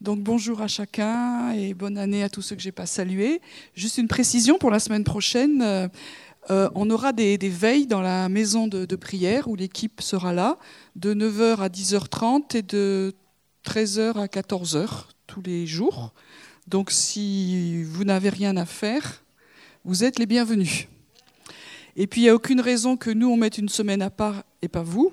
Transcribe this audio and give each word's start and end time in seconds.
Donc 0.00 0.20
bonjour 0.20 0.62
à 0.62 0.68
chacun 0.68 1.50
et 1.50 1.74
bonne 1.74 1.98
année 1.98 2.22
à 2.22 2.28
tous 2.28 2.40
ceux 2.40 2.54
que 2.54 2.62
j'ai 2.62 2.70
pas 2.70 2.86
salués. 2.86 3.40
Juste 3.74 3.98
une 3.98 4.06
précision 4.06 4.56
pour 4.56 4.70
la 4.70 4.78
semaine 4.78 5.02
prochaine, 5.02 5.60
euh, 5.60 5.88
euh, 6.50 6.70
on 6.76 6.88
aura 6.88 7.12
des, 7.12 7.36
veilles 7.36 7.88
dans 7.88 8.00
la 8.00 8.28
maison 8.28 8.68
de, 8.68 8.86
prière 8.94 9.48
où 9.48 9.56
l'équipe 9.56 10.00
sera 10.00 10.32
là 10.32 10.56
de 10.94 11.14
9h 11.14 11.56
à 11.56 11.68
10h30 11.68 12.56
et 12.56 12.62
de 12.62 13.12
13h 13.66 14.20
à 14.20 14.26
14h 14.26 15.06
tous 15.26 15.42
les 15.42 15.66
jours. 15.66 16.12
Donc 16.68 16.92
si 16.92 17.82
vous 17.82 18.04
n'avez 18.04 18.28
rien 18.28 18.56
à 18.56 18.66
faire, 18.66 19.24
vous 19.84 20.04
êtes 20.04 20.20
les 20.20 20.26
bienvenus. 20.26 20.86
Et 21.96 22.06
puis 22.06 22.20
il 22.20 22.24
n'y 22.24 22.30
a 22.30 22.36
aucune 22.36 22.60
raison 22.60 22.96
que 22.96 23.10
nous 23.10 23.28
on 23.28 23.36
mette 23.36 23.58
une 23.58 23.68
semaine 23.68 24.02
à 24.02 24.10
part 24.10 24.44
et 24.62 24.68
pas 24.68 24.84
vous. 24.84 25.12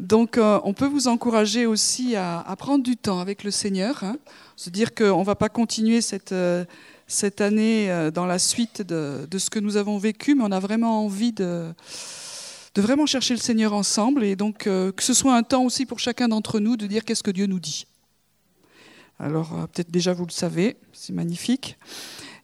Donc, 0.00 0.38
euh, 0.38 0.58
on 0.64 0.72
peut 0.72 0.86
vous 0.86 1.08
encourager 1.08 1.66
aussi 1.66 2.16
à, 2.16 2.42
prendre 2.58 2.82
du 2.82 2.96
temps 2.96 3.20
avec 3.20 3.44
le 3.44 3.50
Seigneur, 3.50 4.02
hein. 4.02 4.16
se 4.56 4.70
dire 4.70 4.94
qu'on 4.94 5.20
ne 5.20 5.24
va 5.24 5.34
pas 5.34 5.50
continuer 5.50 6.00
cette, 6.00 6.32
euh, 6.32 6.64
cette 7.06 7.42
année 7.42 7.90
euh, 7.90 8.10
dans 8.10 8.24
la 8.24 8.38
suite 8.38 8.80
de, 8.80 9.26
ce 9.36 9.50
que 9.50 9.58
nous 9.58 9.76
avons 9.76 9.98
vécu, 9.98 10.34
mais 10.34 10.42
on 10.42 10.52
a 10.52 10.58
vraiment 10.58 11.04
envie 11.04 11.32
de, 11.32 11.74
de 12.74 12.82
vraiment 12.82 13.04
chercher 13.04 13.34
le 13.34 13.40
Seigneur 13.40 13.74
ensemble, 13.74 14.24
et 14.24 14.36
donc 14.36 14.60
que 14.60 15.02
ce 15.02 15.12
soit 15.12 15.36
un 15.36 15.42
temps 15.42 15.64
aussi 15.64 15.84
pour 15.84 15.98
chacun 15.98 16.28
d'entre 16.28 16.60
nous 16.60 16.78
de 16.78 16.86
dire 16.86 17.04
qu'est-ce 17.04 17.22
que 17.22 17.30
Dieu 17.30 17.44
nous 17.44 17.60
dit. 17.60 17.86
Alors, 19.18 19.68
peut-être 19.68 19.90
déjà 19.90 20.14
vous 20.14 20.24
le 20.24 20.32
savez, 20.32 20.78
c'est 20.94 21.12
magnifique, 21.12 21.76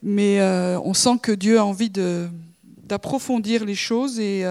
mais 0.03 0.43
on 0.85 0.93
sent 0.93 1.19
que 1.23 1.33
Dieu 1.33 1.59
a 1.59 1.65
envie 1.65 1.91
d'approfondir 1.91 3.65
les 3.65 3.75
choses 3.75 4.21
et 4.21 4.45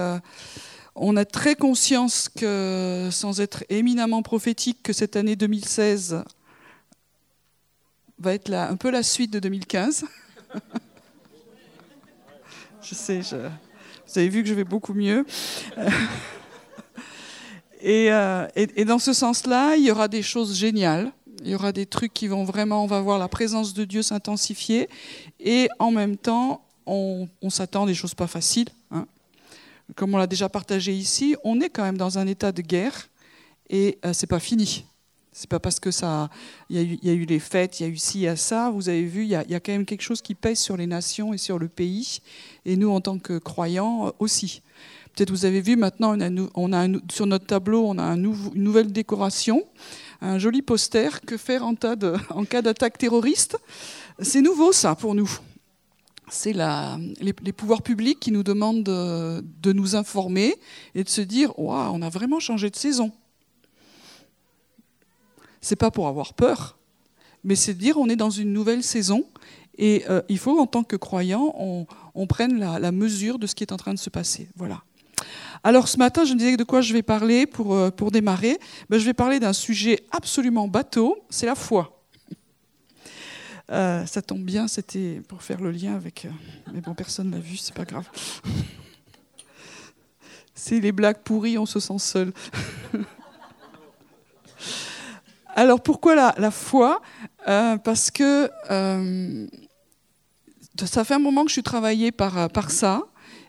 on 0.96 1.16
a 1.16 1.24
très 1.24 1.54
conscience 1.54 2.28
que, 2.28 3.08
sans 3.12 3.40
être 3.40 3.64
éminemment 3.68 4.22
prophétique, 4.22 4.82
que 4.82 4.92
cette 4.92 5.14
année 5.16 5.36
2016 5.36 6.24
va 8.18 8.34
être 8.34 8.52
un 8.52 8.76
peu 8.76 8.90
la 8.90 9.02
suite 9.02 9.30
de 9.30 9.38
2015. 9.38 10.06
je 12.82 12.94
sais, 12.94 13.20
vous 13.20 14.18
avez 14.18 14.28
vu 14.28 14.42
que 14.42 14.48
je 14.48 14.54
vais 14.54 14.64
beaucoup 14.64 14.94
mieux. 14.94 15.24
Euh, 17.84 18.48
et, 18.56 18.84
dans 18.84 18.98
ce 18.98 19.12
sens-là, 19.12 19.76
il 19.76 19.84
y 19.84 19.92
aura 19.92 20.08
des 20.08 20.22
choses 20.22 20.56
géniales. 20.56 21.12
Il 21.44 21.50
y 21.50 21.54
aura 21.54 21.70
des 21.70 21.86
trucs 21.86 22.12
qui 22.12 22.26
vont 22.26 22.42
vraiment, 22.42 22.82
on 22.82 22.86
va 22.86 23.00
voir 23.00 23.18
la 23.18 23.28
présence 23.28 23.74
de 23.74 23.84
Dieu 23.84 24.02
s'intensifier. 24.02 24.88
Et 25.38 25.68
en 25.78 25.92
même 25.92 26.16
temps, 26.16 26.64
on, 26.86 27.28
s'attend 27.48 27.84
à 27.84 27.86
des 27.86 27.94
choses 27.94 28.14
pas 28.14 28.26
faciles. 28.26 28.70
Comme 29.94 30.14
on 30.14 30.18
l'a 30.18 30.26
déjà 30.26 30.48
partagé 30.48 30.92
ici, 30.92 31.36
on 31.44 31.60
est 31.60 31.70
quand 31.70 31.84
même 31.84 31.98
dans 31.98 32.18
un 32.18 32.26
état 32.26 32.52
de 32.52 32.62
guerre 32.62 33.08
et 33.70 33.98
euh, 34.04 34.12
c'est 34.12 34.26
pas 34.26 34.40
fini. 34.40 34.84
C'est 35.32 35.50
pas 35.50 35.60
parce 35.60 35.78
que 35.78 35.90
ça, 35.90 36.30
il 36.70 36.98
y, 37.04 37.10
a 37.10 37.12
eu 37.12 37.26
les 37.26 37.38
fêtes, 37.38 37.78
il 37.78 37.82
y 37.82 37.86
a 37.86 37.88
eu 37.90 37.98
ci, 37.98 38.20
il 38.20 38.22
y 38.22 38.28
a 38.28 38.36
ça. 38.36 38.70
Vous 38.70 38.88
avez 38.88 39.04
vu, 39.04 39.24
il 39.24 39.28
y, 39.28 39.34
a 39.34 39.60
quand 39.60 39.72
même 39.72 39.84
quelque 39.84 40.00
chose 40.00 40.22
qui 40.22 40.34
pèse 40.34 40.58
sur 40.58 40.78
les 40.78 40.86
nations 40.86 41.34
et 41.34 41.38
sur 41.38 41.58
le 41.58 41.68
pays, 41.68 42.20
et 42.64 42.74
nous 42.74 42.90
en 42.90 43.02
tant 43.02 43.18
que 43.18 43.36
croyants 43.36 44.06
euh, 44.06 44.10
aussi. 44.18 44.62
Peut-être 45.14 45.30
vous 45.30 45.44
avez 45.44 45.60
vu 45.60 45.76
maintenant, 45.76 46.16
on 46.54 46.72
a, 46.72 46.86
sur 47.12 47.26
notre 47.26 47.46
tableau, 47.46 47.86
on 47.86 47.98
a 47.98 48.04
une 48.04 48.34
nouvelle 48.54 48.92
décoration, 48.92 49.62
un 50.22 50.38
joli 50.38 50.62
poster. 50.62 51.20
Que 51.26 51.36
faire 51.36 51.66
en 51.66 51.74
cas 51.74 51.96
d'attaque 52.62 52.96
terroriste? 52.96 53.58
C'est 54.20 54.42
nouveau 54.42 54.72
ça 54.72 54.94
pour 54.94 55.14
nous 55.14 55.30
c'est 56.28 56.52
les, 57.20 57.52
pouvoirs 57.52 57.82
publics 57.82 58.18
qui 58.18 58.32
nous 58.32 58.42
demandent 58.42 58.82
de, 58.82 59.72
nous 59.72 59.94
informer 59.94 60.54
et 60.94 61.04
de 61.04 61.08
se 61.08 61.20
dire 61.20 61.56
Waouh, 61.58 61.92
on 61.94 62.02
a 62.02 62.08
vraiment 62.08 62.40
changé 62.40 62.70
de 62.70 62.76
saison. 62.76 63.12
C'est 65.60 65.76
pas 65.76 65.90
pour 65.90 66.08
avoir 66.08 66.34
peur, 66.34 66.78
mais 67.44 67.54
c'est 67.54 67.74
de 67.74 67.78
dire 67.78 67.96
on 67.98 68.08
est 68.08 68.16
dans 68.16 68.30
une 68.30 68.52
nouvelle 68.52 68.82
saison 68.82 69.24
et 69.78 70.04
euh, 70.08 70.22
il 70.28 70.38
faut 70.38 70.58
en 70.58 70.66
tant 70.66 70.84
que 70.84 70.96
croyant 70.96 71.54
on, 72.14 72.26
prenne 72.26 72.58
la, 72.58 72.92
mesure 72.92 73.38
de 73.38 73.46
ce 73.46 73.54
qui 73.54 73.62
est 73.62 73.72
en 73.72 73.76
train 73.76 73.94
de 73.94 73.98
se 73.98 74.10
passer. 74.10 74.48
Voilà. 74.56 74.82
Alors 75.64 75.88
ce 75.88 75.96
matin, 75.98 76.24
je 76.24 76.34
me 76.34 76.38
disais 76.38 76.56
de 76.56 76.64
quoi 76.64 76.80
je 76.80 76.92
vais 76.92 77.02
parler 77.02 77.46
pour, 77.46 77.74
euh, 77.74 77.90
démarrer. 78.12 78.58
Ben, 78.90 78.98
je 78.98 79.04
vais 79.04 79.14
parler 79.14 79.40
d'un 79.40 79.52
sujet 79.52 80.00
absolument 80.10 80.68
bateau, 80.68 81.18
c'est 81.30 81.46
la 81.46 81.54
foi. 81.54 81.95
Euh, 83.70 84.06
ça 84.06 84.22
tombe 84.22 84.44
bien, 84.44 84.68
c'était 84.68 85.20
pour 85.26 85.42
faire 85.42 85.60
le 85.60 85.72
lien 85.72 85.94
avec. 85.94 86.24
Euh, 86.24 86.30
mais 86.72 86.80
bon, 86.80 86.94
personne 86.94 87.32
l'a 87.32 87.38
vu, 87.38 87.56
c'est 87.56 87.74
pas 87.74 87.84
grave. 87.84 88.08
c'est 90.54 90.78
les 90.78 90.92
blagues 90.92 91.22
pourries, 91.24 91.58
on 91.58 91.66
se 91.66 91.80
sent 91.80 91.98
seul. 91.98 92.32
Alors 95.56 95.80
pourquoi 95.80 96.14
la, 96.14 96.50
foi? 96.50 97.00
Euh, 97.48 97.78
Parce 97.78 98.10
que 98.10 98.50
ça 100.84 101.04
fait 101.04 101.14
un 101.14 101.18
moment 101.18 101.42
que 101.42 101.48
je 101.48 101.54
suis 101.54 101.62
travaillée 101.62 102.12
par, 102.12 102.70
ça, 102.70 103.02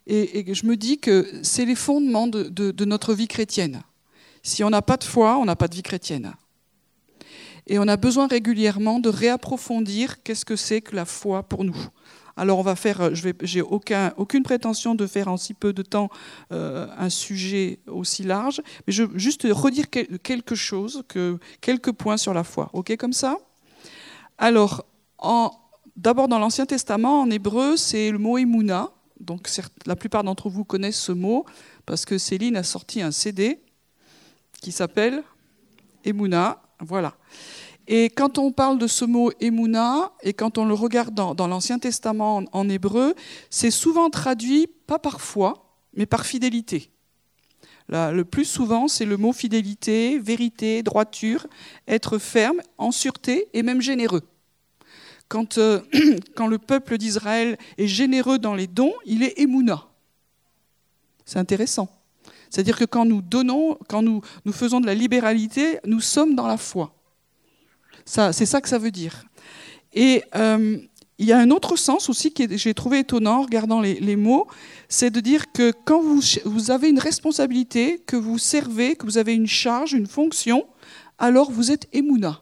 et, 0.07 0.53
je 0.53 0.65
me 0.65 0.77
dis 0.77 0.99
que 0.99 1.29
c'est 1.43 1.65
les 1.65 1.75
fondements 1.75 2.27
de, 2.27 2.49
de 2.49 2.85
notre 2.85 3.13
vie 3.13 3.27
chrétienne. 3.27 3.83
Si 4.41 4.63
on 4.63 4.69
n'a 4.69 4.81
pas 4.81 4.95
de 4.95 5.03
foi, 5.03 5.37
on 5.37 5.45
n'a 5.45 5.57
pas 5.57 5.67
de 5.67 5.75
vie 5.75 5.83
chrétienne. 5.83 6.33
Et 7.67 7.79
on 7.79 7.87
a 7.87 7.97
besoin 7.97 8.27
régulièrement 8.27 8.99
de 8.99 9.09
réapprofondir 9.09 10.23
qu'est-ce 10.23 10.45
que 10.45 10.55
c'est 10.55 10.81
que 10.81 10.95
la 10.95 11.05
foi 11.05 11.43
pour 11.43 11.63
nous. 11.65 11.77
Alors 12.37 12.59
on 12.59 12.61
va 12.61 12.75
faire, 12.75 13.13
je 13.15 13.27
n'ai 13.27 13.61
aucun, 13.61 14.13
aucune 14.15 14.43
prétention 14.43 14.93
de 14.93 15.07
faire 15.07 15.27
en 15.27 15.37
si 15.37 15.55
peu 15.55 15.73
de 15.73 15.81
temps 15.81 16.09
euh, 16.51 16.87
un 16.97 17.09
sujet 17.09 17.79
aussi 17.87 18.23
large, 18.23 18.61
mais 18.85 18.93
je 18.93 19.03
veux 19.03 19.17
juste 19.17 19.47
redire 19.49 19.89
quelque 19.89 20.53
chose, 20.55 21.03
que, 21.07 21.39
quelques 21.61 21.91
points 21.91 22.17
sur 22.17 22.35
la 22.35 22.43
foi. 22.43 22.69
Ok 22.73 22.95
comme 22.97 23.13
ça? 23.13 23.37
Alors, 24.37 24.85
d'abord 25.95 26.27
dans 26.27 26.37
l'Ancien 26.37 26.67
Testament, 26.67 27.21
en 27.21 27.29
hébreu, 27.31 27.75
c'est 27.75 28.11
le 28.11 28.19
mot 28.19 28.37
Emouna. 28.37 28.91
Donc 29.19 29.49
la 29.87 29.95
plupart 29.95 30.23
d'entre 30.23 30.47
vous 30.47 30.63
connaissent 30.63 31.01
ce 31.01 31.11
mot 31.11 31.43
parce 31.87 32.05
que 32.05 32.19
Céline 32.19 32.55
a 32.55 32.61
sorti 32.61 33.01
un 33.01 33.11
CD 33.11 33.59
qui 34.61 34.71
s'appelle 34.71 35.23
Emouna. 36.05 36.61
Voilà. 36.79 37.15
Et 37.87 38.09
quand 38.09 38.37
on 38.37 38.51
parle 38.51 38.77
de 38.77 38.87
ce 38.87 39.05
mot 39.05 39.31
Emouna, 39.39 40.11
et 40.21 40.33
quand 40.33 40.57
on 40.57 40.65
le 40.65 40.73
regarde 40.73 41.13
dans, 41.13 41.47
l'Ancien 41.47 41.79
Testament 41.79 42.43
en, 42.51 42.69
hébreu, 42.69 43.15
c'est 43.49 43.71
souvent 43.71 44.09
traduit, 44.09 44.67
pas 44.87 44.99
par 44.99 45.21
foi, 45.21 45.73
mais 45.93 46.05
par 46.05 46.25
fidélité. 46.25 46.91
le 47.89 48.23
plus 48.23 48.43
souvent, 48.43 48.89
c'est 48.89 49.05
le 49.05 49.15
mot 49.15 49.31
fidélité, 49.31 50.19
vérité, 50.19 50.83
droiture, 50.83 51.47
être 51.87 52.17
ferme, 52.17 52.61
en 52.77 52.91
sûreté 52.91 53.47
et 53.53 53.63
même 53.63 53.81
généreux. 53.81 54.23
Quand, 55.29 55.57
euh, 55.57 55.79
quand 56.35 56.47
le 56.47 56.57
peuple 56.57 56.97
d'Israël 56.97 57.57
est 57.77 57.87
généreux 57.87 58.37
dans 58.37 58.53
les 58.53 58.67
dons, 58.67 58.93
il 59.05 59.23
est 59.23 59.39
Emouna. 59.39 59.87
C'est 61.25 61.39
intéressant. 61.39 61.89
C'est-à-dire 62.49 62.77
que 62.77 62.85
quand 62.85 63.05
nous 63.05 63.21
donnons, 63.21 63.77
quand 63.89 64.01
nous, 64.01 64.21
nous 64.45 64.53
faisons 64.53 64.79
de 64.79 64.85
la 64.85 64.95
libéralité, 64.95 65.79
nous 65.85 65.99
sommes 65.99 66.35
dans 66.35 66.47
la 66.47 66.57
foi. 66.57 66.96
C'est 68.07 68.45
ça 68.45 68.61
que 68.61 68.69
ça 68.69 68.77
veut 68.77 68.91
dire. 68.91 69.25
Et 69.93 70.23
euh, 70.35 70.77
il 71.17 71.25
y 71.25 71.33
a 71.33 71.37
un 71.37 71.51
autre 71.51 71.75
sens 71.75 72.09
aussi 72.09 72.33
que 72.33 72.55
j'ai 72.55 72.73
trouvé 72.73 72.99
étonnant 72.99 73.39
en 73.39 73.41
regardant 73.41 73.81
les, 73.81 74.15
mots, 74.15 74.47
c'est 74.87 75.09
de 75.09 75.19
dire 75.19 75.51
que 75.51 75.73
quand 75.83 76.01
vous, 76.01 76.71
avez 76.71 76.89
une 76.89 76.99
responsabilité, 76.99 77.99
que 78.05 78.15
vous 78.15 78.37
servez, 78.37 78.95
que 78.95 79.05
vous 79.05 79.17
avez 79.17 79.33
une 79.33 79.47
charge, 79.47 79.93
une 79.93 80.07
fonction, 80.07 80.65
alors 81.17 81.51
vous 81.51 81.71
êtes 81.71 81.87
émouna. 81.91 82.41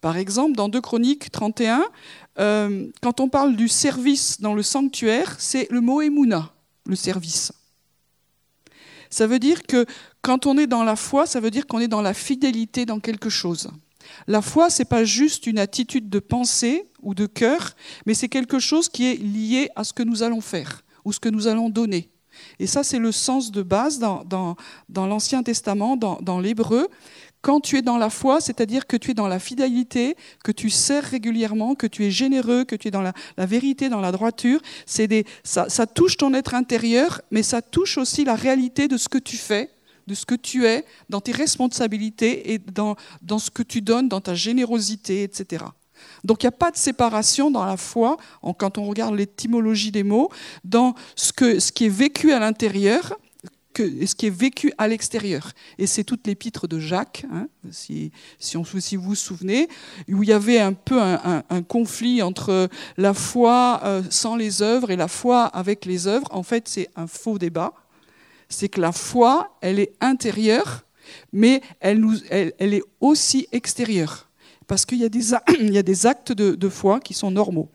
Par 0.00 0.16
exemple, 0.16 0.56
dans 0.56 0.68
2 0.68 0.80
Chroniques 0.80 1.30
31, 1.30 1.84
euh, 2.38 2.88
quand 3.02 3.20
on 3.20 3.28
parle 3.28 3.54
du 3.54 3.68
service 3.68 4.40
dans 4.40 4.54
le 4.54 4.62
sanctuaire, 4.62 5.36
c'est 5.38 5.70
le 5.70 5.80
mot 5.80 6.00
émouna, 6.00 6.50
le 6.86 6.96
service. 6.96 7.52
Ça 9.10 9.26
veut 9.26 9.38
dire 9.38 9.64
que 9.64 9.84
quand 10.22 10.46
on 10.46 10.58
est 10.58 10.66
dans 10.66 10.84
la 10.84 10.96
foi, 10.96 11.26
ça 11.26 11.40
veut 11.40 11.50
dire 11.50 11.66
qu'on 11.66 11.80
est 11.80 11.88
dans 11.88 12.02
la 12.02 12.14
fidélité 12.14 12.86
dans 12.86 13.00
quelque 13.00 13.30
chose. 13.30 13.70
La 14.26 14.42
foi, 14.42 14.70
c'est 14.70 14.84
pas 14.84 15.04
juste 15.04 15.46
une 15.46 15.58
attitude 15.58 16.08
de 16.08 16.18
pensée 16.18 16.88
ou 17.02 17.14
de 17.14 17.26
cœur, 17.26 17.74
mais 18.06 18.14
c'est 18.14 18.28
quelque 18.28 18.58
chose 18.58 18.88
qui 18.88 19.06
est 19.06 19.16
lié 19.16 19.70
à 19.76 19.84
ce 19.84 19.92
que 19.92 20.02
nous 20.02 20.22
allons 20.22 20.40
faire 20.40 20.82
ou 21.04 21.12
ce 21.12 21.20
que 21.20 21.28
nous 21.28 21.46
allons 21.46 21.70
donner. 21.70 22.10
Et 22.58 22.66
ça, 22.66 22.82
c'est 22.82 22.98
le 22.98 23.12
sens 23.12 23.50
de 23.50 23.62
base 23.62 23.98
dans, 23.98 24.56
l'Ancien 24.94 25.42
Testament, 25.42 25.96
dans, 25.96 26.40
l'hébreu. 26.40 26.88
Quand 27.42 27.60
tu 27.60 27.78
es 27.78 27.82
dans 27.82 27.96
la 27.96 28.10
foi, 28.10 28.40
c'est-à-dire 28.40 28.86
que 28.86 28.96
tu 28.96 29.12
es 29.12 29.14
dans 29.14 29.28
la 29.28 29.38
fidélité, 29.38 30.16
que 30.44 30.52
tu 30.52 30.68
sers 30.68 31.02
régulièrement, 31.02 31.74
que 31.74 31.86
tu 31.86 32.04
es 32.04 32.10
généreux, 32.10 32.64
que 32.64 32.76
tu 32.76 32.88
es 32.88 32.90
dans 32.90 33.00
la, 33.00 33.14
vérité, 33.38 33.88
dans 33.88 34.00
la 34.00 34.12
droiture, 34.12 34.60
ça 34.84 35.86
touche 35.86 36.16
ton 36.16 36.34
être 36.34 36.54
intérieur, 36.54 37.22
mais 37.30 37.42
ça 37.42 37.62
touche 37.62 37.98
aussi 37.98 38.24
la 38.24 38.34
réalité 38.34 38.88
de 38.88 38.96
ce 38.96 39.08
que 39.08 39.18
tu 39.18 39.36
fais, 39.36 39.70
de 40.10 40.14
ce 40.16 40.26
que 40.26 40.34
tu 40.34 40.66
es, 40.66 40.84
dans 41.08 41.20
tes 41.20 41.30
responsabilités 41.30 42.52
et 42.52 42.58
dans, 42.58 42.96
dans 43.22 43.38
ce 43.38 43.48
que 43.48 43.62
tu 43.62 43.80
donnes, 43.80 44.08
dans 44.08 44.20
ta 44.20 44.34
générosité, 44.34 45.22
etc. 45.22 45.64
Donc 46.24 46.42
il 46.42 46.46
n'y 46.46 46.48
a 46.48 46.52
pas 46.52 46.72
de 46.72 46.76
séparation 46.76 47.50
dans 47.50 47.64
la 47.64 47.76
foi, 47.76 48.16
quand 48.58 48.76
on 48.76 48.86
regarde 48.86 49.14
l'étymologie 49.14 49.92
des 49.92 50.02
mots, 50.02 50.28
dans 50.64 50.94
ce, 51.14 51.32
que, 51.32 51.60
ce 51.60 51.70
qui 51.70 51.86
est 51.86 51.96
vécu 52.04 52.32
à 52.32 52.40
l'intérieur 52.40 53.16
que 53.72 54.04
ce 54.04 54.16
qui 54.16 54.26
est 54.26 54.36
vécu 54.36 54.72
à 54.78 54.88
l'extérieur. 54.88 55.52
Et 55.78 55.86
c'est 55.86 56.02
toute 56.02 56.26
l'épître 56.26 56.66
de 56.66 56.80
Jacques, 56.80 57.24
hein, 57.32 57.46
si, 57.70 58.10
si, 58.40 58.56
vous 58.56 58.64
vous 59.00 59.14
souvenez, 59.14 59.68
où 60.08 60.24
il 60.24 60.28
y 60.28 60.32
avait 60.32 60.58
un 60.58 60.72
peu 60.72 61.00
un, 61.00 61.44
un, 61.48 61.62
conflit 61.62 62.20
entre 62.20 62.68
la 62.96 63.14
foi 63.14 63.80
euh, 63.84 64.02
sans 64.10 64.34
les 64.34 64.60
œuvres 64.60 64.90
et 64.90 64.96
la 64.96 65.06
foi 65.06 65.44
avec 65.44 65.84
les 65.84 66.08
œuvres. 66.08 66.26
En 66.32 66.42
fait, 66.42 66.66
c'est 66.66 66.90
un 66.96 67.06
faux 67.06 67.38
débat. 67.38 67.72
C'est 68.50 68.68
que 68.68 68.80
la 68.80 68.92
foi, 68.92 69.56
elle 69.62 69.78
est 69.78 69.92
intérieure, 70.00 70.84
mais 71.32 71.62
elle, 71.80 72.04
est 72.60 72.82
aussi 73.00 73.48
extérieure. 73.52 74.28
Parce 74.66 74.84
qu'il 74.84 74.98
y, 74.98 75.04
a 75.04 75.08
des 75.82 76.06
actes 76.06 76.32
de, 76.32 76.68
foi 76.68 77.00
qui 77.00 77.14
sont 77.14 77.30
normaux. 77.30 77.68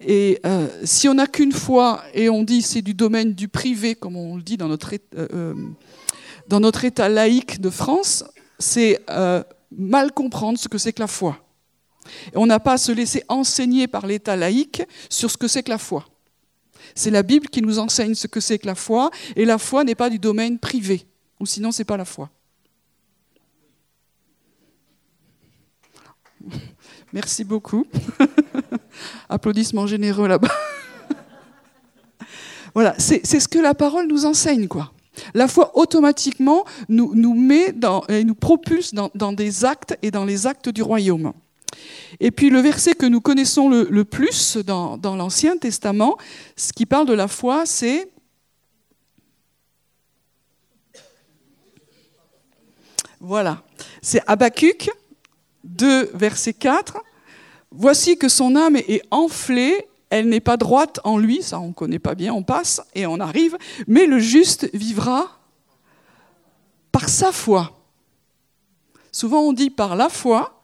Et 0.00 0.40
euh, 0.44 0.66
si 0.84 1.08
on 1.08 1.14
n'a 1.14 1.26
qu'une 1.26 1.52
foi 1.52 2.02
et 2.14 2.28
on 2.28 2.42
dit 2.42 2.62
c'est 2.62 2.82
du 2.82 2.94
domaine 2.94 3.32
du 3.32 3.46
privé, 3.46 3.94
comme 3.94 4.16
on 4.16 4.36
le 4.36 4.42
dit 4.42 4.56
dans 4.56 4.66
notre, 4.66 4.92
euh, 4.94 5.54
euh, 6.50 6.72
État 6.82 7.08
laïque 7.08 7.60
de 7.60 7.70
France, 7.70 8.24
c'est 8.58 8.98
mal 9.70 10.12
comprendre 10.12 10.58
ce 10.58 10.68
que 10.68 10.78
c'est 10.78 10.92
que 10.92 11.00
la 11.00 11.06
foi. 11.06 11.38
On 12.34 12.46
n'a 12.46 12.60
pas 12.60 12.72
à 12.72 12.78
se 12.78 12.92
laisser 12.92 13.22
enseigner 13.28 13.86
par 13.86 14.06
l'État 14.06 14.36
laïque 14.36 14.82
sur 15.10 15.30
ce 15.30 15.36
que 15.36 15.48
c'est 15.48 15.62
que 15.62 15.70
la 15.70 15.78
foi. 15.78 16.04
C'est 16.94 17.10
la 17.10 17.22
Bible 17.22 17.48
qui 17.48 17.62
nous 17.62 17.78
enseigne 17.78 18.14
ce 18.14 18.26
que 18.26 18.40
c'est 18.40 18.58
que 18.58 18.66
la 18.66 18.74
foi, 18.74 19.10
et 19.34 19.44
la 19.44 19.58
foi 19.58 19.84
n'est 19.84 19.94
pas 19.94 20.10
du 20.10 20.18
domaine 20.18 20.58
privé, 20.58 21.06
ou 21.40 21.46
sinon 21.46 21.72
c'est 21.72 21.84
pas 21.84 21.96
la 21.96 22.04
foi. 22.04 22.30
Merci 27.12 27.44
beaucoup. 27.44 27.86
Applaudissements 29.28 29.86
généreux 29.86 30.28
là-bas. 30.28 30.52
voilà, 32.74 32.94
c'est 32.98 33.24
ce 33.24 33.48
que 33.48 33.58
la 33.58 33.74
parole 33.74 34.06
nous 34.06 34.26
enseigne, 34.26 34.68
quoi. 34.68 34.92
La 35.34 35.48
foi 35.48 35.76
automatiquement 35.76 36.64
nous, 36.88 37.34
met 37.34 37.72
dans, 37.72 38.04
et 38.08 38.24
nous 38.24 38.34
propulse 38.34 38.92
dans, 38.92 39.32
des 39.32 39.64
actes 39.64 39.96
et 40.02 40.10
dans 40.10 40.24
les 40.24 40.46
actes 40.46 40.68
du 40.68 40.82
royaume. 40.82 41.32
Et 42.20 42.30
puis 42.30 42.50
le 42.50 42.60
verset 42.60 42.94
que 42.94 43.06
nous 43.06 43.20
connaissons 43.20 43.68
le, 43.68 44.04
plus 44.04 44.56
dans, 44.56 44.96
dans 44.96 45.16
l'Ancien 45.16 45.56
Testament, 45.56 46.16
ce 46.56 46.72
qui 46.72 46.86
parle 46.86 47.06
de 47.06 47.14
la 47.14 47.28
foi, 47.28 47.66
c'est 47.66 48.10
voilà, 53.20 53.62
c'est 54.02 54.22
Habacuc 54.26 54.90
2, 55.64 56.10
verset 56.14 56.52
4. 56.52 56.98
Voici 57.72 58.16
que 58.16 58.28
son 58.28 58.56
âme 58.56 58.76
est 58.76 59.02
enflée, 59.10 59.86
elle 60.10 60.28
n'est 60.28 60.40
pas 60.40 60.56
droite 60.56 61.00
en 61.04 61.18
lui, 61.18 61.42
ça 61.42 61.58
on 61.58 61.68
ne 61.68 61.72
connaît 61.72 61.98
pas 61.98 62.14
bien, 62.14 62.32
on 62.32 62.42
passe 62.42 62.80
et 62.94 63.06
on 63.06 63.18
arrive, 63.18 63.58
mais 63.86 64.06
le 64.06 64.18
juste 64.18 64.70
vivra 64.72 65.38
par 66.92 67.08
sa 67.08 67.32
foi. 67.32 67.72
Souvent 69.10 69.40
on 69.40 69.52
dit 69.52 69.70
par 69.70 69.96
la 69.96 70.08
foi, 70.08 70.55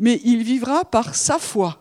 mais 0.00 0.20
il 0.24 0.42
vivra 0.42 0.84
par 0.84 1.14
sa 1.14 1.38
foi. 1.38 1.80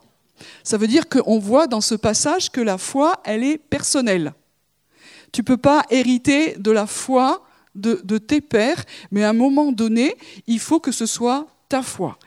Ça 0.63 0.77
veut 0.77 0.87
dire 0.87 1.09
qu'on 1.09 1.39
voit 1.39 1.67
dans 1.67 1.81
ce 1.81 1.95
passage 1.95 2.51
que 2.51 2.61
la 2.61 2.77
foi, 2.77 3.19
elle 3.23 3.43
est 3.43 3.57
personnelle. 3.57 4.33
Tu 5.31 5.41
ne 5.41 5.45
peux 5.45 5.57
pas 5.57 5.83
hériter 5.89 6.55
de 6.57 6.71
la 6.71 6.85
foi 6.85 7.43
de, 7.75 8.01
de, 8.03 8.17
tes 8.17 8.41
pères, 8.41 8.83
mais 9.11 9.23
à 9.23 9.29
un 9.29 9.33
moment 9.33 9.71
donné, 9.71 10.15
il 10.47 10.59
faut 10.59 10.79
que 10.79 10.91
ce 10.91 11.05
soit 11.05 11.47
ta 11.69 11.81
foi. 11.81 12.17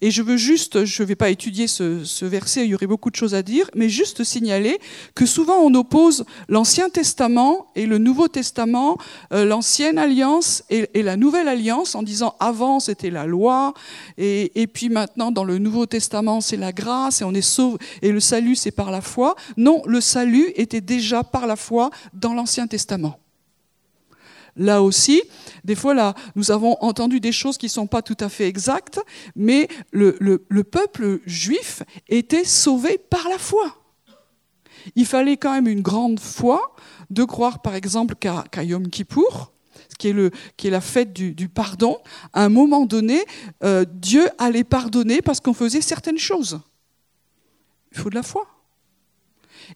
Et 0.00 0.12
je 0.12 0.22
veux 0.22 0.36
juste, 0.36 0.84
je 0.84 1.02
ne 1.02 1.08
vais 1.08 1.16
pas 1.16 1.30
étudier 1.30 1.66
ce, 1.66 2.24
verset, 2.24 2.64
il 2.64 2.70
y 2.70 2.74
aurait 2.74 2.86
beaucoup 2.86 3.10
de 3.10 3.16
choses 3.16 3.34
à 3.34 3.42
dire, 3.42 3.68
mais 3.74 3.88
juste 3.88 4.22
signaler 4.22 4.78
que 5.16 5.26
souvent 5.26 5.58
on 5.58 5.74
oppose 5.74 6.24
l'Ancien 6.48 6.88
Testament 6.88 7.66
et 7.74 7.84
le 7.84 7.98
Nouveau 7.98 8.28
Testament, 8.28 8.96
euh, 9.32 9.44
l'Ancienne 9.44 9.98
Alliance 9.98 10.62
et, 10.70 10.88
et, 10.94 11.02
la 11.02 11.16
Nouvelle 11.16 11.48
Alliance, 11.48 11.96
en 11.96 12.04
disant 12.04 12.36
avant 12.38 12.78
c'était 12.78 13.10
la 13.10 13.26
loi, 13.26 13.74
et, 14.18 14.62
et, 14.62 14.68
puis 14.68 14.88
maintenant 14.88 15.32
dans 15.32 15.44
le 15.44 15.58
Nouveau 15.58 15.86
Testament 15.86 16.40
c'est 16.40 16.56
la 16.56 16.72
grâce, 16.72 17.20
et 17.20 17.24
on 17.24 17.34
est 17.34 17.40
sauvé, 17.40 17.78
et 18.02 18.12
le 18.12 18.20
salut 18.20 18.54
c'est 18.54 18.70
par 18.70 18.92
la 18.92 19.00
foi. 19.00 19.34
Non, 19.56 19.82
le 19.84 20.00
salut 20.00 20.52
était 20.54 20.80
déjà 20.80 21.24
par 21.24 21.48
la 21.48 21.56
foi 21.56 21.90
dans 22.14 22.34
l'Ancien 22.34 22.68
Testament. 22.68 23.18
Là 24.58 24.82
aussi, 24.82 25.22
des 25.64 25.76
fois, 25.76 25.94
là, 25.94 26.14
nous 26.34 26.50
avons 26.50 26.76
entendu 26.80 27.20
des 27.20 27.32
choses 27.32 27.56
qui 27.56 27.66
ne 27.66 27.70
sont 27.70 27.86
pas 27.86 28.02
tout 28.02 28.16
à 28.20 28.28
fait 28.28 28.48
exactes, 28.48 29.00
mais 29.36 29.68
le, 29.92 30.16
le, 30.20 30.44
le, 30.48 30.64
peuple 30.64 31.20
juif 31.26 31.84
était 32.08 32.44
sauvé 32.44 32.98
par 32.98 33.28
la 33.28 33.38
foi. 33.38 33.76
Il 34.96 35.06
fallait 35.06 35.36
quand 35.36 35.52
même 35.52 35.68
une 35.68 35.80
grande 35.80 36.18
foi 36.18 36.74
de 37.10 37.22
croire, 37.22 37.62
par 37.62 37.76
exemple, 37.76 38.16
qu'à 38.16 38.44
qu 38.50 38.62
Yom 38.62 38.88
Kippour, 38.88 39.52
qui 39.98 40.08
est, 40.08 40.34
qui 40.56 40.66
est 40.66 40.70
la 40.70 40.80
fête 40.80 41.12
du, 41.12 41.34
du 41.34 41.48
pardon, 41.48 41.98
à 42.32 42.44
un 42.44 42.48
moment 42.48 42.84
donné, 42.84 43.24
euh, 43.62 43.84
Dieu 43.88 44.28
allait 44.38 44.64
pardonner 44.64 45.22
parce 45.22 45.40
qu'on 45.40 45.54
faisait 45.54 45.80
certaines 45.80 46.18
choses. 46.18 46.60
Il 47.92 47.98
faut 47.98 48.10
de 48.10 48.16
la 48.16 48.24
foi. 48.24 48.46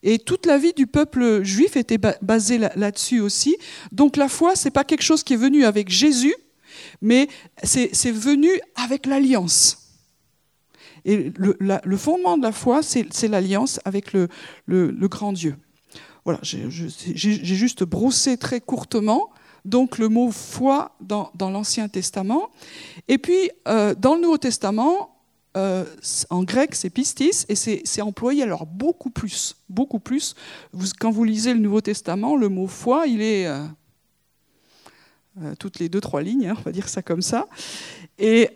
Et 0.03 0.19
toute 0.19 0.47
la 0.47 0.59
vie 0.59 0.73
du 0.73 0.87
peuple 0.87 1.43
juif 1.43 1.77
était 1.77 1.99
basée 2.21 2.59
là-dessus 2.59 3.21
aussi. 3.21 3.57
Donc 3.91 4.17
la 4.17 4.29
foi, 4.29 4.57
c'est 4.57 4.71
pas 4.71 4.85
quelque 4.85 5.03
chose 5.03 5.23
qui 5.23 5.35
est 5.35 5.39
venu 5.39 5.65
avec 5.65 5.89
Jésus, 5.89 6.35
mais 7.01 7.29
c'est 7.63 8.11
venu 8.11 8.49
avec 8.75 9.07
l'alliance. 9.07 9.79
Et 11.05 11.33
le, 11.37 11.97
fondement 11.97 12.39
de 12.39 12.43
la 12.43 12.53
foi, 12.53 12.81
c'est 12.83 13.29
l'alliance 13.29 13.81
avec 13.85 14.13
le, 14.13 14.29
grand 15.09 15.33
Dieu. 15.33 15.57
Voilà, 16.25 16.39
j'ai 16.43 16.71
juste 16.71 17.85
brossé 17.85 18.37
très 18.37 18.61
courtement 18.61 19.31
donc 19.65 19.99
le 19.99 20.09
mot 20.09 20.31
foi 20.31 20.97
dans, 21.01 21.31
dans 21.35 21.51
l'Ancien 21.51 21.89
Testament. 21.89 22.51
Et 23.09 23.19
puis, 23.19 23.51
euh, 23.69 23.95
dans 23.95 24.15
le 24.15 24.21
Nouveau 24.23 24.39
Testament, 24.39 25.12
euh, 25.57 25.85
en 26.31 26.45
grec, 26.45 26.75
c'est 26.75 26.89
pistis, 26.89 27.45
et 27.49 27.55
c'est 27.55 28.03
employé 28.03 28.43
alors 28.43 28.65
beaucoup 28.65 29.11
plus, 29.11 29.57
beaucoup 29.69 29.99
plus. 29.99 30.35
Quand 30.99 31.11
vous 31.11 31.25
lisez 31.25 31.53
le 31.53 31.61
Nouveau 31.61 31.83
Testament, 31.83 32.37
le 32.37 32.49
mot 32.49 32.67
foi, 32.67 33.07
il 33.07 33.21
est 33.21 33.47
euh, 33.47 33.65
euh, 35.43 35.55
toutes 35.59 35.79
les 35.79 35.91
deux, 35.91 36.01
trois 36.01 36.23
lignes, 36.23 36.49
hein, 36.49 36.55
on 36.59 36.63
va 36.63 36.73
dire 36.73 36.89
ça 36.89 37.03
comme 37.03 37.23
ça. 37.23 37.47
Et 38.19 38.51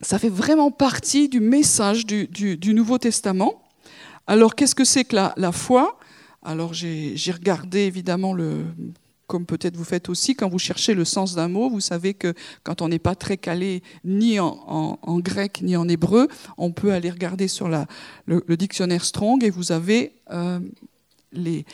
ça 0.00 0.18
fait 0.18 0.28
vraiment 0.28 0.70
partie 0.70 1.28
du 1.28 1.40
message 1.40 2.06
du, 2.06 2.74
Nouveau 2.74 2.98
Testament. 2.98 3.62
Alors, 4.26 4.54
qu'est-ce 4.54 4.74
que 4.74 4.84
c'est 4.84 5.04
que 5.04 5.16
la 5.36 5.52
foi? 5.52 5.98
Alors, 6.42 6.72
j'ai 6.72 7.32
regardé 7.32 7.80
évidemment 7.80 8.32
le 8.32 8.64
comme 9.26 9.46
peut-être 9.46 9.76
vous 9.76 9.84
faites 9.84 10.08
aussi, 10.08 10.34
quand 10.34 10.48
vous 10.48 10.58
cherchez 10.58 10.94
le 10.94 11.04
sens 11.04 11.34
d'un 11.34 11.48
mot, 11.48 11.68
vous 11.70 11.80
savez 11.80 12.14
que 12.14 12.34
quand 12.62 12.82
on 12.82 12.88
n'est 12.88 12.98
pas 12.98 13.14
très 13.14 13.36
calé 13.36 13.82
ni 14.04 14.38
en, 14.40 14.98
grec 15.20 15.62
ni 15.62 15.76
en 15.76 15.88
hébreu, 15.88 16.28
on 16.58 16.72
peut 16.72 16.92
aller 16.92 17.10
regarder 17.10 17.48
sur 17.48 17.68
le, 17.68 18.56
dictionnaire 18.56 19.04
Strong 19.04 19.44
et 19.44 19.50
vous 19.50 19.72
avez 19.72 20.12
euh, 20.30 20.60
les, 21.32 21.64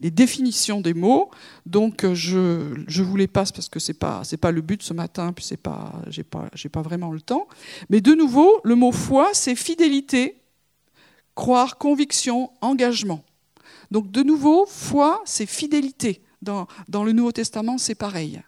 les, 0.00 0.10
définitions 0.10 0.80
des 0.80 0.94
mots. 0.94 1.30
Donc 1.66 2.06
je, 2.12 2.74
je 2.86 3.02
vous 3.02 3.16
les 3.16 3.26
passe 3.26 3.52
parce 3.52 3.68
que 3.68 3.78
c'est 3.78 3.94
pas 3.94 4.22
pas 4.40 4.50
le 4.50 4.60
but 4.60 4.82
ce 4.82 4.94
matin, 4.94 5.32
puis 5.32 5.44
c'est 5.44 5.56
pas 5.56 5.92
j'ai 6.08 6.24
pas 6.24 6.48
j'ai 6.54 6.68
pas 6.68 6.82
vraiment 6.82 7.12
le 7.12 7.20
temps. 7.20 7.46
Mais 7.90 8.00
de 8.00 8.14
nouveau, 8.14 8.60
le 8.64 8.74
mot 8.74 8.92
foi, 8.92 9.30
c'est 9.32 9.54
fidélité, 9.54 10.36
croire, 11.34 11.78
conviction, 11.78 12.50
engagement. 12.60 13.24
Donc 13.90 14.10
de 14.10 14.22
nouveau, 14.22 14.64
foi, 14.66 15.22
c'est 15.26 15.46
fidélité. 15.46 16.22
Dans, 16.42 16.66
le 17.04 17.12
Nouveau 17.12 17.32
Testament, 17.32 17.78
c'est 17.78 17.94
pareil. 17.94 18.42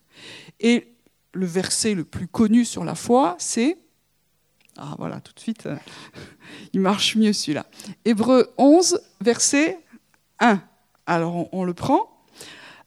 Et 0.60 0.92
le 1.32 1.46
verset 1.46 1.94
le 1.94 2.04
plus 2.04 2.28
connu 2.28 2.64
sur 2.64 2.84
la 2.84 2.94
foi, 2.94 3.36
c'est... 3.38 3.78
Ah 4.76 4.96
voilà, 4.98 5.20
tout 5.20 5.32
de 5.32 5.38
suite, 5.40 5.68
il 6.72 6.80
marche 6.80 7.14
mieux 7.14 7.32
celui-là. 7.32 7.64
Hébreu 8.04 8.52
11, 8.58 9.00
verset 9.20 9.78
1. 10.40 10.60
Alors 11.06 11.52
on 11.54 11.64
le 11.64 11.74
prend. 11.74 12.10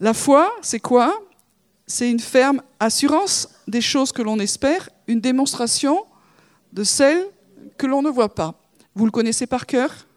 La 0.02 0.14
foi, 0.14 0.52
c'est 0.62 0.82
quoi? 0.82 1.24
C'est 1.88 2.12
une 2.12 2.20
ferme 2.20 2.62
assurance 2.82 3.50
des 3.68 3.80
choses 3.80 4.12
que 4.12 4.22
l'on 4.22 4.40
espère, 4.40 4.90
une 5.08 5.22
démonstration 5.22 6.06
de 6.74 6.84
celles 6.84 7.26
que 7.78 7.88
l'on 7.88 8.02
ne 8.02 8.10
voit 8.10 8.36
pas. 8.36 8.62
Vous 8.94 9.06
le 9.06 9.12
connaissez 9.12 9.48
par 9.48 9.66
cœur? 9.66 10.08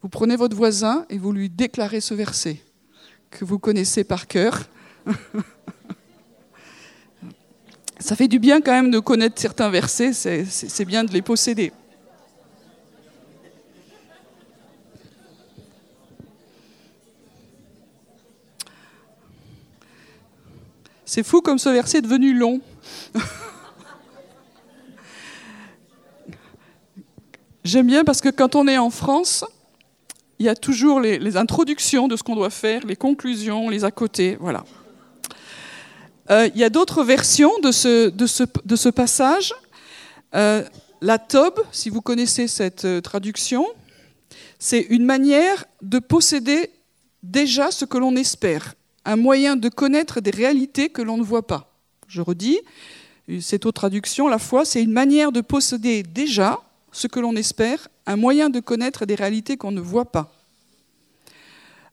Vous 0.00 0.08
prenez 0.08 0.36
votre 0.36 0.56
voisin 0.56 1.04
et 1.10 1.18
vous 1.18 1.32
lui 1.32 1.50
déclarez 1.50 2.00
ce 2.00 2.14
verset 2.14 2.62
que 3.30 3.44
vous 3.44 3.58
connaissez 3.58 4.04
par 4.04 4.26
cœur. 4.26 4.68
Ça 7.98 8.14
fait 8.14 8.28
du 8.28 8.38
bien 8.38 8.60
quand 8.60 8.72
même 8.72 8.90
de 8.90 8.98
connaître 8.98 9.40
certains 9.40 9.70
versets, 9.70 10.12
c'est 10.12 10.84
bien 10.84 11.02
de 11.04 11.12
les 11.12 11.22
posséder. 11.22 11.72
C'est 21.04 21.22
fou 21.22 21.40
comme 21.40 21.58
ce 21.58 21.68
verset 21.70 21.98
est 21.98 22.02
devenu 22.02 22.34
long. 22.34 22.60
J'aime 27.64 27.86
bien 27.86 28.04
parce 28.04 28.20
que 28.20 28.28
quand 28.28 28.54
on 28.54 28.68
est 28.68 28.76
en 28.76 28.90
France, 28.90 29.44
il 30.38 30.46
y 30.46 30.48
a 30.48 30.54
toujours 30.54 31.00
les, 31.00 31.36
introductions 31.36 32.08
de 32.08 32.16
ce 32.16 32.22
qu'on 32.22 32.36
doit 32.36 32.50
faire, 32.50 32.84
les 32.86 32.96
conclusions, 32.96 33.68
les 33.68 33.84
à 33.84 33.90
côté, 33.90 34.36
voilà. 34.40 34.64
euh, 36.30 36.48
il 36.54 36.60
y 36.60 36.64
a 36.64 36.70
d'autres 36.70 37.02
versions 37.02 37.52
de 37.60 37.70
ce, 37.72 38.88
passage. 38.90 39.54
Euh, 40.34 40.62
la 41.00 41.18
Tob, 41.18 41.62
si 41.72 41.88
vous 41.88 42.02
connaissez 42.02 42.48
cette 42.48 42.84
euh, 42.84 43.00
traduction, 43.00 43.66
c'est 44.58 44.80
une 44.90 45.04
manière 45.04 45.64
de 45.82 45.98
posséder 45.98 46.70
déjà 47.22 47.70
ce 47.70 47.84
que 47.84 47.98
l'on 47.98 48.16
espère, 48.16 48.74
un 49.04 49.16
moyen 49.16 49.56
de 49.56 49.68
connaître 49.68 50.20
des 50.20 50.30
réalités 50.30 50.88
que 50.88 51.02
l'on 51.02 51.16
ne 51.16 51.22
voit 51.22 51.46
pas. 51.46 51.74
Je 52.08 52.20
redis, 52.20 52.58
cette 53.40 53.66
autre 53.66 53.80
traduction, 53.80 54.28
la 54.28 54.38
foi, 54.38 54.64
c'est 54.64 54.82
une 54.82 54.92
manière 54.92 55.32
de 55.32 55.40
posséder 55.40 56.02
déjà 56.02 56.60
ce 56.96 57.08
que 57.08 57.20
l'on 57.20 57.36
espère, 57.36 57.88
un 58.06 58.16
moyen 58.16 58.48
de 58.48 58.58
connaître 58.58 59.04
des 59.04 59.16
réalités 59.16 59.58
qu'on 59.58 59.70
ne 59.70 59.82
voit 59.82 60.10
pas. 60.10 60.32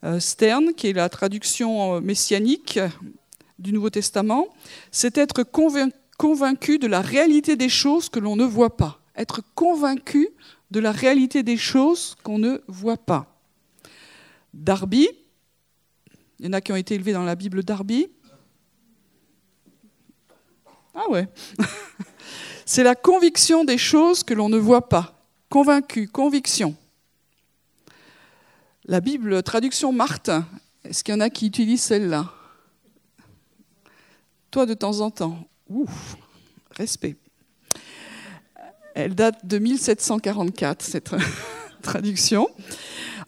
Euh, 0.05 0.19
Stern, 0.21 0.73
qui 0.73 0.87
est 0.87 0.93
la 0.93 1.09
traduction 1.09 1.95
euh, 1.95 1.99
messianique 1.99 2.79
du 3.59 3.73
Nouveau 3.73 3.89
Testament, 3.89 4.47
c'est 4.91 5.17
être 5.17 5.43
convaincu 5.43 6.79
de 6.79 6.87
la 6.87 7.01
réalité 7.01 7.57
des 7.57 7.67
choses 7.67 8.07
que 8.07 8.19
l'on 8.19 8.37
ne 8.37 8.45
voit 8.45 8.77
pas. 8.77 9.01
Être 9.17 9.41
convaincu 9.55 10.29
de 10.71 10.79
la 10.79 10.93
réalité 10.93 11.43
des 11.43 11.57
choses 11.57 12.15
qu'on 12.23 12.39
ne 12.39 12.61
voit 12.69 12.97
pas. 12.97 13.27
Darby, 14.53 15.09
il 16.39 16.45
y 16.45 16.49
en 16.49 16.53
a 16.53 16.61
qui 16.61 16.71
ont 16.71 16.77
été 16.77 16.95
élevés 16.95 17.13
dans 17.13 17.23
la 17.23 17.35
Bible 17.35 17.63
Darby. 17.63 18.07
Ah 20.95 21.09
ouais. 21.09 21.27
C'est 22.65 22.83
la 22.83 22.95
conviction 22.95 23.65
des 23.65 23.77
choses 23.77 24.23
que 24.23 24.33
l'on 24.33 24.49
ne 24.49 24.57
voit 24.57 24.87
pas. 24.87 25.19
Convaincu, 25.49 26.07
conviction. 26.07 26.75
La 28.85 28.99
Bible, 28.99 29.43
traduction 29.43 29.91
Martin, 29.91 30.45
est-ce 30.83 31.03
qu'il 31.03 31.13
y 31.13 31.17
en 31.17 31.21
a 31.21 31.29
qui 31.29 31.47
utilisent 31.47 31.83
celle-là? 31.83 32.31
Toi, 34.51 34.65
de 34.65 34.73
temps 34.73 34.99
en 34.99 35.09
temps. 35.09 35.47
Ouf, 35.69 36.15
respect. 36.71 37.15
Elle 38.93 39.15
date 39.15 39.45
de 39.45 39.57
1744, 39.57 40.81
cette 40.83 41.15
traduction. 41.81 42.47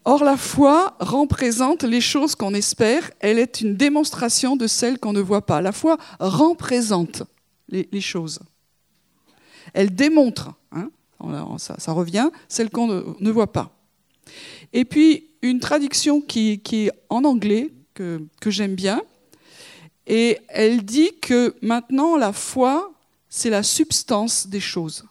Or, 0.04 0.24
la 0.24 0.38
foi 0.38 0.96
représente 1.00 1.84
les 1.84 2.02
choses 2.02 2.36
qu'on 2.36 2.54
espère, 2.54 3.10
elle 3.20 3.40
est 3.40 3.62
une 3.62 3.76
démonstration 3.76 4.56
de 4.56 4.68
celles 4.68 5.00
qu'on 5.00 5.14
ne 5.14 5.22
voit 5.22 5.46
pas. 5.46 5.62
La 5.62 5.72
foi 5.72 5.98
représente 6.20 7.24
les, 7.70 7.90
les 7.92 8.02
choses. 8.02 8.40
Elle 9.74 9.94
démontre, 9.94 10.54
hein, 10.72 10.90
ça, 11.58 11.92
revient, 11.92 12.30
celles 12.48 12.70
qu'on 12.70 12.88
ne, 12.88 13.04
ne 13.20 13.32
voit 13.32 13.52
pas. 13.52 13.72
Et 14.74 14.86
puis, 14.86 15.30
une 15.42 15.60
traduction 15.60 16.22
qui, 16.22 16.62
est 16.72 16.92
en 17.10 17.24
anglais, 17.24 17.72
que, 17.94 18.28
j'aime 18.48 18.76
bien, 18.76 19.02
et 20.08 20.40
elle 20.50 20.84
dit 20.84 21.12
que 21.22 21.56
maintenant 21.62 22.16
la 22.18 22.34
foi, 22.34 22.92
c'est 23.30 23.50
la 23.50 23.64
substance 23.64 24.48
des 24.48 24.60
choses. 24.60 25.06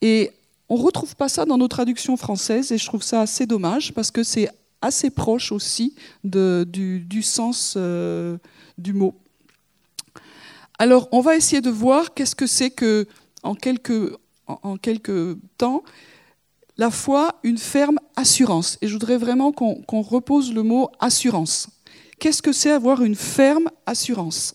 Et 0.00 0.32
on 0.68 0.76
ne 0.76 0.82
retrouve 0.82 1.14
pas 1.14 1.28
ça 1.28 1.44
dans 1.44 1.56
nos 1.56 1.68
traductions 1.68 2.16
françaises, 2.16 2.72
et 2.72 2.78
je 2.78 2.86
trouve 2.86 3.02
ça 3.02 3.20
assez 3.20 3.46
dommage, 3.46 3.94
parce 3.94 4.10
que 4.10 4.22
c'est 4.22 4.50
assez 4.80 5.10
proche 5.10 5.52
aussi 5.52 5.94
du, 6.24 7.22
sens 7.22 7.74
euh, 7.76 8.36
du 8.76 8.92
mot. 8.92 9.14
Alors, 10.78 11.08
on 11.12 11.20
va 11.20 11.36
essayer 11.36 11.60
de 11.60 11.70
voir 11.70 12.14
qu'est-ce 12.14 12.34
que 12.34 12.46
c'est 12.46 12.70
que, 12.70 13.06
en 13.42 13.54
quelques, 13.54 15.36
temps, 15.58 15.82
la 16.76 16.90
foi 16.90 17.38
une 17.42 17.58
ferme 17.58 17.98
assurance. 18.16 18.78
Et 18.82 18.88
je 18.88 18.92
voudrais 18.92 19.18
vraiment 19.18 19.52
qu'on 19.52 20.02
repose 20.02 20.52
le 20.52 20.62
mot 20.62 20.88
assurance. 21.00 21.68
Qu'est-ce 22.18 22.42
que 22.42 22.52
c'est 22.52 22.70
avoir 22.70 23.02
une 23.02 23.14
ferme 23.14 23.68
assurance? 23.86 24.54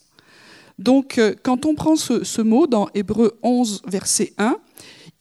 Donc, 0.79 1.17
euh, 1.17 1.33
quand 1.43 1.65
on 1.65 1.73
prend 1.73 1.95
ce, 1.95 2.41
mot 2.41 2.67
dans 2.67 2.87
Hébreu 2.93 3.37
11, 3.41 3.81
verset 3.87 4.33
1, 4.37 4.57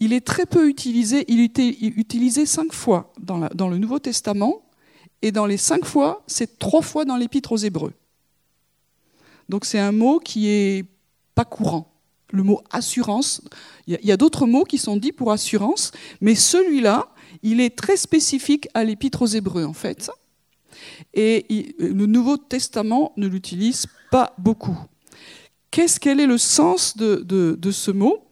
il 0.01 0.13
est 0.13 0.27
très 0.27 0.45
peu 0.45 0.69
utilisé. 0.69 1.25
Il 1.29 1.41
est 1.41 1.59
utilisé 1.81 2.45
cinq 2.45 2.73
fois 2.73 3.13
dans 3.19 3.69
le 3.69 3.79
Nouveau 3.79 3.99
Testament, 3.99 4.67
et 5.23 5.33
dans 5.33 5.47
les 5.47 5.57
cinq 5.57 5.85
fois, 5.85 6.23
c'est 6.27 6.59
trois 6.59 6.83
fois 6.83 7.05
dans 7.05 7.17
l'Épître 7.17 7.53
aux 7.53 7.57
Hébreux. 7.57 7.93
Donc, 9.49 9.65
c'est 9.65 9.79
un 9.79 9.93
mot 9.93 10.19
qui 10.19 10.49
est 10.49 10.85
pas 11.35 11.45
courant 11.45 11.97
le 12.33 12.43
mot 12.43 12.63
assurance. 12.71 13.41
Il 13.87 13.99
y 14.03 14.13
a, 14.13 14.17
d'autres 14.17 14.47
mots 14.47 14.65
qui 14.65 14.79
sont 14.79 14.97
dits 14.97 15.13
pour 15.13 15.33
assurance, 15.33 15.93
mais 16.21 16.35
celui-là, 16.35 17.09
il 17.43 17.61
est 17.61 17.77
très 17.77 17.97
spécifique 17.97 18.69
à 18.75 18.85
l'épître 18.85 19.23
aux 19.23 19.27
Hébreux, 19.27 19.65
en 19.65 19.73
fait. 19.73 20.11
Et 21.15 21.75
le 21.79 22.07
Nouveau 22.07 22.37
Testament 22.37 23.13
ne 23.17 23.27
l'utilise 23.27 23.87
pas 24.11 24.35
beaucoup. 24.39 24.77
Qu'est-ce 25.71 26.01
quel 26.01 26.21
est 26.21 26.27
le 26.27 26.39
sens 26.39 26.97
de, 26.97 27.71
ce 27.71 27.91
mot? 27.91 28.25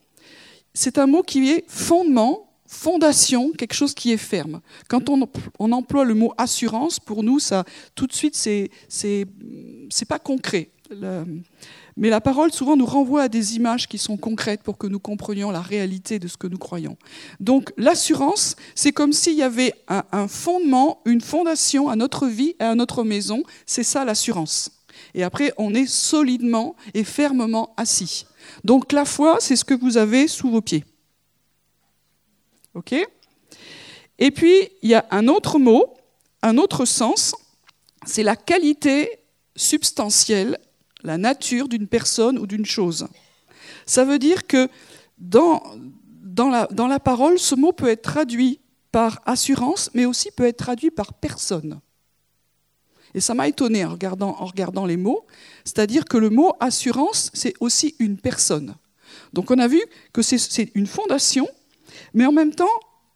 C'est 0.73 0.99
un 0.99 1.07
mot 1.07 1.23
qui 1.23 1.51
est 1.51 1.65
fondement, 1.69 2.53
fondation, 2.67 3.53
quelque 3.53 3.75
chose 3.75 3.95
qui 3.95 4.13
est 4.13 4.17
ferme. 4.17 4.61
Quand 4.89 5.09
on, 5.09 5.29
on 5.59 5.73
emploie 5.73 6.05
le 6.05 6.15
mot 6.15 6.35
assurance, 6.37 6.99
pour 6.99 7.23
nous, 7.23 7.39
ça, 7.39 7.65
tout 7.95 8.07
de 8.07 8.13
suite, 8.13 8.35
c'est 8.35 8.71
c'est 8.89 10.09
pas 10.09 10.19
concret. 10.19 10.71
Mais 11.97 12.11
la 12.11 12.21
parole 12.21 12.53
souvent 12.53 12.77
nous 12.77 12.87
renvoie 12.87 13.23
à 13.23 13.29
des 13.29 13.57
images 13.57 13.87
qui 13.87 13.99
sont 13.99 14.17
concrètes 14.17 14.63
pour 14.63 14.79
que 14.79 14.87
nous 14.87 14.99
comprenions 14.99 15.51
la 15.51 15.61
réalité 15.61 16.19
de 16.19 16.27
ce 16.27 16.37
que 16.37 16.47
nous 16.47 16.59
croyons. 16.59 16.97
Donc 17.41 17.73
l'assurance, 17.77 18.57
c'est 18.75 18.93
comme 18.93 19.13
s'il 19.13 19.35
y 19.35 19.43
avait 19.43 19.75
un, 19.89 20.27
fondement, 20.27 21.01
une 21.05 21.21
fondation 21.21 21.89
à 21.89 21.97
notre 21.97 22.27
vie 22.27 22.57
et 22.59 22.65
à 22.65 22.75
notre 22.75 23.05
maison. 23.05 23.43
C'est 23.67 23.85
ça 23.85 24.05
l'assurance. 24.05 24.71
Et 25.15 25.23
après, 25.23 25.53
on 25.57 25.75
est 25.75 25.87
solidement 25.87 26.75
et 26.95 27.05
fermement 27.05 27.75
assis. 27.77 28.27
Donc 28.65 28.93
la 28.93 29.05
foi, 29.05 29.39
c'est 29.41 29.57
ce 29.57 29.65
que 29.65 29.75
vous 29.75 29.97
avez 29.97 30.27
sous 30.29 30.51
vos 30.51 30.61
pieds. 30.61 30.85
OK? 32.75 32.95
Et 34.19 34.31
puis, 34.31 34.69
il 34.83 34.91
y 34.91 34.95
a 34.95 35.07
un 35.11 35.29
autre 35.29 35.59
mot, 35.59 35.95
un 36.43 36.59
autre 36.59 36.85
sens, 36.85 37.35
c'est 38.07 38.23
la 38.23 38.37
qualité 38.37 39.11
substantielle 39.57 40.59
la 41.05 41.19
nature 41.19 41.69
d'une 41.69 41.87
personne 41.87 42.39
ou 42.39 42.47
d'une 42.47 42.67
chose. 42.67 43.07
Ça 43.87 44.05
veut 44.05 44.19
dire 44.19 44.47
que 44.47 44.69
dans, 45.19 45.63
la 46.49 47.01
parole, 47.01 47.39
ce 47.39 47.55
mot 47.55 47.73
peut 47.73 47.89
être 47.89 48.03
traduit 48.03 48.61
par 48.91 49.21
assurance, 49.27 49.91
mais 49.95 50.07
aussi 50.07 50.31
peut 50.31 50.47
être 50.47 50.57
traduit 50.57 50.91
par 50.91 51.13
personne. 51.15 51.81
Et 53.15 53.21
ça 53.21 53.35
m'a 53.35 53.47
étonné 53.47 53.85
en 53.85 53.91
regardant, 53.91 54.37
en 54.41 54.47
regardant 54.47 54.87
les 54.87 54.97
mots, 54.97 55.25
c'est-à-dire 55.65 56.05
que 56.05 56.17
le 56.17 56.31
mot 56.31 56.55
assurance, 56.59 57.31
c'est 57.33 57.55
aussi 57.61 57.95
une 58.01 58.19
personne. 58.19 58.75
Donc 59.33 59.51
on 59.51 59.59
a 59.59 59.69
vu 59.69 59.81
que 60.13 60.23
c'est 60.23 60.71
une 60.75 60.87
fondation, 60.87 61.47
mais 62.13 62.27
en 62.27 62.33
même 62.33 62.55
temps, 62.55 62.67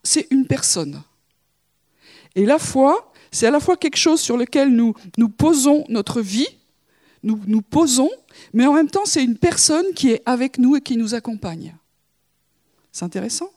c'est 0.03 0.27
une 0.31 0.45
personne. 0.45 1.01
Et 2.35 2.45
la 2.45 2.59
foi, 2.59 3.11
c'est 3.31 3.47
à 3.47 3.51
la 3.51 3.59
fois 3.59 3.75
quelque 3.75 3.97
chose 3.97 4.21
sur 4.21 4.37
lequel 4.37 4.69
nous, 4.69 4.93
nous 5.17 5.29
posons 5.29 5.83
notre 5.89 6.21
vie, 6.21 6.47
nous 7.23 7.39
nous 7.47 7.61
posons, 7.61 8.09
mais 8.53 8.65
en 8.65 8.73
même 8.73 8.89
temps, 8.89 9.05
c'est 9.05 9.23
une 9.23 9.37
personne 9.37 9.85
qui 9.95 10.11
est 10.11 10.21
avec 10.25 10.57
nous 10.57 10.75
et 10.75 10.81
qui 10.81 10.97
nous 10.97 11.15
accompagne. 11.15 11.75
C'est 12.91 13.05
intéressant. 13.05 13.49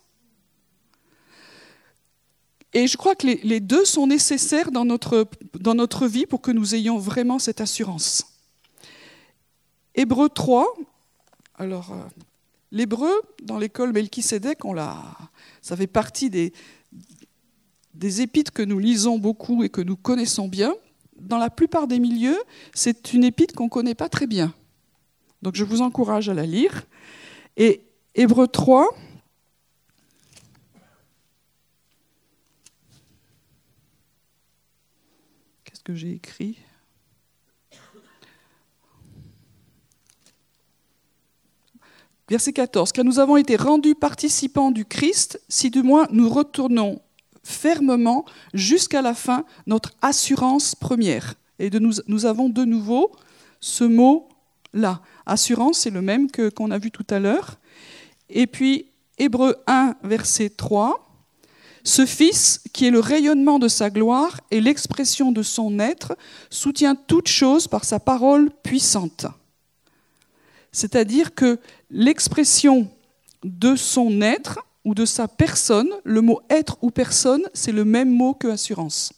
Et 2.73 2.87
je 2.87 2.97
crois 2.97 3.15
que 3.15 3.27
les, 3.27 3.59
deux 3.59 3.85
sont 3.85 4.07
nécessaires 4.07 4.71
dans 4.71 4.83
notre, 4.83 6.07
vie 6.07 6.25
pour 6.25 6.41
que 6.41 6.51
nous 6.51 6.73
ayons 6.73 6.97
vraiment 6.97 7.37
cette 7.37 7.61
assurance. 7.61 8.25
Hébreu 9.93 10.27
3, 10.27 10.65
alors 11.59 11.91
euh, 11.91 12.01
l'hébreu, 12.71 13.11
dans 13.43 13.59
l'école 13.59 13.93
Melchisedec, 13.93 14.65
on 14.65 14.73
l'a, 14.73 14.97
ça 15.61 15.77
fait 15.77 15.85
partie 15.85 16.31
des, 16.31 16.51
des 17.93 18.21
épîtres 18.21 18.51
que 18.51 18.63
nous 18.63 18.79
lisons 18.79 19.19
beaucoup 19.19 19.63
et 19.63 19.69
que 19.69 19.81
nous 19.81 19.95
connaissons 19.95 20.47
bien 20.47 20.73
dans 21.23 21.37
la 21.37 21.49
plupart 21.49 21.87
des 21.87 21.99
milieux, 21.99 22.39
c'est 22.73 23.13
une 23.13 23.23
épître 23.23 23.55
qu'on 23.55 23.65
ne 23.65 23.69
connaît 23.69 23.95
pas 23.95 24.09
très 24.09 24.27
bien. 24.27 24.53
Donc 25.41 25.55
je 25.55 25.63
vous 25.63 25.81
encourage 25.81 26.29
à 26.29 26.33
la 26.33 26.45
lire. 26.45 26.85
Et 27.57 27.81
Hébreu 28.15 28.47
3, 28.47 28.87
qu'est-ce 35.65 35.83
que 35.83 35.95
j'ai 35.95 36.13
écrit? 36.13 36.57
Verset 42.29 42.53
14, 42.53 42.93
car 42.93 43.03
nous 43.03 43.19
avons 43.19 43.35
été 43.35 43.57
rendus 43.57 43.95
participants 43.95 44.71
du 44.71 44.85
Christ, 44.85 45.41
si 45.49 45.69
du 45.69 45.83
moins 45.83 46.07
nous 46.09 46.29
retournons 46.29 47.01
fermement 47.43 48.25
jusqu'à 48.53 49.01
la 49.01 49.13
fin 49.13 49.45
notre 49.67 49.91
assurance 50.01 50.75
première. 50.75 51.35
Et 51.59 51.69
de 51.69 51.79
nous, 51.79 51.93
nous 52.07 52.25
avons 52.25 52.49
de 52.49 52.65
nouveau 52.65 53.11
ce 53.59 53.83
mot-là. 53.83 55.01
Assurance, 55.25 55.79
c'est 55.79 55.89
le 55.89 56.01
même 56.01 56.31
que, 56.31 56.49
qu'on 56.49 56.71
a 56.71 56.77
vu 56.77 56.91
tout 56.91 57.05
à 57.09 57.19
l'heure. 57.19 57.57
Et 58.29 58.47
puis, 58.47 58.87
Hébreu 59.17 59.55
1, 59.67 59.95
verset 60.03 60.49
3, 60.49 61.07
Ce 61.83 62.05
Fils, 62.05 62.61
qui 62.73 62.87
est 62.87 62.91
le 62.91 62.99
rayonnement 62.99 63.59
de 63.59 63.67
sa 63.67 63.89
gloire 63.89 64.39
et 64.51 64.59
l'expression 64.59 65.31
de 65.31 65.43
son 65.43 65.79
être, 65.79 66.17
soutient 66.49 66.95
toute 66.95 67.27
chose 67.27 67.67
par 67.67 67.85
sa 67.85 67.99
parole 67.99 68.49
puissante. 68.63 69.27
C'est-à-dire 70.71 71.35
que 71.35 71.59
l'expression 71.91 72.89
de 73.43 73.75
son 73.75 74.21
être 74.21 74.59
ou 74.85 74.93
de 74.93 75.05
sa 75.05 75.27
personne, 75.27 75.89
le 76.03 76.21
mot 76.21 76.41
être 76.49 76.77
ou 76.81 76.91
personne, 76.91 77.43
c'est 77.53 77.71
le 77.71 77.85
même 77.85 78.09
mot 78.09 78.33
que 78.33 78.47
assurance. 78.47 79.13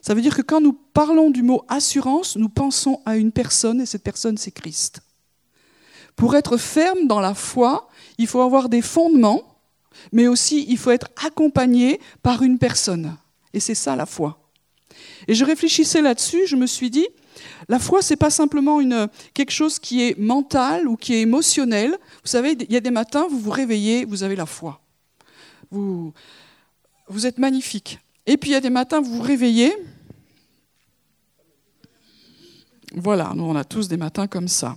Ça 0.00 0.14
veut 0.14 0.22
dire 0.22 0.36
que 0.36 0.42
quand 0.42 0.60
nous 0.60 0.72
parlons 0.72 1.30
du 1.30 1.42
mot 1.42 1.64
assurance, 1.68 2.36
nous 2.36 2.48
pensons 2.48 3.02
à 3.04 3.16
une 3.16 3.32
personne 3.32 3.80
et 3.80 3.86
cette 3.86 4.02
personne 4.02 4.38
c'est 4.38 4.50
Christ. 4.50 5.00
Pour 6.16 6.36
être 6.36 6.56
ferme 6.56 7.06
dans 7.06 7.20
la 7.20 7.34
foi, 7.34 7.88
il 8.18 8.26
faut 8.26 8.40
avoir 8.40 8.68
des 8.68 8.82
fondements, 8.82 9.42
mais 10.12 10.26
aussi 10.26 10.64
il 10.68 10.78
faut 10.78 10.90
être 10.90 11.08
accompagné 11.24 12.00
par 12.22 12.42
une 12.42 12.58
personne. 12.58 13.16
Et 13.52 13.60
c'est 13.60 13.74
ça 13.74 13.96
la 13.96 14.06
foi. 14.06 14.38
Et 15.28 15.34
je 15.34 15.44
réfléchissais 15.44 16.02
là-dessus, 16.02 16.46
je 16.46 16.56
me 16.56 16.66
suis 16.66 16.90
dit, 16.90 17.06
la 17.68 17.78
foi, 17.78 18.02
c'est 18.02 18.16
pas 18.16 18.30
simplement 18.30 18.80
une, 18.80 19.08
quelque 19.34 19.52
chose 19.52 19.78
qui 19.78 20.02
est 20.02 20.18
mental 20.18 20.88
ou 20.88 20.96
qui 20.96 21.14
est 21.14 21.20
émotionnel. 21.20 21.90
Vous 21.90 22.30
savez, 22.30 22.56
il 22.58 22.72
y 22.72 22.76
a 22.76 22.80
des 22.80 22.90
matins, 22.90 23.26
vous 23.30 23.38
vous 23.38 23.50
réveillez, 23.50 24.04
vous 24.04 24.22
avez 24.22 24.36
la 24.36 24.46
foi. 24.46 24.80
Vous, 25.70 26.12
vous 27.08 27.26
êtes 27.26 27.38
magnifique. 27.38 27.98
Et 28.26 28.36
puis 28.36 28.50
il 28.50 28.52
y 28.52 28.56
a 28.56 28.60
des 28.60 28.70
matins, 28.70 29.00
vous 29.00 29.16
vous 29.16 29.22
réveillez. 29.22 29.74
Voilà, 32.94 33.32
nous 33.36 33.44
on 33.44 33.54
a 33.54 33.64
tous 33.64 33.86
des 33.86 33.96
matins 33.96 34.26
comme 34.26 34.48
ça, 34.48 34.76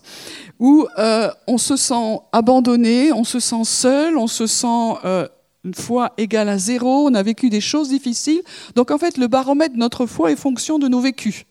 où 0.59 0.87
euh, 0.99 1.31
on 1.47 1.57
se 1.57 1.75
sent 1.75 2.19
abandonné, 2.31 3.11
on 3.11 3.23
se 3.23 3.39
sent 3.39 3.63
seul, 3.63 4.17
on 4.17 4.27
se 4.27 4.45
sent 4.45 4.93
euh, 5.03 5.27
une 5.63 5.73
foi 5.73 6.13
égale 6.17 6.49
à 6.49 6.59
zéro, 6.59 7.07
on 7.07 7.13
a 7.15 7.23
vécu 7.23 7.49
des 7.49 7.61
choses 7.61 7.89
difficiles. 7.89 8.41
Donc 8.75 8.91
en 8.91 8.99
fait, 8.99 9.17
le 9.17 9.27
baromètre 9.27 9.73
de 9.73 9.79
notre 9.79 10.05
foi 10.05 10.31
est 10.31 10.35
fonction 10.35 10.77
de 10.77 10.87
nos 10.87 10.99
vécus. 10.99 11.45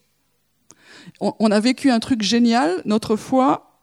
On, 1.39 1.51
a 1.51 1.59
vécu 1.59 1.89
un 1.89 1.99
truc 1.99 2.21
génial, 2.21 2.81
notre 2.85 3.15
foi 3.15 3.79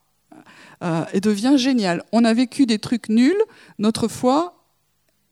euh, 0.82 1.04
devient 1.22 1.54
géniale. 1.56 2.04
On 2.12 2.24
a 2.24 2.34
vécu 2.34 2.66
des 2.66 2.78
trucs 2.78 3.08
nuls, 3.08 3.42
notre 3.78 4.08
foi 4.08 4.54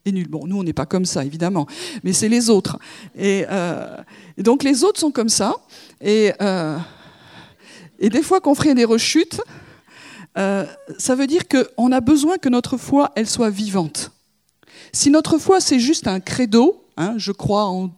est 0.06 0.12
nulle. 0.12 0.28
Bon, 0.28 0.46
nous, 0.46 0.58
on 0.58 0.62
n'est 0.62 0.72
pas 0.72 0.86
comme 0.86 1.04
ça, 1.04 1.24
évidemment, 1.24 1.66
mais 2.04 2.12
c'est 2.12 2.28
les 2.28 2.48
autres. 2.50 2.78
Et, 3.14 3.44
euh, 3.50 3.96
donc 4.38 4.62
les 4.62 4.84
autres 4.84 5.00
sont 5.00 5.10
comme 5.10 5.28
ça. 5.28 5.56
Et, 6.00 6.32
euh, 6.40 6.78
et 7.98 8.08
des 8.08 8.22
fois 8.22 8.40
qu'on 8.40 8.54
ferait 8.54 8.74
des 8.74 8.84
rechutes, 8.84 9.40
euh, 10.38 10.64
ça 10.98 11.14
veut 11.14 11.26
dire 11.26 11.42
qu'on 11.48 11.92
a 11.92 12.00
besoin 12.00 12.38
que 12.38 12.48
notre 12.48 12.76
foi, 12.76 13.10
elle 13.16 13.28
soit 13.28 13.50
vivante. 13.50 14.12
Si 14.92 15.10
notre 15.10 15.38
foi, 15.38 15.60
c'est 15.60 15.80
juste 15.80 16.06
un 16.06 16.20
credo, 16.20 16.84
hein, 16.96 17.14
je 17.16 17.32
crois 17.32 17.64
en, 17.66 17.90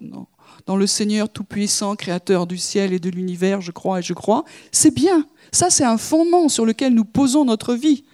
dans 0.70 0.76
le 0.76 0.86
Seigneur 0.86 1.28
Tout-Puissant, 1.28 1.96
Créateur 1.96 2.46
du 2.46 2.56
ciel 2.56 2.92
et 2.92 3.00
de 3.00 3.10
l'univers, 3.10 3.60
je 3.60 3.72
crois 3.72 3.98
et 3.98 4.02
je 4.02 4.12
crois, 4.12 4.44
c'est 4.70 4.94
bien. 4.94 5.26
Ça, 5.50 5.68
c'est 5.68 5.82
un 5.82 5.98
fondement 5.98 6.48
sur 6.48 6.64
lequel 6.64 6.94
nous 6.94 7.04
posons 7.04 7.44
notre 7.44 7.74
vie. 7.74 8.04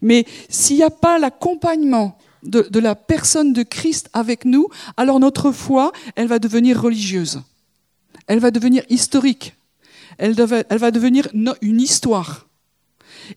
Mais 0.00 0.24
s'il 0.48 0.76
n'y 0.76 0.84
a 0.84 0.90
pas 0.90 1.18
l'accompagnement 1.18 2.16
de, 2.44 2.78
la 2.78 2.94
personne 2.94 3.52
de 3.52 3.64
Christ 3.64 4.10
avec 4.12 4.44
nous, 4.44 4.68
alors 4.96 5.18
notre 5.18 5.50
foi, 5.50 5.90
elle 6.14 6.28
va 6.28 6.38
devenir 6.38 6.80
religieuse. 6.80 7.42
Elle 8.28 8.38
va 8.38 8.52
devenir 8.52 8.84
historique. 8.88 9.56
Elle, 10.18 10.34
va 10.34 10.90
devenir 10.92 11.26
une 11.62 11.80
histoire. 11.80 12.46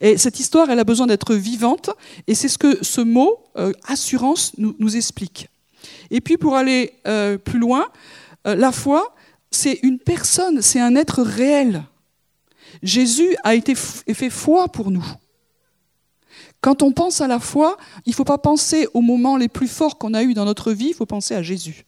Et 0.01 0.19
cette 0.19 0.39
histoire, 0.39 0.69
elle 0.69 0.77
a 0.77 0.83
besoin 0.83 1.07
d'être 1.07 1.33
vivante, 1.33 1.89
et 2.27 2.35
c'est 2.35 2.47
ce 2.47 2.59
que 2.59 2.77
ce 2.83 3.01
mot 3.01 3.39
euh, 3.57 3.73
assurance 3.87 4.51
nous, 4.59 4.95
explique. 4.95 5.49
Et 6.11 6.21
puis 6.21 6.37
pour 6.37 6.55
aller 6.55 6.93
euh, 7.07 7.39
plus 7.39 7.57
loin, 7.57 7.87
la 8.55 8.71
foi, 8.71 9.15
c'est 9.51 9.79
une 9.83 9.99
personne, 9.99 10.61
c'est 10.61 10.79
un 10.79 10.95
être 10.95 11.21
réel. 11.21 11.83
Jésus 12.83 13.35
a 13.43 13.55
été 13.55 13.75
fait 13.75 14.29
foi 14.29 14.67
pour 14.67 14.91
nous. 14.91 15.05
Quand 16.61 16.81
on 16.81 16.91
pense 16.91 17.21
à 17.21 17.27
la 17.27 17.39
foi, 17.39 17.77
il 18.05 18.09
ne 18.09 18.15
faut 18.15 18.23
pas 18.23 18.37
penser 18.37 18.87
aux 18.93 19.01
moments 19.01 19.37
les 19.37 19.47
plus 19.47 19.67
forts 19.67 19.97
qu'on 19.97 20.13
a 20.13 20.23
eus 20.23 20.33
dans 20.33 20.45
notre 20.45 20.71
vie, 20.71 20.87
il 20.89 20.93
faut 20.93 21.05
penser 21.05 21.35
à 21.35 21.43
Jésus. 21.43 21.85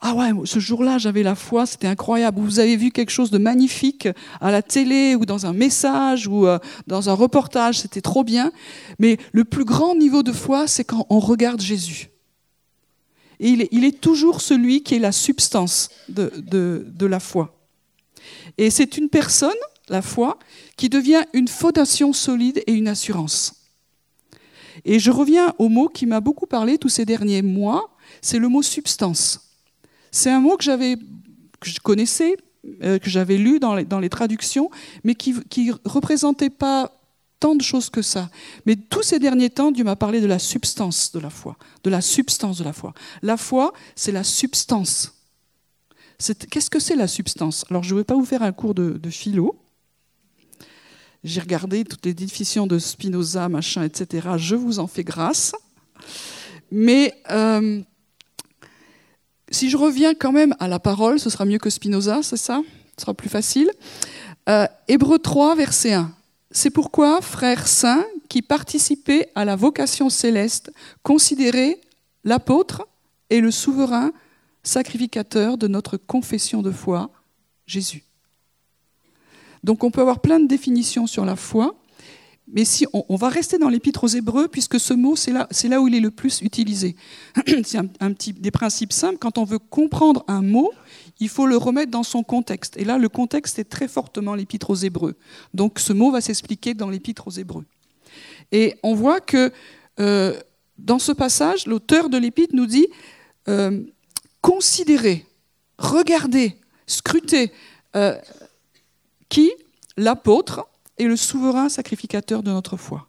Ah 0.00 0.14
ouais, 0.14 0.32
ce 0.44 0.58
jour-là, 0.58 0.98
j'avais 0.98 1.22
la 1.22 1.34
foi, 1.34 1.64
c'était 1.64 1.86
incroyable. 1.86 2.38
Vous 2.38 2.60
avez 2.60 2.76
vu 2.76 2.90
quelque 2.90 3.10
chose 3.10 3.30
de 3.30 3.38
magnifique 3.38 4.06
à 4.40 4.50
la 4.50 4.60
télé 4.60 5.14
ou 5.14 5.24
dans 5.24 5.46
un 5.46 5.54
message 5.54 6.28
ou 6.28 6.46
euh, 6.46 6.58
dans 6.86 7.08
un 7.08 7.14
reportage, 7.14 7.80
c'était 7.80 8.02
trop 8.02 8.22
bien. 8.22 8.52
Mais 8.98 9.16
le 9.32 9.44
plus 9.44 9.64
grand 9.64 9.94
niveau 9.94 10.22
de 10.22 10.32
foi, 10.32 10.66
c'est 10.66 10.84
quand 10.84 11.06
on 11.08 11.20
regarde 11.20 11.62
Jésus. 11.62 12.10
Et 13.44 13.68
il 13.70 13.84
est, 13.84 14.00
toujours 14.00 14.40
celui 14.40 14.82
qui 14.82 14.94
est 14.94 14.98
la 14.98 15.12
substance 15.12 15.90
de 16.08 17.06
la 17.06 17.20
foi. 17.20 17.54
Et 18.56 18.70
c'est 18.70 18.96
une 18.96 19.10
personne, 19.10 19.50
la 19.90 20.00
foi, 20.00 20.38
qui 20.78 20.88
devient 20.88 21.24
une 21.34 21.48
fondation 21.48 22.14
solide 22.14 22.62
et 22.66 22.72
une 22.72 22.88
assurance. 22.88 23.64
Et 24.84 24.98
je 24.98 25.10
reviens 25.10 25.54
au 25.58 25.68
mot 25.68 25.88
qui 25.88 26.06
m'a 26.06 26.20
beaucoup 26.20 26.46
parlé 26.46 26.78
tous 26.78 26.88
ces 26.88 27.04
derniers 27.04 27.42
mois, 27.42 27.90
c'est 28.22 28.38
le 28.38 28.48
mot 28.48 28.62
substance. 28.62 29.40
C'est 30.10 30.30
un 30.30 30.40
mot 30.40 30.56
que 30.56 30.64
j'avais, 30.64 30.96
que 31.60 31.68
je 31.68 31.80
connaissais, 31.80 32.36
euh, 32.82 32.98
que 32.98 33.10
j'avais 33.10 33.36
lu 33.36 33.60
dans 33.60 33.74
les, 33.74 33.84
dans 33.84 34.00
les, 34.00 34.08
traductions, 34.08 34.70
mais 35.04 35.14
qui 35.14 35.34
ne 35.34 35.72
représentait 35.84 36.50
pas 36.50 36.92
tant 37.44 37.54
de 37.54 37.62
choses 37.62 37.90
que 37.90 38.00
ça. 38.00 38.30
Mais 38.64 38.74
tous 38.74 39.02
ces 39.02 39.18
derniers 39.18 39.50
temps, 39.50 39.70
Dieu 39.70 39.84
m'a 39.84 39.96
parlé 39.96 40.22
de 40.22 40.26
la 40.26 40.38
substance 40.38 41.12
de 41.12 41.20
la 41.20 41.28
foi, 41.28 41.58
de 41.82 41.90
la 41.90 42.00
substance 42.00 42.56
de 42.56 42.64
la 42.64 42.72
foi. 42.72 42.94
La 43.20 43.36
foi, 43.36 43.74
c'est 43.94 44.12
la 44.12 44.24
substance. 44.24 45.12
Qu'est-ce 46.50 46.70
que 46.70 46.78
c'est 46.78 46.96
la 46.96 47.06
substance? 47.06 47.66
Alors, 47.68 47.82
je 47.82 47.92
ne 47.92 48.00
vais 48.00 48.04
pas 48.04 48.14
vous 48.14 48.24
faire 48.24 48.42
un 48.42 48.52
cours 48.52 48.74
de, 48.74 49.10
philo. 49.10 49.60
J'ai 51.22 51.42
regardé 51.42 51.84
toutes 51.84 52.06
les 52.06 52.14
définitions 52.14 52.66
de 52.66 52.78
Spinoza, 52.78 53.50
machin, 53.50 53.82
etc. 53.82 54.26
Je 54.38 54.54
vous 54.54 54.78
en 54.78 54.86
fais 54.86 55.04
grâce. 55.04 55.52
Mais 56.70 57.12
euh, 57.30 57.82
si 59.50 59.68
je 59.68 59.76
reviens 59.76 60.14
quand 60.14 60.32
même 60.32 60.54
à 60.60 60.66
la 60.66 60.78
parole, 60.78 61.20
ce 61.20 61.28
sera 61.28 61.44
mieux 61.44 61.58
que 61.58 61.68
Spinoza, 61.68 62.22
c'est 62.22 62.38
ça? 62.38 62.62
Ce 62.96 63.02
sera 63.02 63.12
plus 63.12 63.28
facile. 63.28 63.70
Euh, 64.48 64.66
Hébreu 64.88 65.18
3, 65.18 65.56
verset 65.56 65.92
1. 65.92 66.10
C'est 66.56 66.70
pourquoi, 66.70 67.20
frères 67.20 67.66
saints, 67.66 68.06
qui 68.28 68.40
participaient 68.40 69.28
à 69.34 69.44
la 69.44 69.56
vocation 69.56 70.08
céleste, 70.08 70.72
considérez 71.02 71.80
l'apôtre 72.22 72.86
et 73.28 73.40
le 73.40 73.50
souverain 73.50 74.12
sacrificateur 74.62 75.58
de 75.58 75.66
notre 75.66 75.96
confession 75.96 76.62
de 76.62 76.70
foi, 76.70 77.10
Jésus. 77.66 78.04
Donc 79.64 79.82
on 79.82 79.90
peut 79.90 80.00
avoir 80.00 80.20
plein 80.20 80.38
de 80.38 80.46
définitions 80.46 81.08
sur 81.08 81.24
la 81.24 81.34
foi, 81.34 81.74
mais 82.46 82.64
si 82.64 82.86
on, 82.92 83.16
va 83.16 83.30
rester 83.30 83.56
dans 83.56 83.70
l'épître 83.70 84.04
aux 84.04 84.08
Hébreux, 84.08 84.48
puisque 84.48 84.78
ce 84.78 84.92
mot, 84.92 85.16
c'est 85.16 85.32
là, 85.32 85.80
où 85.80 85.88
il 85.88 85.94
est 85.94 86.00
le 86.00 86.10
plus 86.10 86.42
utilisé. 86.42 86.94
c'est 87.64 87.78
un, 87.78 87.88
un, 88.00 88.12
petit, 88.12 88.34
des 88.34 88.50
principes 88.50 88.92
simples. 88.92 89.18
Quand 89.18 89.38
on 89.38 89.44
veut 89.44 89.58
comprendre 89.58 90.24
un 90.28 90.42
mot, 90.42 90.70
il 91.20 91.28
faut 91.28 91.46
le 91.46 91.56
remettre 91.56 91.90
dans 91.90 92.02
son 92.02 92.22
contexte. 92.22 92.76
Et 92.76 92.84
là, 92.84 92.98
le 92.98 93.08
contexte 93.08 93.58
est 93.58 93.64
très 93.64 93.88
fortement 93.88 94.34
l'épître 94.34 94.70
aux 94.70 94.74
Hébreux. 94.74 95.16
Donc 95.54 95.78
ce 95.78 95.92
mot 95.92 96.10
va 96.10 96.20
s'expliquer 96.20 96.74
dans 96.74 96.90
l'épître 96.90 97.28
aux 97.28 97.30
Hébreux. 97.30 97.64
Et 98.52 98.74
on 98.82 98.94
voit 98.94 99.20
que 99.20 99.52
euh, 100.00 100.38
dans 100.78 100.98
ce 100.98 101.12
passage, 101.12 101.66
l'auteur 101.66 102.08
de 102.08 102.18
l'épître 102.18 102.54
nous 102.54 102.66
dit 102.66 102.88
euh, 103.48 103.80
considérez, 104.40 105.26
regardez, 105.78 106.56
scrutez 106.86 107.52
euh, 107.96 108.18
qui? 109.28 109.52
L'apôtre 109.96 110.66
est 110.98 111.04
le 111.04 111.16
souverain 111.16 111.68
sacrificateur 111.68 112.42
de 112.42 112.50
notre 112.50 112.76
foi. 112.76 113.08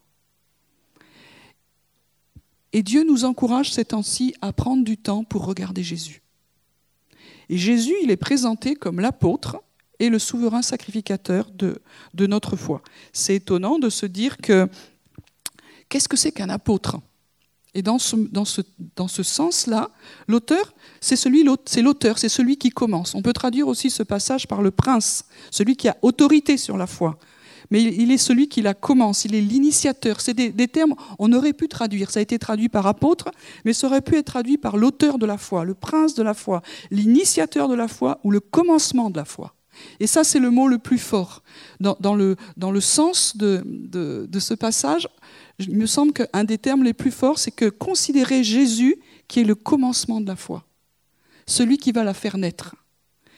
Et 2.74 2.84
Dieu 2.84 3.06
nous 3.06 3.24
encourage 3.24 3.72
ces 3.72 3.86
temps-ci 3.86 4.36
à 4.42 4.52
prendre 4.52 4.84
du 4.84 4.98
temps 4.98 5.24
pour 5.24 5.46
regarder 5.46 5.82
Jésus. 5.82 6.22
Et 7.48 7.58
Jésus, 7.58 7.96
il 8.04 8.12
est 8.12 8.18
présenté 8.18 8.76
comme 8.76 9.00
l'apôtre 9.00 9.62
et 10.00 10.10
le 10.10 10.20
souverain 10.20 10.62
sacrificateur 10.62 11.50
de, 11.52 11.80
notre 12.28 12.56
foi. 12.56 12.82
C'est 13.14 13.36
étonnant 13.36 13.80
de 13.80 13.90
se 13.90 14.06
dire 14.06 14.38
que 14.38 14.68
qu'est-ce 15.90 16.10
que 16.10 16.18
c'est 16.18 16.32
qu'un 16.32 16.50
apôtre? 16.50 17.00
Et 17.74 17.82
dans 17.82 18.00
ce, 18.00 18.16
dans 18.96 19.08
sens-là, 19.08 19.92
l'auteur, 20.28 20.74
c'est 21.02 21.16
celui, 21.16 21.46
c'est 21.66 21.82
l'auteur, 21.82 22.18
c'est 22.18 22.30
celui 22.30 22.58
qui 22.58 22.70
commence. 22.70 23.16
On 23.16 23.22
peut 23.22 23.34
traduire 23.34 23.68
aussi 23.68 23.90
ce 23.90 24.04
passage 24.04 24.48
par 24.48 24.62
le 24.62 24.72
prince, 24.72 25.26
celui 25.52 25.76
qui 25.76 25.88
a 25.88 25.98
autorité 26.02 26.58
sur 26.58 26.78
la 26.78 26.88
foi. 26.88 27.20
Mais 27.72 27.82
il 27.82 28.12
est 28.12 28.18
celui 28.18 28.48
qui 28.48 28.62
la 28.62 28.74
commence, 28.74 29.26
il 29.26 29.36
est 29.36 29.42
l'initiateur. 29.42 30.22
C'est 30.22 30.34
des, 30.34 30.68
termes, 30.68 30.96
on 31.20 31.32
aurait 31.34 31.54
pu 31.54 31.68
traduire. 31.68 32.12
Ça 32.12 32.20
a 32.20 32.24
été 32.24 32.40
traduit 32.40 32.70
par 32.70 32.88
apôtre, 32.88 33.32
mais 33.64 33.74
ça 33.74 33.88
aurait 33.88 34.02
pu 34.02 34.18
être 34.18 34.26
traduit 34.26 34.58
par 34.58 34.78
l'auteur 34.78 35.18
de 35.18 35.26
la 35.26 35.38
foi, 35.38 35.66
le 35.66 35.74
prince 35.74 36.16
de 36.16 36.24
la 36.24 36.34
foi, 36.34 36.62
l'initiateur 36.92 37.68
de 37.68 37.76
la 37.76 37.88
foi 37.88 38.20
ou 38.24 38.32
le 38.32 38.40
commencement 38.40 39.10
de 39.10 39.18
la 39.18 39.26
foi. 39.26 39.54
Et 40.00 40.08
ça, 40.08 40.24
c'est 40.24 40.40
le 40.40 40.50
mot 40.50 40.68
le 40.68 40.78
plus 40.78 40.98
fort. 40.98 41.44
Dans, 41.80 42.16
le, 42.16 42.36
dans 42.58 42.72
le, 42.72 42.82
sens 42.82 43.36
de, 43.36 43.62
de, 43.66 44.40
ce 44.40 44.54
passage, 44.54 45.08
il 45.60 45.76
me 45.76 45.86
semble 45.86 46.14
qu'un 46.14 46.44
des 46.44 46.58
termes 46.58 46.84
les 46.84 46.94
plus 46.94 47.12
forts, 47.12 47.40
c'est 47.40 47.52
que 47.52 47.70
considérer 47.70 48.44
Jésus 48.44 48.98
qui 49.28 49.42
est 49.42 49.44
le 49.44 49.56
commencement 49.56 50.22
de 50.22 50.28
la 50.28 50.36
foi, 50.36 50.64
celui 51.46 51.78
qui 51.78 51.92
va 51.92 52.04
la 52.04 52.14
faire 52.14 52.38
naître, 52.38 52.76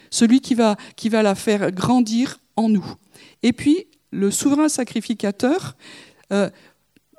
celui 0.10 0.40
qui 0.40 0.54
va, 0.54 0.78
qui 0.96 1.10
va 1.10 1.24
la 1.24 1.36
faire 1.36 1.72
grandir 1.72 2.40
en 2.56 2.70
nous. 2.70 2.86
Et 3.44 3.54
puis, 3.54 3.88
le 4.12 4.32
souverain 4.32 4.70
sacrificateur, 4.70 5.76
euh, 6.32 6.50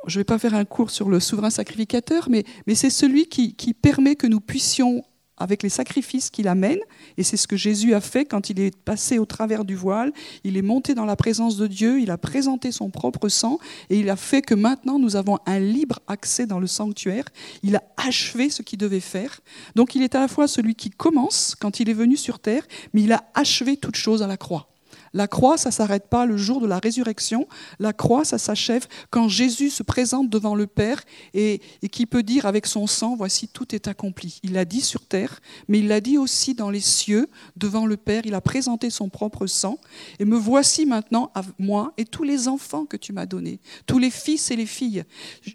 je 0.07 0.19
ne 0.19 0.21
vais 0.21 0.25
pas 0.25 0.39
faire 0.39 0.55
un 0.55 0.65
cours 0.65 0.91
sur 0.91 1.09
le 1.09 1.21
souverain 1.21 1.51
sacrificateur, 1.51 2.29
mais, 2.31 2.45
c'est 2.75 2.91
celui 2.91 3.27
qui, 3.27 3.55
qui 3.55 3.75
permet 3.75 4.17
que 4.17 4.27
nous 4.27 4.41
puissions 4.41 5.05
avec 5.41 5.63
les 5.63 5.69
sacrifices 5.69 6.31
qu'il 6.31 6.49
amène, 6.49 6.79
et 7.17 7.23
c'est 7.23 7.37
ce 7.37 7.47
que 7.47 7.57
Jésus 7.57 7.95
a 7.95 8.01
fait 8.01 8.25
quand 8.25 8.51
il 8.51 8.61
est 8.61 8.77
passé 8.77 9.19
au 9.19 9.25
travers 9.25 9.65
du 9.65 9.77
voile, 9.77 10.13
il 10.45 10.57
est 10.57 10.63
monté 10.63 10.95
dans 10.95 11.05
la 11.05 11.17
présence 11.17 11.57
de 11.57 11.67
Dieu, 11.67 12.01
il 12.01 12.11
a 12.11 12.19
présenté 12.19 12.73
son 12.73 12.91
propre 12.91 13.29
sang, 13.29 13.59
et 13.89 13.99
il 13.99 14.11
a 14.11 14.17
fait 14.17 14.43
que 14.43 14.55
maintenant 14.55 14.99
nous 14.99 15.17
avons 15.17 15.39
un 15.47 15.61
libre 15.61 16.01
accès 16.09 16.47
dans 16.47 16.59
le 16.59 16.67
sanctuaire, 16.67 17.25
il 17.63 17.77
a 17.77 17.83
achevé 17.97 18.51
ce 18.51 18.63
qu'il 18.63 18.79
devait 18.79 19.01
faire. 19.01 19.41
Donc 19.77 19.95
il 19.95 20.03
est 20.03 20.15
à 20.15 20.21
la 20.21 20.29
fois 20.29 20.49
celui 20.49 20.75
qui 20.75 20.91
commence 20.91 21.55
quand 21.59 21.81
il 21.81 21.89
est 21.89 21.95
venu 21.95 22.17
sur 22.17 22.41
terre, 22.41 22.67
mais 22.93 23.03
il 23.03 23.13
a 23.13 23.25
achevé 23.35 23.77
toute 23.77 23.97
chose 23.97 24.23
à 24.23 24.27
la 24.27 24.37
croix. 24.37 24.69
La 25.13 25.29
croix, 25.29 25.57
ça 25.57 25.71
ne 25.71 25.75
s'arrête 25.75 26.09
pas 26.09 26.27
le 26.27 26.37
jour 26.37 26.61
de 26.61 26.67
la 26.67 26.79
résurrection. 26.79 27.47
La 27.79 27.93
croix, 27.93 28.25
ça 28.25 28.39
s'achève 28.39 28.87
quand 29.11 29.29
Jésus 29.29 29.71
se 29.71 29.83
présente 29.83 30.29
devant 30.31 30.55
le 30.55 30.67
Père 30.67 31.03
et, 31.35 31.61
qui 31.91 32.07
peut 32.07 32.23
dire 32.23 32.47
avec 32.47 32.67
son 32.67 32.87
sang, 32.87 33.17
voici, 33.17 33.49
tout 33.49 33.75
est 33.75 33.89
accompli. 33.89 34.41
Il 34.43 34.53
l'a 34.53 34.65
dit 34.65 34.81
sur 34.81 35.07
terre, 35.07 35.41
mais 35.69 35.81
il 35.81 35.89
l'a 35.89 36.01
dit 36.01 36.19
aussi 36.19 36.55
dans 36.55 36.71
les 36.71 36.81
cieux, 36.81 37.29
devant 37.57 37.87
le 37.87 37.97
Père. 37.97 38.23
Il 38.25 38.35
a 38.35 38.41
présenté 38.41 38.91
son 38.91 39.09
propre 39.09 39.47
sang. 39.47 39.79
Et 40.19 40.25
me 40.25 40.37
voici 40.37 40.87
maintenant, 40.87 41.33
moi 41.59 41.93
et 41.97 42.05
tous 42.05 42.25
les 42.25 42.49
enfants 42.49 42.87
que 42.87 42.97
tu 42.97 43.13
m'as 43.13 43.27
donnés, 43.27 43.61
tous 43.87 43.99
les 43.99 44.11
fils 44.11 44.51
et 44.51 44.57
les 44.57 44.67
filles. 44.67 45.05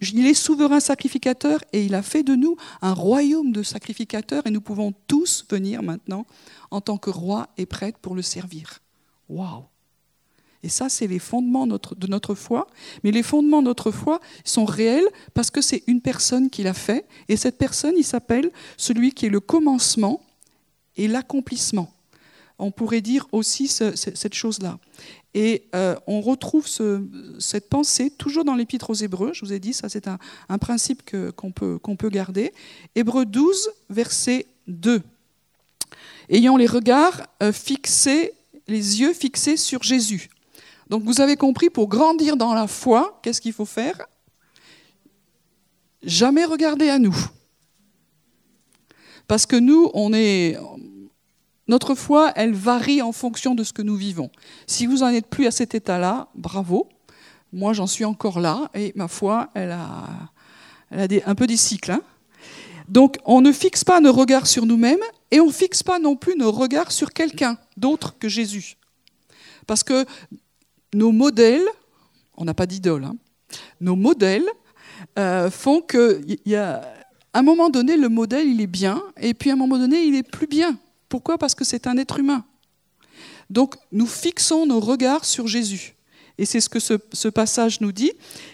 Il 0.01 0.25
est 0.25 0.33
souverain 0.33 0.79
sacrificateur 0.79 1.59
et 1.71 1.85
il 1.85 1.95
a 1.95 2.01
fait 2.01 2.23
de 2.23 2.35
nous 2.35 2.55
un 2.81 2.93
royaume 2.93 3.51
de 3.51 3.63
sacrificateurs 3.63 4.45
et 4.45 4.51
nous 4.51 4.61
pouvons 4.61 4.93
tous 5.07 5.45
venir 5.49 5.83
maintenant 5.83 6.25
en 6.71 6.81
tant 6.81 6.97
que 6.97 7.09
roi 7.09 7.49
et 7.57 7.65
prêtre 7.65 7.99
pour 7.99 8.15
le 8.15 8.21
servir. 8.21 8.82
Waouh 9.33 9.63
Et 10.61 10.69
ça, 10.69 10.89
c'est 10.89 11.07
les 11.07 11.19
fondements 11.19 11.65
de 11.65 12.07
notre 12.07 12.35
foi. 12.35 12.67
Mais 13.03 13.11
les 13.11 13.23
fondements 13.23 13.61
de 13.61 13.67
notre 13.67 13.91
foi 13.91 14.19
sont 14.45 14.65
réels 14.65 15.07
parce 15.33 15.49
que 15.49 15.61
c'est 15.61 15.83
une 15.87 16.01
personne 16.01 16.49
qui 16.49 16.61
l'a 16.61 16.75
fait. 16.75 17.07
Et 17.29 17.35
cette 17.35 17.57
personne, 17.57 17.95
il 17.97 18.03
s'appelle 18.03 18.51
celui 18.77 19.11
qui 19.11 19.25
est 19.25 19.29
le 19.29 19.39
commencement 19.39 20.21
et 20.95 21.07
l'accomplissement. 21.07 21.91
On 22.59 22.69
pourrait 22.69 23.01
dire 23.01 23.27
aussi 23.31 23.67
cette 23.67 24.35
chose-là. 24.35 24.77
Et 25.33 25.67
euh, 25.73 25.95
on 26.05 26.21
retrouve 26.21 26.67
cette 27.39 27.67
pensée 27.67 28.11
toujours 28.11 28.45
dans 28.45 28.53
l'Épître 28.53 28.91
aux 28.91 28.93
Hébreux. 28.93 29.31
Je 29.33 29.43
vous 29.43 29.51
ai 29.51 29.59
dit, 29.59 29.73
ça 29.73 29.89
c'est 29.89 30.07
un, 30.07 30.19
principe 30.59 31.01
qu'on 31.35 31.51
peut, 31.51 32.09
garder. 32.09 32.53
Hébreux 32.93 33.25
12, 33.25 33.71
verset 33.89 34.45
2. 34.67 35.01
Ayant 36.29 36.55
les 36.55 36.67
regards 36.67 37.23
euh, 37.41 37.51
fixés 37.51 38.33
les 38.67 39.01
yeux 39.01 39.13
fixés 39.13 39.57
sur 39.57 39.83
Jésus. 39.83 40.29
Donc 40.89 41.03
vous 41.03 41.21
avez 41.21 41.35
compris, 41.35 41.69
pour 41.69 41.87
grandir 41.87 42.37
dans 42.37 42.53
la 42.53 42.67
foi, 42.67 43.19
qu'est-ce 43.23 43.41
qu'il 43.41 43.53
faut 43.53 43.65
faire? 43.65 43.99
Jamais 46.03 46.45
regarder 46.45 46.89
à 46.89 46.99
nous. 46.99 47.15
Parce 49.27 49.45
que 49.45 49.55
nous, 49.55 49.89
on 49.93 50.13
est... 50.13 50.57
Notre 51.69 51.95
foi, 51.95 52.33
elle 52.35 52.53
varie 52.53 53.01
en 53.01 53.13
fonction 53.13 53.55
de 53.55 53.63
ce 53.63 53.71
que 53.71 53.81
nous 53.81 53.95
vivons. 53.95 54.29
Si 54.67 54.85
vous 54.85 54.97
n'en 54.97 55.07
êtes 55.07 55.27
plus 55.27 55.47
à 55.47 55.51
cet 55.51 55.73
état-là, 55.73 56.27
bravo. 56.35 56.89
Moi, 57.53 57.71
j'en 57.71 57.87
suis 57.87 58.03
encore 58.03 58.41
là 58.41 58.69
et 58.73 58.91
ma 58.95 59.07
foi, 59.07 59.49
elle 59.53 59.71
a, 59.71 60.09
elle 60.89 60.99
a 60.99 61.07
des, 61.07 61.23
un 61.25 61.35
peu 61.35 61.47
des 61.47 61.55
cycles. 61.55 61.91
Hein. 61.91 62.01
Donc, 62.89 63.17
on 63.25 63.41
ne 63.41 63.51
fixe 63.51 63.83
pas 63.83 63.99
nos 63.99 64.11
regards 64.11 64.47
sur 64.47 64.65
nous-mêmes 64.65 65.03
et 65.31 65.39
on 65.39 65.47
ne 65.47 65.51
fixe 65.51 65.83
pas 65.83 65.99
non 65.99 66.15
plus 66.15 66.35
nos 66.35 66.51
regards 66.51 66.91
sur 66.91 67.11
quelqu'un 67.11 67.57
d'autre 67.77 68.17
que 68.19 68.29
Jésus. 68.29 68.77
Parce 69.67 69.83
que 69.83 70.05
nos 70.93 71.11
modèles, 71.11 71.65
on 72.37 72.45
n'a 72.45 72.53
pas 72.53 72.65
d'idole, 72.65 73.05
hein, 73.05 73.15
nos 73.79 73.95
modèles 73.95 74.47
euh, 75.17 75.49
font 75.49 75.81
qu'il 75.81 76.37
y 76.45 76.55
a 76.55 76.81
un 77.33 77.41
moment 77.41 77.69
donné, 77.69 77.97
le 77.97 78.09
modèle, 78.09 78.47
il 78.47 78.61
est 78.61 78.67
bien, 78.67 79.01
et 79.17 79.33
puis 79.33 79.49
à 79.49 79.53
un 79.53 79.57
moment 79.57 79.77
donné, 79.77 80.03
il 80.03 80.15
est 80.15 80.23
plus 80.23 80.47
bien. 80.47 80.77
Pourquoi? 81.09 81.37
Parce 81.37 81.55
que 81.55 81.63
c'est 81.63 81.87
un 81.87 81.97
être 81.97 82.19
humain. 82.19 82.45
Donc, 83.49 83.75
nous 83.91 84.05
fixons 84.05 84.65
nos 84.65 84.79
regards 84.79 85.25
sur 85.25 85.47
Jésus. 85.47 85.95
Et 86.37 86.45
c'est 86.45 86.59
ce 86.59 86.69
que 86.69 86.79
ce, 86.79 86.95
ce 87.11 87.27
passage 87.27 87.81
nous 87.81 87.91
dit, 87.91 88.11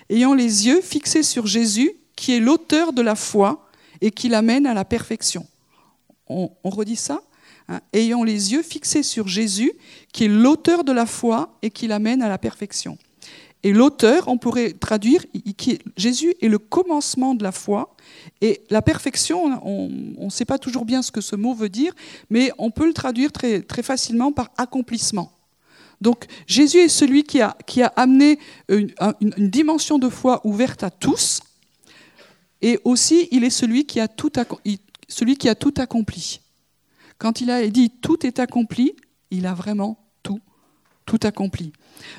ayant 0.09 0.33
les 0.33 0.67
yeux 0.67 0.81
fixés 0.81 1.23
sur 1.23 1.45
Jésus, 1.45 1.91
qui 2.15 2.33
est 2.33 2.39
l'auteur 2.39 2.93
de 2.93 3.01
la 3.01 3.15
foi 3.15 3.68
et 4.01 4.11
qui 4.11 4.29
l'amène 4.29 4.65
à 4.65 4.73
la 4.73 4.85
perfection. 4.85 5.45
On, 6.27 6.49
redit 6.63 6.95
ça 6.95 7.21
hein, 7.67 7.81
Ayant 7.91 8.23
les 8.23 8.53
yeux 8.53 8.61
fixés 8.61 9.03
sur 9.03 9.27
Jésus, 9.27 9.73
qui 10.13 10.25
est 10.25 10.27
l'auteur 10.27 10.83
de 10.83 10.91
la 10.91 11.05
foi 11.05 11.57
et 11.61 11.71
qui 11.71 11.87
l'amène 11.87 12.21
à 12.21 12.29
la 12.29 12.37
perfection. 12.37 12.97
Et 13.63 13.73
l'auteur, 13.73 14.27
on 14.27 14.37
pourrait 14.37 14.71
traduire, 14.71 15.25
Jésus 15.97 16.33
est 16.41 16.47
le 16.47 16.59
commencement 16.59 17.35
de 17.35 17.43
la 17.43 17.51
foi. 17.51 17.95
Et 18.39 18.61
la 18.69 18.81
perfection, 18.81 19.59
on 19.65 19.89
ne 20.25 20.29
sait 20.29 20.45
pas 20.45 20.57
toujours 20.57 20.85
bien 20.85 21.01
ce 21.01 21.11
que 21.11 21.19
ce 21.19 21.35
mot 21.35 21.53
veut 21.53 21.69
dire, 21.69 21.93
mais 22.29 22.51
on 22.57 22.71
peut 22.71 22.87
le 22.87 22.93
traduire 22.93 23.31
très, 23.33 23.63
facilement 23.83 24.31
par 24.31 24.49
accomplissement. 24.57 25.33
Donc 25.99 26.25
Jésus 26.47 26.77
est 26.77 26.87
celui 26.87 27.23
qui 27.23 27.41
a, 27.41 27.57
amené 27.97 28.39
une, 28.69 28.93
dimension 29.37 29.99
de 29.99 30.07
foi 30.07 30.39
ouverte 30.45 30.83
à 30.83 30.89
tous, 30.89 31.41
et 32.61 32.79
aussi, 32.83 33.27
il 33.31 33.43
est 33.43 33.49
celui 33.49 33.85
qui 33.85 33.99
a 33.99 34.07
tout, 34.07 34.31
accompli. 35.77 36.41
Quand 37.17 37.41
il 37.41 37.49
a 37.49 37.67
dit 37.67 37.89
tout 37.89 38.25
est 38.25 38.39
accompli, 38.39 38.95
il 39.31 39.45
a 39.45 39.53
vraiment 39.53 39.97
tout, 40.23 40.39
tout 41.05 41.19
accompli. 41.23 41.71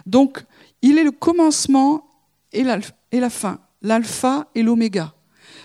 Donc, 0.07 0.45
il 0.83 0.99
est 0.99 1.05
le 1.05 1.11
commencement 1.11 2.07
et 2.53 2.65
la 2.65 3.31
fin, 3.31 3.61
l'alpha 3.83 4.49
et 4.55 4.63
l'oméga. 4.63 5.15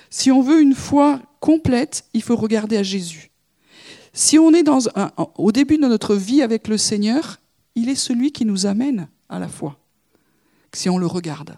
Si 0.09 0.31
on 0.31 0.41
veut 0.41 0.61
une 0.61 0.75
foi 0.75 1.21
complète, 1.39 2.05
il 2.13 2.21
faut 2.21 2.35
regarder 2.35 2.77
à 2.77 2.83
Jésus. 2.83 3.31
Si 4.13 4.39
on 4.39 4.53
est 4.53 4.69
au 5.35 5.51
début 5.51 5.77
de 5.77 5.87
notre 5.87 6.15
vie 6.15 6.41
avec 6.41 6.67
le 6.67 6.77
Seigneur, 6.77 7.41
il 7.75 7.89
est 7.89 7.95
celui 7.95 8.31
qui 8.31 8.45
nous 8.45 8.65
amène 8.65 9.09
à 9.27 9.39
la 9.39 9.49
foi, 9.49 9.77
si 10.73 10.89
on 10.89 10.97
le 10.97 11.05
regarde. 11.05 11.57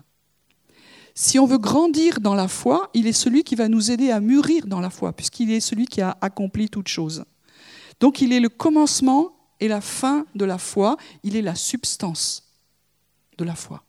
Si 1.20 1.40
on 1.40 1.48
veut 1.48 1.58
grandir 1.58 2.20
dans 2.20 2.36
la 2.36 2.48
foi, 2.48 2.92
il 2.94 3.08
est 3.08 3.12
celui 3.12 3.44
qui 3.44 3.56
va 3.56 3.68
nous 3.70 3.90
aider 3.90 4.12
à 4.12 4.20
mûrir 4.20 4.68
dans 4.68 4.80
la 4.80 4.92
foi, 4.92 5.14
puisqu'il 5.14 5.52
est 5.52 5.62
celui 5.62 5.88
qui 5.88 6.00
a 6.00 6.16
accompli 6.22 6.70
toutes 6.70 6.90
choses. 6.90 7.26
Donc 8.00 8.22
il 8.22 8.32
est 8.32 8.40
le 8.40 8.50
commencement 8.50 9.36
et 9.60 9.68
la 9.68 9.82
fin 9.82 10.28
de 10.36 10.46
la 10.46 10.60
foi, 10.60 10.96
il 11.24 11.36
est 11.36 11.42
la 11.42 11.56
substance 11.56 12.44
de 13.40 13.44
la 13.44 13.56
foi. 13.56 13.84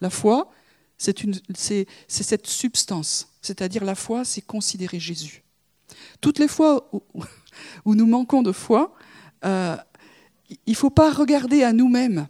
La 0.00 0.08
foi, 0.08 0.50
c'est 0.96 1.86
cette 2.08 2.46
substance, 2.46 3.28
c'est-à-dire 3.42 3.84
la 3.84 3.94
foi, 3.94 4.24
c'est 4.24 4.40
considérer 4.40 4.98
Jésus. 4.98 5.44
Toutes 6.22 6.38
les 6.38 6.48
fois 6.48 6.90
où, 7.84 7.94
nous 7.94 8.06
manquons 8.06 8.40
de 8.40 8.52
foi, 8.52 8.94
euh, 9.44 9.76
il 10.48 10.70
ne 10.70 10.76
faut 10.76 10.88
pas 10.88 11.12
regarder 11.12 11.62
à 11.62 11.74
nous-mêmes. 11.74 12.26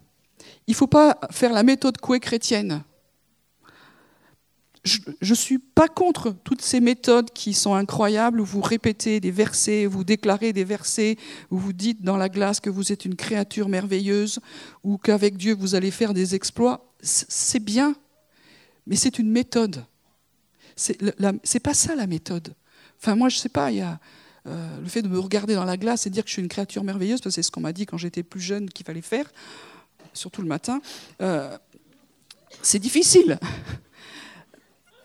Il 0.66 0.72
ne 0.72 0.76
faut 0.76 0.88
pas 0.88 1.20
faire 1.30 1.52
la 1.52 1.62
méthode 1.62 1.98
coué 1.98 2.18
chrétienne 2.18 2.82
je 4.86 5.00
ne 5.30 5.34
suis 5.34 5.58
pas 5.58 5.88
contre 5.88 6.30
toutes 6.44 6.62
ces 6.62 6.80
méthodes 6.80 7.30
qui 7.32 7.54
sont 7.54 7.74
incroyables, 7.74 8.40
où 8.40 8.44
vous 8.44 8.60
répétez 8.60 9.20
des 9.20 9.30
versets, 9.30 9.86
vous 9.86 10.04
déclarez 10.04 10.52
des 10.52 10.64
versets, 10.64 11.16
où 11.50 11.58
vous 11.58 11.72
dites 11.72 12.02
dans 12.02 12.16
la 12.16 12.28
glace 12.28 12.60
que 12.60 12.70
vous 12.70 12.92
êtes 12.92 13.04
une 13.04 13.16
créature 13.16 13.68
merveilleuse, 13.68 14.38
ou 14.84 14.96
qu'avec 14.96 15.36
Dieu 15.36 15.54
vous 15.58 15.74
allez 15.74 15.90
faire 15.90 16.14
des 16.14 16.34
exploits. 16.34 16.92
C'est 17.02 17.62
bien, 17.62 17.94
mais 18.86 18.96
c'est 18.96 19.18
une 19.18 19.30
méthode. 19.30 19.84
C'est 20.76 21.60
pas 21.60 21.74
ça 21.74 21.94
la 21.94 22.06
méthode. 22.06 22.54
Enfin, 23.00 23.16
moi, 23.16 23.28
je 23.28 23.36
sais 23.36 23.48
pas, 23.48 23.70
il 23.70 23.78
y 23.78 23.82
a 23.82 23.98
euh, 24.46 24.80
le 24.80 24.88
fait 24.88 25.02
de 25.02 25.08
me 25.08 25.18
regarder 25.18 25.54
dans 25.54 25.64
la 25.64 25.76
glace 25.76 26.06
et 26.06 26.10
dire 26.10 26.22
que 26.22 26.28
je 26.28 26.34
suis 26.34 26.42
une 26.42 26.48
créature 26.48 26.84
merveilleuse, 26.84 27.20
parce 27.20 27.34
que 27.34 27.42
c'est 27.42 27.42
ce 27.42 27.50
qu'on 27.50 27.60
m'a 27.60 27.72
dit 27.72 27.86
quand 27.86 27.98
j'étais 27.98 28.22
plus 28.22 28.40
jeune 28.40 28.70
qu'il 28.70 28.86
fallait 28.86 29.02
faire, 29.02 29.30
surtout 30.12 30.42
le 30.42 30.48
matin. 30.48 30.80
Euh, 31.20 31.56
c'est 32.62 32.78
difficile 32.78 33.38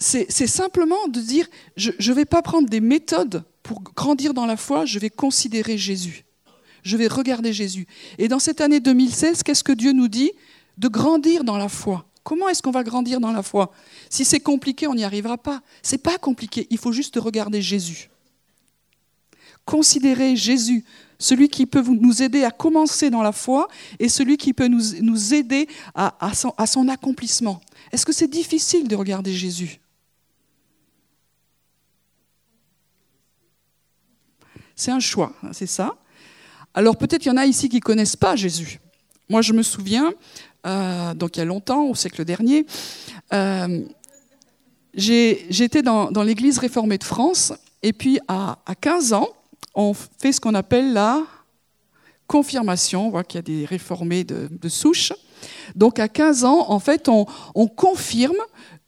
c'est 0.01 0.47
simplement 0.47 1.07
de 1.07 1.19
dire, 1.19 1.47
je 1.77 1.91
ne 1.91 2.15
vais 2.15 2.25
pas 2.25 2.41
prendre 2.41 2.67
des 2.67 2.79
méthodes 2.79 3.43
pour 3.61 3.83
grandir 3.83 4.33
dans 4.33 4.47
la 4.47 4.57
foi, 4.57 4.83
je 4.85 4.97
vais 4.97 5.11
considérer 5.11 5.77
Jésus. 5.77 6.25
Je 6.81 6.97
vais 6.97 7.07
regarder 7.07 7.53
Jésus. 7.53 7.85
Et 8.17 8.27
dans 8.27 8.39
cette 8.39 8.61
année 8.61 8.79
2016, 8.79 9.43
qu'est-ce 9.43 9.63
que 9.63 9.71
Dieu 9.71 9.91
nous 9.91 10.07
dit 10.07 10.31
De 10.79 10.87
grandir 10.87 11.43
dans 11.43 11.57
la 11.57 11.69
foi? 11.69 12.07
Comment 12.23 12.49
est-ce 12.49 12.63
qu'on 12.63 12.71
va 12.71 12.83
grandir 12.83 13.19
dans 13.19 13.31
la 13.31 13.43
foi? 13.43 13.71
Si 14.09 14.25
c'est 14.25 14.39
compliqué, 14.39 14.87
on 14.87 14.95
n'y 14.95 15.03
arrivera 15.03 15.37
pas. 15.37 15.61
C'est 15.83 15.99
pas 15.99 16.17
compliqué, 16.17 16.65
il 16.71 16.79
faut 16.79 16.91
juste 16.91 17.17
regarder 17.17 17.61
Jésus. 17.61 18.09
considérer 19.63 20.35
Jésus, 20.35 20.83
celui 21.19 21.47
qui 21.47 21.67
peut 21.67 21.83
nous 21.83 22.23
aider 22.23 22.43
à 22.43 22.49
commencer 22.49 23.11
dans 23.11 23.21
la 23.21 23.31
foi 23.31 23.67
et 23.99 24.09
celui 24.09 24.37
qui 24.37 24.53
peut 24.53 24.67
nous, 24.67 25.33
aider 25.35 25.67
à 25.93 26.33
son 26.65 26.87
accomplissement. 26.87 27.61
Est-ce 27.91 28.03
que 28.03 28.11
c'est 28.11 28.27
difficile 28.27 28.87
de 28.87 28.95
regarder 28.95 29.31
Jésus? 29.31 29.79
C'est 34.81 34.89
un 34.89 34.99
choix, 34.99 35.31
c'est 35.51 35.67
ça. 35.67 35.93
Alors 36.73 36.97
peut-être 36.97 37.23
il 37.23 37.27
y 37.27 37.31
en 37.31 37.37
a 37.37 37.45
ici 37.45 37.69
qui 37.69 37.75
ne 37.75 37.81
connaissent 37.81 38.15
pas 38.15 38.35
Jésus. 38.35 38.79
Moi 39.29 39.43
je 39.43 39.53
me 39.53 39.61
souviens, 39.61 40.11
euh, 40.65 41.13
donc 41.13 41.37
il 41.37 41.39
y 41.39 41.43
a 41.43 41.45
longtemps, 41.45 41.83
au 41.83 41.93
siècle 41.93 42.25
dernier, 42.25 42.65
euh, 43.31 43.85
j'étais 44.95 45.83
dans, 45.83 46.09
l'église 46.23 46.57
réformée 46.57 46.97
de 46.97 47.03
France, 47.03 47.53
et 47.83 47.93
puis 47.93 48.19
à, 48.27 48.57
15 48.81 49.13
ans, 49.13 49.29
on 49.75 49.93
fait 49.93 50.31
ce 50.31 50.41
qu'on 50.41 50.55
appelle 50.55 50.93
la 50.93 51.21
confirmation. 52.25 53.05
On 53.05 53.09
voit 53.11 53.23
qu'il 53.23 53.37
y 53.37 53.39
a 53.39 53.43
des 53.43 53.65
réformés 53.65 54.23
de, 54.23 54.67
souche. 54.67 55.13
Donc 55.75 55.99
à 55.99 56.07
15 56.07 56.43
ans, 56.43 56.71
en 56.71 56.79
fait, 56.79 57.07
on, 57.07 57.27
confirme 57.67 58.41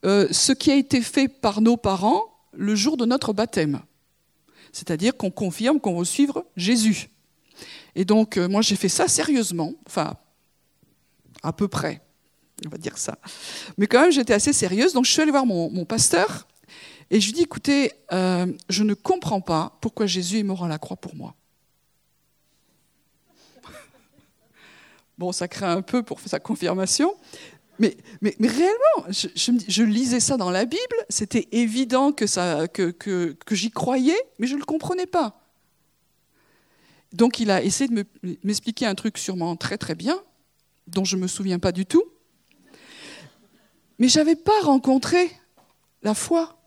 euh, 0.06 0.27
ce 0.32 0.53
qui 0.53 0.71
a 0.71 0.75
été 0.75 1.01
fait 1.01 1.27
par 1.27 1.62
nos 1.62 1.77
parents 1.77 2.23
le 2.51 2.73
jour 2.73 2.97
de 2.97 3.06
notre 3.06 3.32
baptême. 3.32 3.79
C'est-à-dire 4.73 5.15
qu'on 5.15 5.31
confirme 5.31 5.79
qu'on 5.79 5.97
veut 5.97 6.05
suivre 6.05 6.45
Jésus. 6.57 7.09
Et 7.95 8.03
donc, 8.03 8.38
euh, 8.38 8.49
moi, 8.49 8.62
j'ai 8.62 8.75
fait 8.75 8.89
ça 8.89 9.07
sérieusement, 9.07 9.73
enfin, 9.86 10.17
à 11.43 11.53
peu 11.53 11.69
près 11.69 12.01
on 12.65 12.69
va 12.69 12.77
dire 12.77 12.97
ça. 12.97 13.17
Mais 13.77 13.88
quand 13.88 14.01
même, 14.01 14.12
j'étais 14.12 14.33
assez 14.33 14.53
sérieuse, 14.53 14.93
donc 14.93 15.05
je 15.05 15.12
suis 15.12 15.21
allée 15.21 15.31
voir 15.31 15.45
mon, 15.45 15.86
pasteur 15.86 16.47
et 17.09 17.19
je 17.19 17.27
lui 17.27 17.33
dis, 17.33 17.41
écoutez, 17.43 17.91
euh, 18.12 18.47
je 18.69 18.83
ne 18.83 18.93
comprends 18.93 19.41
pas 19.41 19.77
pourquoi 19.81 20.05
Jésus 20.05 20.39
est 20.39 20.43
mort 20.43 20.63
à 20.63 20.67
la 20.67 20.77
croix 20.77 20.97
pour 20.97 21.15
moi. 21.15 21.36
Bon, 25.17 25.31
ça 25.31 25.47
craint 25.47 25.77
un 25.77 25.81
peu 25.81 26.01
pour 26.03 26.19
sa 26.19 26.39
confirmation, 26.39 27.13
mais, 27.79 27.95
réellement, 28.39 29.09
je, 29.09 29.27
je, 29.67 29.83
lisais 29.83 30.19
ça 30.19 30.38
dans 30.38 30.51
la 30.51 30.65
Bible, 30.65 30.95
c'était 31.09 31.47
évident 31.51 32.12
que, 32.12 32.25
j'y 33.51 33.71
croyais, 33.71 34.17
mais 34.39 34.47
je 34.47 34.53
ne 34.53 34.59
le 34.59 34.65
comprenais 34.65 35.07
pas. 35.07 35.39
Donc 37.13 37.39
il 37.39 37.51
a 37.51 37.63
essayé 37.63 37.88
de 37.89 38.05
m'expliquer 38.43 38.86
un 38.86 38.95
truc 38.95 39.17
sûrement 39.17 39.55
très 39.55 39.77
très 39.77 39.95
bien, 39.95 40.19
dont 40.88 41.05
je 41.05 41.15
ne 41.15 41.21
me 41.21 41.27
souviens 41.27 41.59
pas 41.59 41.71
du 41.71 41.86
tout. 41.86 42.03
Mais 43.99 44.07
je 44.07 44.19
n'avais 44.19 44.36
pas 44.36 44.59
rencontré 44.63 45.31
la 46.01 46.13
foi. 46.13 46.59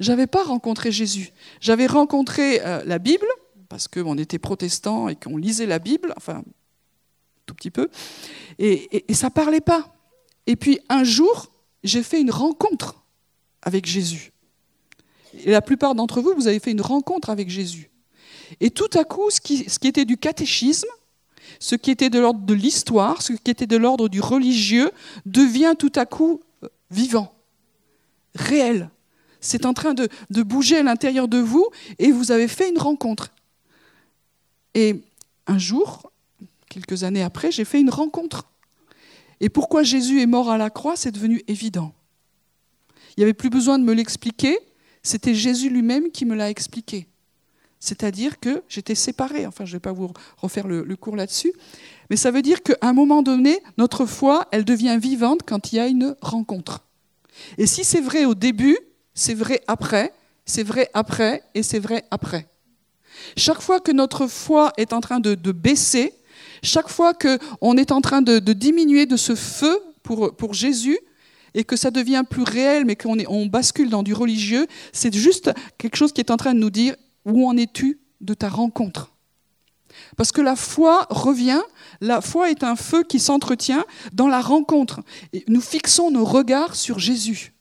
J'avais 0.00 0.26
pas 0.26 0.44
rencontré 0.44 0.92
Jésus. 0.92 1.32
J'avais 1.60 1.86
rencontré 1.86 2.60
euh, 2.64 2.82
la 2.84 2.98
Bible, 2.98 3.26
parce 3.68 3.88
qu'on 3.88 4.18
était 4.18 4.38
protestants 4.38 5.08
et 5.08 5.16
qu'on 5.16 5.36
lisait 5.36 5.66
la 5.66 5.78
Bible, 5.78 6.12
enfin, 6.16 6.42
tout 7.46 7.54
petit 7.54 7.70
peu, 7.70 7.88
et, 8.58 9.10
et, 9.10 9.14
ça 9.14 9.30
parlait 9.30 9.60
pas. 9.60 9.95
Et 10.46 10.56
puis 10.56 10.78
un 10.88 11.04
jour, 11.04 11.50
j'ai 11.84 12.02
fait 12.02 12.20
une 12.20 12.30
rencontre 12.30 13.02
avec 13.62 13.86
Jésus. 13.86 14.32
La 15.44 15.60
plupart 15.60 15.94
d'entre 15.94 16.20
vous, 16.20 16.32
vous 16.34 16.48
avez 16.48 16.60
fait 16.60 16.70
une 16.70 16.80
rencontre 16.80 17.30
avec 17.30 17.50
Jésus. 17.50 17.90
Et 18.60 18.70
tout 18.70 18.90
à 18.94 19.04
coup, 19.04 19.30
ce 19.30 19.40
qui, 19.40 19.68
ce 19.68 19.78
qui 19.78 19.88
était 19.88 20.04
du 20.04 20.16
catéchisme, 20.16 20.88
ce 21.58 21.74
qui 21.74 21.90
était 21.90 22.10
de 22.10 22.18
l'ordre 22.18 22.40
de 22.40 22.54
l'histoire, 22.54 23.22
ce 23.22 23.32
qui 23.32 23.50
était 23.50 23.66
de 23.66 23.76
l'ordre 23.76 24.08
du 24.08 24.20
religieux, 24.20 24.90
devient 25.24 25.74
tout 25.78 25.92
à 25.94 26.06
coup 26.06 26.40
euh, 26.62 26.68
vivant, 26.90 27.34
réel. 28.34 28.90
C'est 29.40 29.66
en 29.66 29.74
train 29.74 29.94
de, 29.94 30.08
bouger 30.42 30.78
à 30.78 30.82
l'intérieur 30.82 31.28
de 31.28 31.38
vous 31.38 31.68
et 31.98 32.10
vous 32.10 32.32
avez 32.32 32.48
fait 32.48 32.68
une 32.68 32.78
rencontre. 32.78 33.30
Et 34.74 35.02
un 35.46 35.58
jour, 35.58 36.10
quelques 36.68 37.04
années 37.04 37.22
après, 37.22 37.52
j'ai 37.52 37.64
fait 37.64 37.80
une 37.80 37.90
rencontre. 37.90 38.46
Et 39.40 39.48
pourquoi 39.48 39.82
Jésus 39.82 40.20
est 40.20 40.26
mort 40.26 40.50
à 40.50 40.58
la 40.58 40.70
croix, 40.70 40.96
c'est 40.96 41.10
devenu 41.10 41.42
évident. 41.46 41.92
Il 43.16 43.20
n'y 43.20 43.24
avait 43.24 43.34
plus 43.34 43.50
besoin 43.50 43.78
de 43.78 43.84
me 43.84 43.92
l'expliquer, 43.92 44.58
c'était 45.02 45.34
Jésus 45.34 45.70
lui-même 45.70 46.10
qui 46.10 46.24
me 46.24 46.34
l'a 46.34 46.50
expliqué. 46.50 47.06
C'est-à-dire 47.78 48.40
que 48.40 48.62
j'étais 48.68 48.94
séparée. 48.94 49.46
Enfin, 49.46 49.64
je 49.64 49.70
ne 49.70 49.76
vais 49.76 49.80
pas 49.80 49.92
vous 49.92 50.10
refaire 50.38 50.66
le, 50.66 50.96
cours 50.96 51.16
là-dessus. 51.16 51.52
Mais 52.10 52.16
ça 52.16 52.30
veut 52.30 52.42
dire 52.42 52.62
qu'à 52.62 52.76
un 52.80 52.92
moment 52.92 53.22
donné, 53.22 53.60
notre 53.78 54.06
foi, 54.06 54.48
elle 54.50 54.64
devient 54.64 54.98
vivante 55.00 55.40
quand 55.46 55.72
il 55.72 55.76
y 55.76 55.78
a 55.78 55.86
une 55.86 56.16
rencontre. 56.20 56.80
Et 57.58 57.66
si 57.66 57.84
c'est 57.84 58.00
vrai 58.00 58.24
au 58.24 58.34
début, 58.34 58.78
c'est 59.14 59.34
vrai 59.34 59.62
après, 59.66 60.12
c'est 60.44 60.62
vrai 60.62 60.90
après 60.94 61.42
et 61.54 61.62
c'est 61.62 61.78
vrai 61.78 62.04
après. 62.10 62.48
Chaque 63.36 63.60
fois 63.60 63.80
que 63.80 63.92
notre 63.92 64.26
foi 64.26 64.72
est 64.76 64.92
en 64.92 65.00
train 65.00 65.20
de, 65.20 65.52
baisser, 65.52 66.14
chaque 66.62 66.88
fois 66.88 67.14
qu'on 67.14 67.76
est 67.76 67.92
en 67.92 68.00
train 68.00 68.22
de, 68.22 68.38
diminuer 68.52 69.06
de 69.06 69.16
ce 69.16 69.34
feu 69.34 69.78
pour, 70.02 70.54
Jésus, 70.54 70.98
et 71.54 71.64
que 71.64 71.76
ça 71.76 71.90
devient 71.90 72.22
plus 72.28 72.42
réel, 72.42 72.84
mais 72.84 72.96
qu'on 72.96 73.16
on 73.28 73.46
bascule 73.46 73.88
dans 73.88 74.02
du 74.02 74.12
religieux, 74.12 74.66
c'est 74.92 75.14
juste 75.14 75.50
quelque 75.78 75.96
chose 75.96 76.12
qui 76.12 76.20
est 76.20 76.30
en 76.30 76.36
train 76.36 76.54
de 76.54 76.58
nous 76.58 76.70
dire 76.70 76.94
où 77.24 77.48
en 77.48 77.56
es-tu 77.56 77.98
de 78.20 78.34
ta 78.34 78.48
rencontre? 78.48 79.12
Parce 80.16 80.32
que 80.32 80.42
la 80.42 80.56
foi 80.56 81.06
revient, 81.10 81.62
la 82.00 82.20
foi 82.20 82.50
est 82.50 82.62
un 82.62 82.76
feu 82.76 83.02
qui 83.02 83.18
s'entretient 83.18 83.84
dans 84.12 84.28
la 84.28 84.40
rencontre. 84.40 85.00
Nous 85.48 85.60
fixons 85.60 86.10
nos 86.10 86.24
regards 86.24 86.76
sur 86.76 86.98
Jésus. 86.98 87.54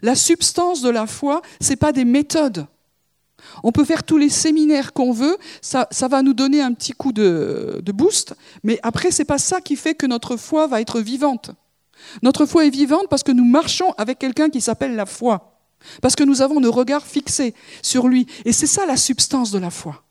La 0.00 0.14
substance 0.14 0.80
de 0.80 0.90
la 0.90 1.06
foi, 1.06 1.42
ce 1.60 1.70
n'est 1.70 1.76
pas 1.76 1.92
des 1.92 2.04
méthodes. 2.04 2.66
On 3.62 3.72
peut 3.72 3.84
faire 3.84 4.02
tous 4.02 4.18
les 4.18 4.28
séminaires 4.28 4.92
qu'on 4.92 5.12
veut, 5.12 5.36
ça, 5.60 5.86
va 6.08 6.22
nous 6.22 6.34
donner 6.34 6.60
un 6.60 6.72
petit 6.72 6.92
coup 6.92 7.12
de, 7.12 7.82
boost, 7.94 8.34
mais 8.62 8.78
après, 8.82 9.10
ce 9.10 9.22
n'est 9.22 9.26
pas 9.26 9.38
ça 9.38 9.60
qui 9.60 9.76
fait 9.76 9.94
que 9.94 10.06
notre 10.06 10.36
foi 10.36 10.66
va 10.66 10.80
être 10.80 11.00
vivante. 11.00 11.50
Notre 12.22 12.46
foi 12.46 12.66
est 12.66 12.70
vivante 12.70 13.06
parce 13.08 13.22
que 13.22 13.32
nous 13.32 13.44
marchons 13.44 13.92
avec 13.96 14.18
quelqu'un 14.18 14.50
qui 14.50 14.60
s'appelle 14.60 14.96
la 14.96 15.06
foi. 15.06 15.60
Parce 16.00 16.14
que 16.14 16.24
nous 16.24 16.42
avons 16.42 16.60
nos 16.60 16.72
regards 16.72 17.06
fixés 17.06 17.54
sur 17.82 18.08
lui. 18.08 18.26
Et 18.44 18.52
c'est 18.52 18.66
ça 18.66 18.86
la 18.86 18.96
substance 18.96 19.50
de 19.50 19.58
la 19.58 19.70
foi. 19.70 20.02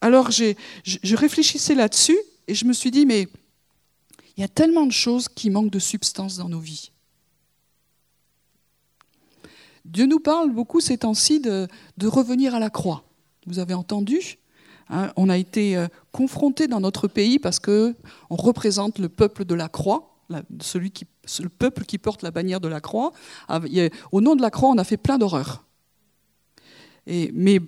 Alors 0.00 0.30
je 0.30 1.16
réfléchissais 1.16 1.74
là-dessus 1.74 2.18
et 2.46 2.54
je 2.54 2.64
me 2.64 2.72
suis 2.72 2.90
dit, 2.90 3.06
mais 3.06 3.28
il 4.36 4.40
y 4.40 4.44
a 4.44 4.48
tellement 4.48 4.86
de 4.86 4.92
choses 4.92 5.28
qui 5.28 5.50
manquent 5.50 5.70
de 5.70 5.78
substance 5.78 6.36
dans 6.36 6.48
nos 6.48 6.60
vies. 6.60 6.90
Dieu 9.84 10.06
nous 10.06 10.20
parle 10.20 10.50
beaucoup 10.50 10.80
ces 10.80 10.98
temps-ci 10.98 11.40
de, 11.40 11.68
revenir 12.02 12.54
à 12.54 12.60
la 12.60 12.70
croix. 12.70 13.04
Vous 13.46 13.58
avez 13.58 13.74
entendu 13.74 14.38
hein, 14.88 15.12
On 15.16 15.28
a 15.28 15.36
été 15.36 15.76
euh, 15.76 15.88
confrontés 16.12 16.68
dans 16.68 16.80
notre 16.80 17.08
pays 17.08 17.38
parce 17.38 17.58
qu'on 17.58 17.94
représente 18.30 18.98
le 18.98 19.08
peuple 19.08 19.44
de 19.44 19.54
la 19.54 19.68
croix 19.68 20.14
celui 20.60 20.90
qui, 20.90 21.06
le 21.40 21.48
peuple 21.48 21.84
qui 21.84 21.98
porte 21.98 22.22
la 22.22 22.30
bannière 22.30 22.60
de 22.60 22.68
la 22.68 22.80
croix. 22.80 23.12
Au 24.12 24.20
nom 24.20 24.36
de 24.36 24.42
la 24.42 24.50
croix, 24.50 24.70
on 24.70 24.78
a 24.78 24.84
fait 24.84 24.96
plein 24.96 25.18
d'horreurs. 25.18 25.64
Mais 27.06 27.60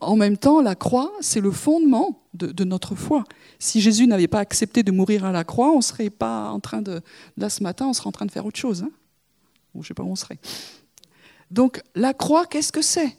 en 0.00 0.16
même 0.16 0.36
temps, 0.36 0.60
la 0.60 0.74
croix, 0.74 1.12
c'est 1.20 1.40
le 1.40 1.50
fondement 1.50 2.22
de, 2.34 2.64
notre 2.64 2.94
foi. 2.94 3.24
Si 3.58 3.80
Jésus 3.80 4.06
n'avait 4.06 4.28
pas 4.28 4.40
accepté 4.40 4.82
de 4.82 4.90
mourir 4.90 5.24
à 5.24 5.32
la 5.32 5.44
croix, 5.44 5.70
on 5.70 5.76
ne 5.76 5.82
serait 5.82 6.10
pas 6.10 6.50
en 6.50 6.60
train 6.60 6.82
de... 6.82 7.00
Là, 7.36 7.48
ce 7.48 7.62
matin, 7.62 7.86
on 7.86 7.92
serait 7.92 8.08
en 8.08 8.12
train 8.12 8.26
de 8.26 8.32
faire 8.32 8.46
autre 8.46 8.58
chose. 8.58 8.82
Hein. 8.82 8.90
Je 9.74 9.78
ne 9.78 9.84
sais 9.84 9.94
pas 9.94 10.02
où 10.02 10.10
on 10.10 10.16
serait. 10.16 10.38
Donc, 11.52 11.82
la 11.94 12.14
croix, 12.14 12.46
qu'est-ce 12.46 12.72
que 12.72 12.80
c'est? 12.80 13.14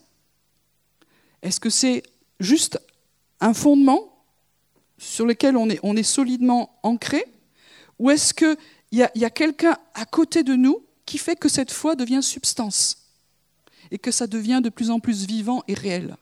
Est-ce 1.40 1.60
que 1.60 1.70
c'est 1.70 2.02
juste 2.40 2.80
un 3.40 3.54
fondement 3.54 4.12
sur 4.98 5.24
lequel 5.24 5.56
on 5.56 5.68
est, 5.68 6.02
solidement 6.02 6.76
ancré? 6.82 7.24
Ou 8.00 8.10
est-ce 8.10 8.34
que 8.34 8.56
il 8.90 9.08
y 9.14 9.24
a, 9.24 9.30
quelqu'un 9.30 9.76
à 9.94 10.04
côté 10.04 10.42
de 10.42 10.56
nous 10.56 10.82
qui 11.06 11.16
fait 11.18 11.36
que 11.36 11.48
cette 11.48 11.70
foi 11.70 11.94
devient 11.94 12.22
substance 12.22 12.96
et 13.92 13.98
que 13.98 14.10
ça 14.10 14.26
devient 14.26 14.60
de 14.62 14.68
plus 14.68 14.90
en 14.90 14.98
plus 14.98 15.26
vivant 15.26 15.62
et 15.68 15.74
réel? 15.74 16.16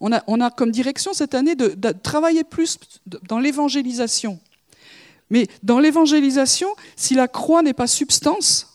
On 0.00 0.12
a 0.12 0.50
comme 0.50 0.70
direction 0.70 1.12
cette 1.12 1.34
année 1.34 1.56
de, 1.56 1.90
travailler 1.90 2.44
plus 2.44 2.78
dans 3.28 3.40
l'évangélisation. 3.40 4.38
Mais 5.28 5.48
dans 5.64 5.80
l'évangélisation, 5.80 6.68
si 6.94 7.14
la 7.14 7.26
croix 7.26 7.62
n'est 7.62 7.72
pas 7.72 7.86
substance, 7.88 8.71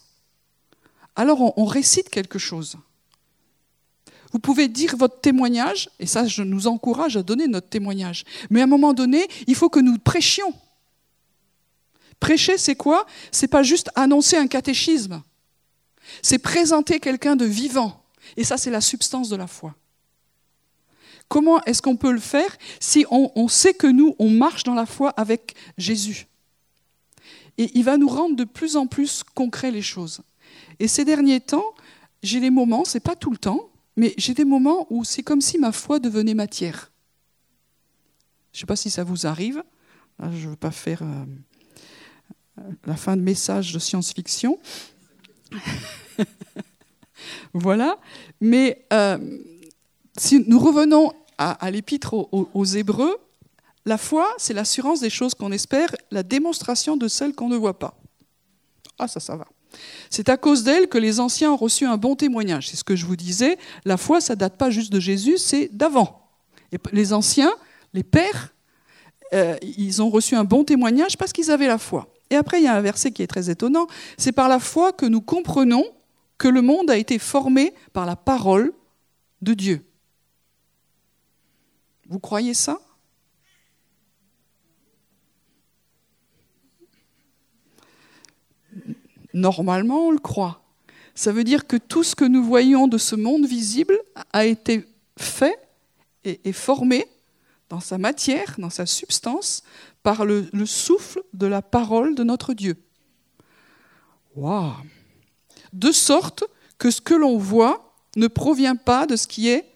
alors 1.18 1.58
on, 1.58 1.66
récite 1.66 2.10
quelque 2.10 2.40
chose. 2.40 2.78
Vous 4.32 4.40
pouvez 4.40 4.68
dire 4.68 4.96
votre 4.96 5.20
témoignage, 5.20 5.90
et 6.00 6.06
ça 6.06 6.28
je 6.28 6.44
nous 6.44 6.68
encourage 6.68 7.18
à 7.18 7.24
donner 7.24 7.48
notre 7.48 7.70
témoignage. 7.70 8.24
Mais 8.50 8.62
à 8.62 8.66
un 8.66 8.68
moment 8.68 8.94
donné, 8.94 9.28
il 9.48 9.56
faut 9.56 9.70
que 9.70 9.80
nous 9.80 9.98
prêchions. 9.98 10.54
Prêcher, 12.20 12.58
c'est 12.58 12.76
quoi? 12.76 13.06
C'est 13.32 13.48
pas 13.48 13.64
juste 13.64 13.90
annoncer 13.96 14.38
un 14.38 14.48
catéchisme. 14.48 15.22
C'est 16.22 16.40
présenter 16.40 17.00
quelqu'un 17.00 17.36
de 17.36 17.46
vivant. 17.46 18.04
Et 18.38 18.44
ça, 18.44 18.58
c'est 18.58 18.72
la 18.72 18.82
substance 18.82 19.30
de 19.30 19.36
la 19.36 19.48
foi. 19.48 19.76
Comment 21.28 21.62
est-ce 21.64 21.82
qu'on 21.82 21.98
peut 21.98 22.12
le 22.12 22.20
faire 22.20 22.58
si 22.80 23.06
on, 23.10 23.48
sait 23.48 23.74
que 23.74 23.88
nous, 23.88 24.16
on 24.18 24.30
marche 24.30 24.64
dans 24.64 24.74
la 24.74 24.86
foi 24.86 25.10
avec 25.12 25.56
Jésus? 25.78 26.28
Et 27.58 27.72
il 27.74 27.84
va 27.84 27.98
nous 27.98 28.08
rendre 28.08 28.36
de 28.36 28.44
plus 28.44 28.78
en 28.78 28.88
plus 28.88 29.24
concrets 29.36 29.72
les 29.72 29.82
choses. 29.82 30.22
Et 30.80 30.88
ces 30.88 31.06
derniers 31.06 31.42
temps, 31.42 31.74
j'ai 32.24 32.40
des 32.40 32.50
moments, 32.50 32.86
c'est 32.86 33.00
pas 33.00 33.16
tout 33.16 33.32
le 33.32 33.38
temps, 33.38 33.70
mais 33.96 34.14
j'ai 34.18 34.34
des 34.34 34.46
moments 34.46 34.88
où 34.90 35.04
c'est 35.04 35.24
comme 35.24 35.42
si 35.42 35.58
ma 35.58 35.72
foi 35.72 36.00
devenait 36.00 36.34
matière. 36.34 36.92
Je 38.54 38.58
ne 38.58 38.60
sais 38.62 38.66
pas 38.66 38.76
si 38.76 38.90
ça 38.90 39.04
vous 39.04 39.26
arrive. 39.28 39.64
je 40.20 40.26
ne 40.46 40.50
veux 40.52 40.56
pas 40.56 40.72
faire 40.72 41.02
euh, 41.02 42.66
la 42.86 42.96
fin 42.96 43.16
de 43.18 43.22
message 43.22 43.74
de 43.74 43.80
science-fiction. 43.80 44.58
voilà. 47.54 47.98
Mais 48.42 48.86
euh, 48.94 49.40
si 50.18 50.44
nous 50.48 50.60
revenons 50.60 51.12
à, 51.38 51.70
l'épître 51.70 52.14
aux, 52.14 52.66
Hébreux, 52.66 53.16
la 53.86 53.98
foi, 53.98 54.28
c'est 54.38 54.54
l'assurance 54.54 55.02
des 55.02 55.10
choses 55.10 55.36
qu'on 55.36 55.52
espère, 55.52 55.96
la 56.10 56.24
démonstration 56.24 56.98
de 56.98 57.08
celles 57.08 57.34
qu'on 57.34 57.48
ne 57.48 57.56
voit 57.56 57.78
pas. 57.78 57.96
Ah, 58.98 59.08
ça, 59.08 59.20
ça 59.20 59.36
va. 59.36 59.48
C'est 60.10 60.30
à 60.30 60.38
cause 60.38 60.64
d'elle 60.64 60.88
que 60.88 60.98
les 60.98 61.20
anciens 61.20 61.52
ont 61.52 61.58
reçu 61.58 61.86
un 61.86 61.98
bon 61.98 62.16
témoignage. 62.16 62.70
C'est 62.70 62.78
ce 62.78 62.84
que 62.84 62.96
je 62.96 63.06
vous 63.06 63.16
disais. 63.16 63.58
La 63.86 63.98
foi, 63.98 64.22
ça 64.22 64.36
date 64.36 64.58
pas 64.58 64.70
juste 64.70 64.92
de 64.92 65.00
Jésus, 65.00 65.38
c'est 65.38 65.70
d'avant. 65.74 66.30
les 66.92 67.14
anciens, 67.14 67.54
les 67.94 68.04
pères, 68.04 68.54
euh, 69.34 69.56
ils 69.62 70.02
ont 70.02 70.10
reçu 70.10 70.36
un 70.36 70.44
bon 70.44 70.64
témoignage 70.64 71.18
parce 71.18 71.34
qu'ils 71.34 71.52
avaient 71.52 71.68
la 71.68 71.78
foi. 71.78 72.08
Et 72.30 72.36
après, 72.36 72.60
il 72.60 72.64
y 72.64 72.68
a 72.68 72.74
un 72.74 72.82
verset 72.82 73.12
qui 73.12 73.24
est 73.24 73.28
très 73.28 73.50
étonnant. 73.50 73.88
C'est 74.18 74.32
par 74.32 74.50
la 74.50 74.60
foi 74.60 74.92
que 74.92 75.06
nous 75.06 75.22
comprenons 75.22 75.84
que 76.38 76.48
le 76.48 76.62
monde 76.62 76.90
a 76.92 76.98
été 76.98 77.20
formé 77.20 77.74
par 77.94 78.06
la 78.06 78.16
parole 78.16 78.74
de 79.42 79.54
Dieu. 79.54 79.86
Vous 82.10 82.20
croyez 82.20 82.54
ça? 82.54 82.80
Normalement, 89.38 90.08
on 90.08 90.12
le 90.12 90.18
croit. 90.18 90.64
Ça 91.14 91.32
veut 91.32 91.44
dire 91.44 91.68
que 91.68 91.78
tout 91.78 92.04
ce 92.04 92.16
que 92.16 92.26
nous 92.26 92.44
voyons 92.44 92.88
de 92.88 92.98
ce 92.98 93.16
monde 93.16 93.46
visible 93.46 94.00
a 94.34 94.46
été 94.46 94.84
fait 95.16 95.56
et, 96.24 96.52
formé 96.52 97.06
dans 97.70 97.80
sa 97.80 98.00
matière, 98.00 98.56
dans 98.58 98.72
sa 98.72 98.88
substance, 98.88 99.62
par 100.02 100.26
le, 100.26 100.50
souffle 100.66 101.22
de 101.34 101.46
la 101.46 101.62
parole 101.62 102.16
de 102.16 102.24
notre 102.24 102.56
Dieu. 102.56 102.78
Waouh 104.36 104.74
De 105.72 105.92
sorte 105.92 106.44
que 106.80 106.90
ce 106.90 107.00
que 107.00 107.14
l'on 107.14 107.38
voit 107.38 107.94
ne 108.16 108.28
provient 108.28 108.76
pas 108.76 109.06
de 109.06 109.16
ce 109.16 109.28
qui 109.28 109.50
est 109.50 109.72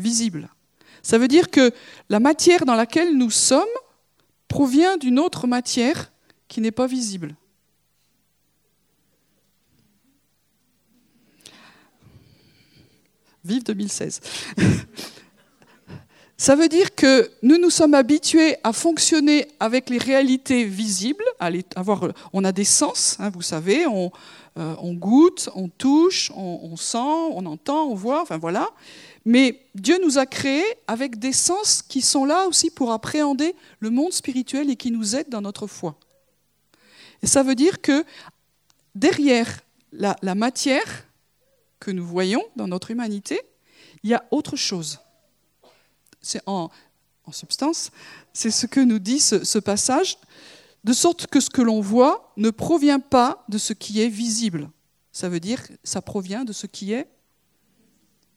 visible. 0.00 0.48
Ça 1.04 1.16
veut 1.16 1.28
dire 1.28 1.50
que 1.50 1.70
la 2.08 2.18
matière 2.18 2.64
dans 2.64 2.74
laquelle 2.74 3.16
nous 3.16 3.30
sommes 3.30 3.62
provient 4.48 4.96
d'une 4.96 5.20
autre 5.20 5.46
matière 5.46 6.10
qui 6.48 6.60
n'est 6.60 6.72
pas 6.72 6.88
visible. 6.88 7.36
Vive 13.46 13.62
2016. 13.62 14.20
Ça 16.38 16.54
veut 16.54 16.68
dire 16.68 16.94
que 16.94 17.30
nous 17.42 17.58
nous 17.58 17.70
sommes 17.70 17.94
habitués 17.94 18.56
à 18.62 18.74
fonctionner 18.74 19.48
avec 19.58 19.88
les 19.88 19.96
réalités 19.96 20.64
visibles. 20.64 21.24
À 21.40 21.48
avoir, 21.76 22.08
on 22.34 22.44
a 22.44 22.52
des 22.52 22.64
sens, 22.64 23.16
hein, 23.20 23.30
vous 23.30 23.40
savez, 23.40 23.86
on, 23.86 24.10
euh, 24.58 24.74
goûte, 24.92 25.48
on 25.54 25.68
touche, 25.68 26.30
on, 26.36 26.76
sent, 26.76 26.98
on 26.98 27.46
entend, 27.46 27.84
on 27.84 27.94
voit, 27.94 28.20
enfin 28.20 28.36
voilà. 28.36 28.68
Mais 29.24 29.62
Dieu 29.74 29.98
nous 30.04 30.18
a 30.18 30.26
créés 30.26 30.66
avec 30.86 31.18
des 31.18 31.32
sens 31.32 31.80
qui 31.80 32.02
sont 32.02 32.26
là 32.26 32.46
aussi 32.48 32.70
pour 32.70 32.92
appréhender 32.92 33.54
le 33.80 33.88
monde 33.88 34.12
spirituel 34.12 34.68
et 34.68 34.76
qui 34.76 34.90
nous 34.90 35.16
aident 35.16 35.30
dans 35.30 35.40
notre 35.40 35.66
foi. 35.66 35.96
Et 37.22 37.26
ça 37.26 37.42
veut 37.42 37.54
dire 37.54 37.80
que 37.80 38.04
derrière 38.94 39.60
la 39.92 40.34
matière, 40.34 41.05
que 41.80 41.90
nous 41.90 42.04
voyons 42.04 42.42
dans 42.56 42.68
notre 42.68 42.90
humanité, 42.90 43.40
il 44.02 44.10
y 44.10 44.14
a 44.14 44.24
autre 44.30 44.56
chose. 44.56 45.00
C'est 46.22 46.42
en, 46.46 46.70
substance, 47.32 47.90
c'est 48.32 48.50
ce 48.50 48.66
que 48.66 48.80
nous 48.80 48.98
dit 48.98 49.18
ce, 49.18 49.58
passage, 49.58 50.16
de 50.84 50.92
sorte 50.92 51.26
que 51.26 51.40
ce 51.40 51.50
que 51.50 51.62
l'on 51.62 51.80
voit 51.80 52.32
ne 52.36 52.50
provient 52.50 53.00
pas 53.00 53.44
de 53.48 53.58
ce 53.58 53.72
qui 53.72 54.00
est 54.00 54.08
visible. 54.08 54.70
Ça 55.12 55.28
veut 55.28 55.40
dire 55.40 55.62
ça 55.82 56.02
provient 56.02 56.44
de 56.44 56.52
ce 56.52 56.66
qui 56.66 56.92
est 56.92 57.08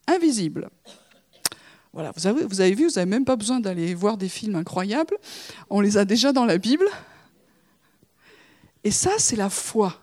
invisible. 0.07 0.69
Voilà, 1.93 2.11
vous 2.15 2.27
avez, 2.27 2.45
vous 2.45 2.61
avez 2.61 2.73
vu, 2.73 2.87
vous 2.87 2.95
n'avez 2.95 3.09
même 3.09 3.25
pas 3.25 3.35
besoin 3.35 3.59
d'aller 3.59 3.93
voir 3.93 4.17
des 4.17 4.29
films 4.29 4.55
incroyables, 4.55 5.17
on 5.69 5.81
les 5.81 5.97
a 5.97 6.05
déjà 6.05 6.31
dans 6.33 6.45
la 6.45 6.57
Bible. 6.57 6.87
Et 8.83 8.91
ça, 8.91 9.11
c'est 9.17 9.35
la 9.35 9.49
foi. 9.49 9.99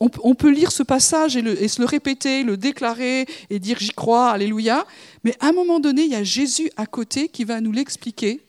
On, 0.00 0.34
peut 0.34 0.50
lire 0.50 0.72
ce 0.72 0.82
passage 0.82 1.36
et, 1.36 1.68
se 1.68 1.80
le 1.80 1.86
répéter, 1.86 2.42
le 2.42 2.56
déclarer 2.56 3.26
et 3.50 3.58
dire 3.58 3.78
j'y 3.78 3.90
crois, 3.90 4.30
alléluia. 4.30 4.86
Mais 5.24 5.36
à 5.40 5.48
un 5.48 5.52
moment 5.52 5.80
donné, 5.80 6.02
il 6.02 6.10
y 6.10 6.14
a 6.14 6.24
Jésus 6.24 6.70
à 6.76 6.86
côté 6.86 7.28
qui 7.28 7.44
va 7.44 7.60
nous 7.60 7.72
l'expliquer 7.72 8.40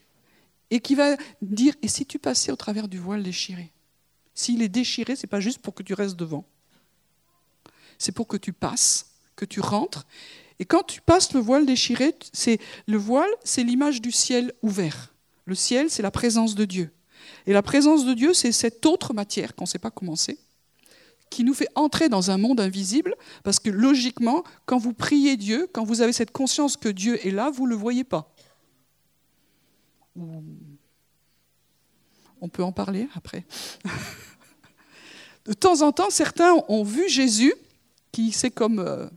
et 0.72 0.80
qui 0.80 0.96
va 0.96 1.15
dire 1.41 1.74
et 1.82 1.88
si 1.88 2.06
tu 2.06 2.19
passais 2.19 2.52
au 2.52 2.56
travers 2.56 2.88
du 2.88 2.98
voile 2.98 3.24
déchiré? 3.24 3.72
S'il 4.34 4.62
est 4.62 4.69
déchiré, 4.69 5.15
c'est 5.15 5.28
pas 5.28 5.39
juste 5.39 5.60
pour 5.60 5.74
que 5.74 5.84
tu 5.84 5.93
restes 5.93 6.15
devant. 6.15 6.46
C'est 7.98 8.12
pour 8.12 8.28
que 8.28 8.38
tu 8.38 8.54
passes, 8.54 9.12
que 9.36 9.46
tu 9.46 9.60
rentres. 9.60 10.06
Et 10.60 10.65
quand 10.65 10.84
tu 10.84 11.02
passes 11.02 11.34
le 11.34 11.39
voile 11.39 11.65
déchiré, 11.65 12.15
le 12.88 12.98
voile, 12.98 13.30
c'est 13.43 13.63
l'image 13.63 14.02
du 14.02 14.12
ciel 14.12 14.54
ouvert. 14.62 15.13
Le 15.46 15.56
ciel, 15.56 15.89
c'est 15.89 16.02
la 16.02 16.12
présence 16.12 16.56
de 16.56 16.65
Dieu. 16.65 16.91
Et 17.45 17.53
la 17.53 17.62
présence 17.62 18.06
de 18.06 18.13
Dieu, 18.13 18.34
c'est 18.34 18.51
cette 18.51 18.86
autre 18.86 19.13
matière 19.13 19.56
qu'on 19.56 19.65
ne 19.65 19.69
sait 19.69 19.79
pas 19.79 19.91
comment 19.91 20.15
c'est, 20.15 20.38
qui 21.29 21.43
nous 21.43 21.53
fait 21.53 21.67
entrer 21.75 22.10
dans 22.10 22.32
un 22.32 22.38
monde 22.38 22.60
invisible, 22.60 23.15
parce 23.43 23.60
que 23.60 23.69
logiquement, 23.69 24.43
quand 24.65 24.77
vous 24.77 24.93
priez 24.93 25.36
Dieu, 25.36 25.67
quand 25.73 25.84
vous 25.84 26.01
avez 26.01 26.13
cette 26.13 26.32
conscience 26.32 26.77
que 26.77 26.89
Dieu 26.89 27.25
est 27.25 27.32
là, 27.32 27.49
vous 27.49 27.65
ne 27.65 27.71
le 27.71 27.75
voyez 27.75 28.03
pas. 28.03 28.34
On 32.41 32.49
peut 32.49 32.63
en 32.63 32.71
parler 32.71 33.08
après. 33.15 33.45
De 35.45 35.53
temps 35.53 35.82
en 35.82 35.91
temps, 35.91 36.10
certains 36.10 36.53
ont 36.69 36.84
vu 36.84 37.10
Jésus, 37.10 37.53
qui 38.12 38.32
s'est 38.32 38.51
comme, 38.51 38.79
euh, 38.79 39.08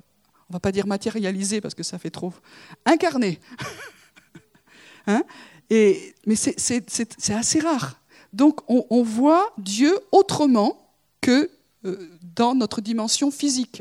on 0.48 0.54
va 0.54 0.60
pas 0.60 0.72
dire 0.72 0.86
matérialisé 0.86 1.60
parce 1.60 1.74
que 1.74 1.82
ça 1.82 1.98
fait 1.98 2.10
trop, 2.10 2.32
incarné. 2.84 3.38
hein? 5.06 5.22
Mais 5.70 6.36
c'est 6.36 7.30
assez 7.30 7.60
rare. 7.60 8.00
Donc 8.36 8.60
on, 8.68 9.02
voit 9.02 9.50
Dieu 9.56 9.98
autrement 10.12 10.92
que 11.22 11.50
euh, 11.86 12.10
dans 12.34 12.54
notre 12.54 12.82
dimension 12.82 13.30
physique. 13.30 13.80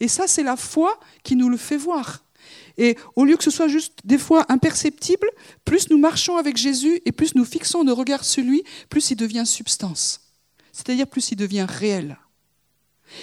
Et 0.00 0.08
ça, 0.08 0.26
c'est 0.26 0.42
la 0.42 0.56
foi 0.56 0.98
qui 1.22 1.36
nous 1.36 1.48
le 1.48 1.56
fait 1.56 1.76
voir. 1.76 2.24
Et 2.76 2.98
au 3.14 3.24
lieu 3.24 3.36
que 3.36 3.44
ce 3.44 3.52
soit 3.52 3.68
juste 3.68 4.00
des 4.02 4.18
fois 4.18 4.46
imperceptible, 4.48 5.30
plus 5.64 5.90
nous 5.90 5.98
marchons 5.98 6.36
avec 6.36 6.56
Jésus 6.56 7.00
et 7.04 7.12
plus 7.12 7.36
nous 7.36 7.44
fixons 7.44 7.84
nos 7.84 7.94
regards 7.94 8.24
sur 8.24 8.42
lui, 8.42 8.64
plus 8.88 9.12
il 9.12 9.16
devient 9.16 9.46
substance. 9.46 10.22
C'est-à-dire 10.72 11.06
plus 11.06 11.30
il 11.30 11.36
devient 11.36 11.66
réel. 11.68 12.18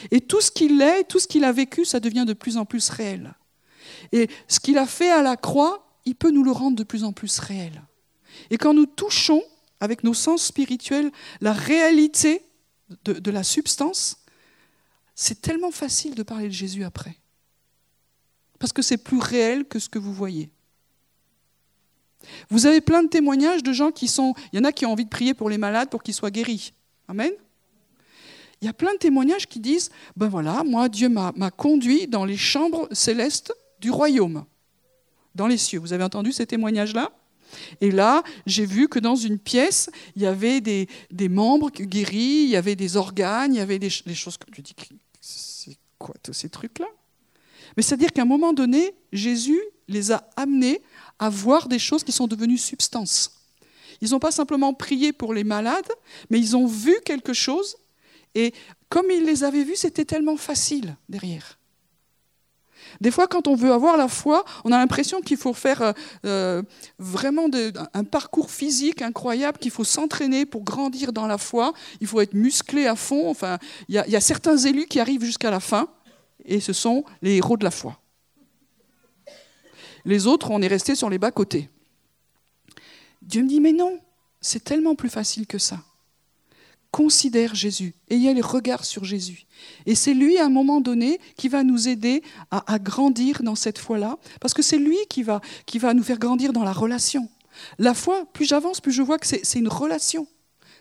Et 0.10 0.22
tout 0.22 0.40
ce 0.40 0.52
qu'il 0.52 0.82
est, 0.82 1.04
tout 1.04 1.20
ce 1.20 1.28
qu'il 1.28 1.44
a 1.44 1.52
vécu, 1.52 1.84
ça 1.84 2.00
devient 2.00 2.24
de 2.26 2.34
plus 2.34 2.56
en 2.56 2.64
plus 2.64 2.88
réel. 2.88 3.34
Et 4.14 4.30
ce 4.48 4.62
qu'il 4.62 4.78
a 4.78 4.86
fait 4.86 5.12
à 5.12 5.22
la 5.22 5.36
croix, 5.36 5.86
il 6.06 6.16
peut 6.16 6.32
nous 6.32 6.46
le 6.46 6.52
rendre 6.52 6.78
de 6.78 6.86
plus 6.86 7.04
en 7.04 7.12
plus 7.12 7.40
réel. 7.40 7.82
Et 8.52 8.58
quand 8.58 8.74
nous 8.74 8.86
touchons 8.86 9.44
avec 9.82 10.04
nos 10.04 10.14
sens 10.14 10.46
spirituels, 10.46 11.12
la 11.42 11.52
réalité 11.52 12.44
de, 13.04 13.32
la 13.32 13.44
substance, 13.44 14.18
c'est 15.16 15.42
tellement 15.42 15.72
facile 15.72 16.16
de 16.16 16.24
parler 16.24 16.48
de 16.48 16.54
Jésus 16.54 16.84
après. 16.84 17.18
Parce 18.60 18.72
que 18.72 18.84
c'est 18.84 18.98
plus 18.98 19.18
réel 19.18 19.66
que 19.66 19.80
ce 19.80 19.90
que 19.90 20.00
vous 20.00 20.14
voyez. 20.14 20.52
Vous 22.50 22.68
avez 22.68 22.80
plein 22.80 23.02
de 23.02 23.10
témoignages 23.10 23.64
de 23.64 23.74
gens 23.74 23.92
qui 23.92 24.08
sont... 24.08 24.36
Il 24.54 24.58
y 24.58 24.60
en 24.60 24.66
a 24.66 24.72
qui 24.72 24.86
ont 24.86 24.92
envie 24.92 25.06
de 25.06 25.10
prier 25.10 25.34
pour 25.34 25.50
les 25.50 25.58
malades 25.58 25.90
pour 25.90 26.04
qu'ils 26.04 26.14
soient 26.14 26.30
guéris. 26.30 26.74
Amen. 27.08 27.32
Il 28.62 28.66
y 28.66 28.70
a 28.70 28.74
plein 28.74 28.94
de 28.94 29.00
témoignages 29.00 29.48
qui 29.48 29.60
disent, 29.60 29.90
ben 30.16 30.28
voilà, 30.28 30.64
moi, 30.64 30.90
Dieu 30.90 31.10
m'a 31.10 31.50
conduit 31.50 32.08
dans 32.08 32.26
les 32.26 32.38
chambres 32.38 32.88
célestes 32.92 33.52
du 33.80 33.90
royaume, 33.90 34.46
dans 35.34 35.48
les 35.48 35.58
cieux. 35.58 35.80
Vous 35.80 35.94
avez 35.94 36.04
entendu 36.04 36.32
ces 36.32 36.46
témoignages-là? 36.46 37.12
Et 37.80 37.92
là, 37.92 38.24
j'ai 38.46 38.66
vu 38.66 38.88
que 38.88 39.00
dans 39.00 39.16
une 39.16 39.40
pièce, 39.40 39.90
il 40.16 40.22
y 40.22 40.26
avait 40.26 40.62
des, 40.62 40.88
membres 41.30 41.70
guéris, 41.70 42.44
il 42.44 42.50
y 42.50 42.56
avait 42.56 42.76
des 42.76 42.98
organes, 42.98 43.54
il 43.54 43.58
y 43.58 43.62
avait 43.62 43.80
des, 43.80 43.90
choses 43.90 44.38
comme 44.38 44.54
je 44.56 44.62
dis, 44.62 44.76
c'est 45.20 45.78
quoi 45.98 46.16
tous 46.22 46.34
ces 46.34 46.50
trucs-là? 46.50 46.88
Mais 47.78 47.84
c'est-à-dire 47.84 48.12
qu'à 48.12 48.24
un 48.24 48.26
moment 48.26 48.54
donné, 48.54 48.94
Jésus 49.14 49.62
les 49.88 50.12
a 50.12 50.28
amenés 50.36 50.82
à 51.20 51.30
voir 51.30 51.68
des 51.68 51.80
choses 51.80 52.04
qui 52.04 52.12
sont 52.12 52.28
devenues 52.28 52.58
substances. 52.58 53.32
Ils 54.02 54.12
n'ont 54.12 54.20
pas 54.20 54.32
simplement 54.32 54.74
prié 54.74 55.14
pour 55.14 55.34
les 55.34 55.44
malades, 55.44 55.90
mais 56.30 56.40
ils 56.40 56.58
ont 56.58 56.66
vu 56.66 56.96
quelque 57.06 57.34
chose, 57.34 57.76
et 58.34 58.54
comme 58.90 59.10
ils 59.12 59.24
les 59.24 59.44
avaient 59.44 59.64
vus, 59.64 59.76
c'était 59.76 60.06
tellement 60.06 60.38
facile 60.38 60.96
derrière. 61.08 61.60
Des 63.00 63.12
fois, 63.12 63.28
quand 63.28 63.48
on 63.48 63.56
veut 63.56 63.72
avoir 63.72 63.98
la 63.98 64.08
foi, 64.08 64.44
on 64.64 64.72
a 64.72 64.78
l'impression 64.78 65.22
qu'il 65.22 65.38
faut 65.38 65.54
faire 65.54 65.82
euh, 65.82 65.94
euh, 66.26 66.64
vraiment 67.00 67.48
un 67.94 68.04
parcours 68.04 68.52
physique 68.52 69.02
incroyable, 69.02 69.58
qu'il 69.58 69.72
faut 69.72 69.84
s'entraîner 69.84 70.46
pour 70.46 70.64
grandir 70.64 71.14
dans 71.14 71.28
la 71.28 71.38
foi, 71.38 71.74
il 72.00 72.08
faut 72.08 72.22
être 72.22 72.34
musclé 72.34 72.88
à 72.88 72.96
fond. 72.96 73.30
Enfin, 73.30 73.58
il 73.88 73.96
y, 73.96 74.16
a 74.16 74.22
certains 74.22 74.58
élus 74.58 74.86
qui 74.86 75.00
arrivent 75.00 75.24
jusqu'à 75.24 75.52
la 75.52 75.60
fin, 75.60 75.88
et 76.46 76.60
ce 76.60 76.74
sont 76.74 77.04
les 77.22 77.38
héros 77.38 77.58
de 77.58 77.64
la 77.64 77.72
foi. 77.72 77.98
Les 80.04 80.28
autres, 80.28 80.50
on 80.50 80.62
est 80.62 80.68
restés 80.68 80.96
sur 80.96 81.10
les 81.10 81.20
bas-côtés. 81.20 81.70
Dieu 83.22 83.44
me 83.44 83.48
dit, 83.48 83.60
mais 83.60 83.72
non, 83.72 84.00
c'est 84.40 84.64
tellement 84.64 84.96
plus 84.96 85.10
facile 85.10 85.46
que 85.46 85.60
ça. 85.60 85.78
Considère 86.92 87.56
Jésus, 87.56 87.94
ayez 88.10 88.34
les 88.34 88.42
regards 88.42 88.84
sur 88.84 89.06
Jésus. 89.06 89.46
Et 89.86 89.96
c'est 89.96 90.14
lui, 90.14 90.38
à 90.38 90.46
un 90.46 90.50
moment 90.50 90.82
donné, 90.82 91.22
qui 91.38 91.48
va 91.48 91.64
nous 91.64 91.88
aider 91.88 92.22
à, 92.52 92.80
grandir 92.80 93.44
dans 93.44 93.56
cette 93.56 93.78
foi-là, 93.78 94.18
parce 94.42 94.54
que 94.54 94.62
c'est 94.62 94.78
lui 94.78 94.98
qui 95.10 95.24
va, 95.24 95.40
qui 95.66 95.80
va 95.80 95.94
nous 95.94 96.04
faire 96.04 96.20
grandir 96.20 96.52
dans 96.52 96.66
la 96.66 96.74
relation. 96.74 97.30
La 97.80 97.94
foi, 97.94 98.26
plus 98.34 98.46
j'avance, 98.46 98.82
plus 98.82 98.92
je 98.92 99.02
vois 99.02 99.20
que 99.20 99.26
c'est 99.26 99.60
une 99.60 99.70
relation. 99.70 100.28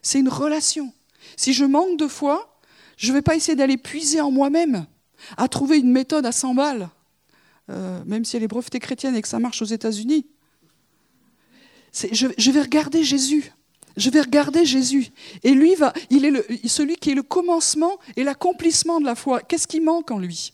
C'est 0.03 0.19
une 0.19 0.29
relation. 0.29 0.93
Si 1.37 1.53
je 1.53 1.65
manque 1.65 1.97
de 1.97 2.09
foi, 2.09 2.59
je 2.97 3.09
ne 3.09 3.13
vais 3.13 3.23
pas 3.23 3.37
essayer 3.37 3.55
d'aller 3.55 3.77
puiser 3.77 4.21
en 4.21 4.33
moi-même, 4.33 4.87
à 5.37 5.47
trouver 5.47 5.79
une 5.79 5.93
méthode 5.93 6.27
à 6.27 6.33
100 6.33 6.55
balles, 6.55 6.89
euh, 7.71 8.03
même 8.05 8.25
si 8.25 8.37
elle 8.37 8.43
est 8.43 8.49
brevetée 8.49 8.81
chrétienne 8.81 9.15
et 9.15 9.23
que 9.23 9.29
ça 9.29 9.39
marche 9.39 9.63
aux 9.63 9.67
États-Unis. 9.67 10.27
Je, 11.93 12.27
je 12.37 12.51
vais 12.51 12.63
regarder 12.63 13.05
Jésus. 13.05 13.53
Je 13.97 14.11
vais 14.11 14.20
regarder 14.20 14.64
Jésus. 14.64 15.11
Et 15.43 15.53
lui, 15.53 15.74
va, 15.74 15.93
il 16.11 16.24
est 16.24 16.68
celui 16.68 16.97
qui 16.97 17.11
est 17.11 17.14
le 17.14 17.22
commencement 17.22 17.99
et 18.16 18.24
l'accomplissement 18.24 19.01
de 19.01 19.07
la 19.07 19.14
foi. 19.14 19.41
Qu'est-ce 19.41 19.66
qui 19.66 19.80
manque 19.80 20.11
en 20.11 20.18
lui? 20.18 20.53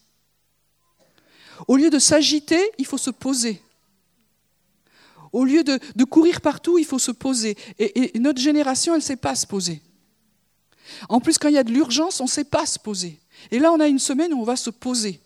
Au 1.69 1.77
lieu 1.77 1.91
de 1.91 1.99
s'agiter, 1.99 2.61
il 2.79 2.87
faut 2.87 2.99
se 2.99 3.11
poser. 3.11 3.61
Au 5.33 5.45
lieu 5.45 5.65
de, 5.65 6.05
courir 6.05 6.41
partout, 6.41 6.79
il 6.79 6.85
faut 6.85 6.99
se 6.99 7.11
poser. 7.11 7.57
Et, 7.79 8.19
notre 8.19 8.41
génération, 8.41 8.95
elle 8.95 9.01
ne 9.01 9.05
sait 9.05 9.17
pas 9.17 9.35
se 9.35 9.47
poser. 9.47 9.83
En 11.09 11.21
plus, 11.21 11.37
quand 11.39 11.49
il 11.49 11.55
y 11.55 11.59
a 11.59 11.65
de 11.65 11.73
l'urgence, 11.73 12.21
on 12.21 12.25
ne 12.25 12.29
sait 12.29 12.45
pas 12.45 12.65
se 12.65 12.79
poser. 12.79 13.21
Et 13.51 13.59
là, 13.59 13.73
on 13.73 13.81
a 13.81 13.89
une 13.89 13.99
semaine 13.99 14.33
où 14.33 14.41
on 14.41 14.45
va 14.45 14.57
se 14.57 14.71
poser. 14.71 15.21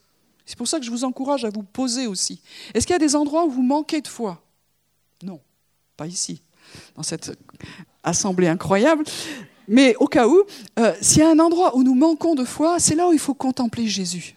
C'est 0.47 0.57
pour 0.57 0.67
ça 0.67 0.81
que 0.81 0.85
je 0.85 0.91
vous 0.91 1.05
encourage 1.05 1.45
à 1.45 1.51
vous 1.51 1.63
poser 1.63 2.07
aussi. 2.07 2.41
Est-ce 2.75 2.87
qu'il 2.87 2.95
y 2.95 2.97
a 2.97 2.99
des 2.99 3.15
endroits 3.15 3.45
où 3.45 3.51
vous 3.51 3.63
manquez 3.63 4.01
de 4.01 4.09
foi? 4.09 4.43
Non, 5.23 5.41
pas 5.97 6.07
ici, 6.07 6.43
dans 6.97 7.03
cette 7.03 7.31
assemblée 8.03 8.49
incroyable. 8.49 9.05
Mais 9.69 9.95
au 9.97 10.07
cas 10.07 10.27
où, 10.27 10.43
euh, 10.79 10.93
s'il 11.01 11.19
y 11.19 11.23
a 11.23 11.31
un 11.31 11.39
endroit 11.39 11.77
où 11.77 11.83
nous 11.83 11.95
manquons 11.95 12.35
de 12.35 12.45
foi, 12.45 12.81
c'est 12.81 12.95
là 12.95 13.09
où 13.09 13.13
il 13.13 13.19
faut 13.19 13.35
contempler 13.35 13.87
Jésus. 13.87 14.35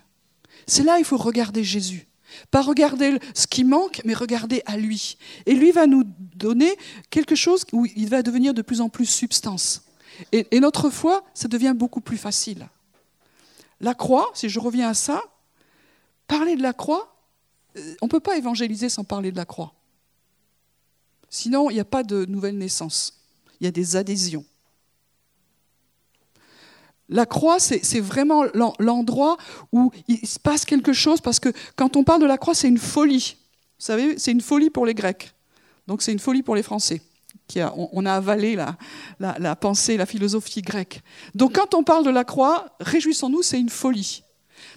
C'est 0.67 0.83
là 0.83 0.95
où 0.95 0.99
il 0.99 1.05
faut 1.05 1.17
regarder 1.17 1.63
Jésus. 1.63 2.07
Pas 2.51 2.61
regarder 2.61 3.17
ce 3.33 3.47
qui 3.47 3.63
manque, 3.63 4.01
mais 4.05 4.13
regarder 4.13 4.61
à 4.65 4.77
lui. 4.77 5.17
Et 5.45 5.55
lui 5.55 5.71
va 5.71 5.87
nous 5.87 6.03
donner 6.17 6.75
quelque 7.09 7.35
chose 7.35 7.65
où 7.71 7.85
il 7.95 8.09
va 8.09 8.21
devenir 8.21 8.53
de 8.53 8.61
plus 8.61 8.81
en 8.81 8.89
plus 8.89 9.05
substance. 9.05 9.83
Et, 10.31 10.59
notre 10.59 10.89
foi, 10.89 11.23
ça 11.33 11.47
devient 11.47 11.73
beaucoup 11.75 12.01
plus 12.01 12.17
facile. 12.17 12.67
La 13.81 13.93
croix, 13.93 14.29
si 14.33 14.49
je 14.49 14.59
reviens 14.59 14.89
à 14.89 14.93
ça, 14.93 15.21
parler 16.27 16.55
de 16.55 16.61
la 16.61 16.73
croix, 16.73 17.15
euh, 17.77 17.95
on 18.01 18.05
ne 18.05 18.09
peut 18.09 18.19
pas 18.19 18.37
évangéliser 18.37 18.89
sans 18.89 19.03
parler 19.03 19.31
de 19.31 19.37
la 19.37 19.45
croix. 19.45 19.73
Sinon, 21.29 21.71
il 21.71 21.73
n'y 21.73 21.79
a 21.79 21.85
pas 21.85 22.03
de 22.03 22.25
nouvelle 22.25 22.57
naissance. 22.57 23.22
Il 23.63 23.67
y 23.67 23.69
a 23.69 23.71
des 23.71 23.95
adhésions. 23.95 24.43
La 27.07 27.25
croix, 27.25 27.59
c'est 27.59 28.01
vraiment 28.01 28.43
l'endroit 28.77 29.37
où 29.71 29.89
il 30.09 30.27
se 30.27 30.37
passe 30.37 30.65
quelque 30.65 30.91
chose, 30.91 31.21
parce 31.21 31.39
que 31.39 31.47
quand 31.77 31.95
on 31.95 32.03
parle 32.03 32.19
de 32.19 32.25
la 32.25 32.37
croix, 32.37 32.55
c'est 32.55 32.67
une 32.67 32.77
folie. 32.77 33.37
Vous 33.79 33.85
savez, 33.85 34.19
c'est 34.19 34.33
une 34.33 34.41
folie 34.41 34.69
pour 34.69 34.85
les 34.85 34.93
Grecs. 34.93 35.33
Donc 35.87 36.01
c'est 36.01 36.11
une 36.11 36.19
folie 36.19 36.43
pour 36.43 36.57
les 36.57 36.63
Français. 36.63 37.01
Qui 37.47 37.61
a, 37.61 37.73
on, 37.77 38.05
a 38.05 38.15
avalé 38.15 38.57
la, 38.57 38.75
la, 39.19 39.55
pensée, 39.55 39.95
la 39.95 40.05
philosophie 40.05 40.61
grecque. 40.61 41.01
Donc 41.33 41.55
quand 41.55 41.73
on 41.73 41.85
parle 41.85 42.03
de 42.03 42.09
la 42.09 42.25
croix, 42.25 42.75
réjouissons-nous, 42.81 43.43
c'est 43.43 43.61
une 43.61 43.69
folie. 43.69 44.23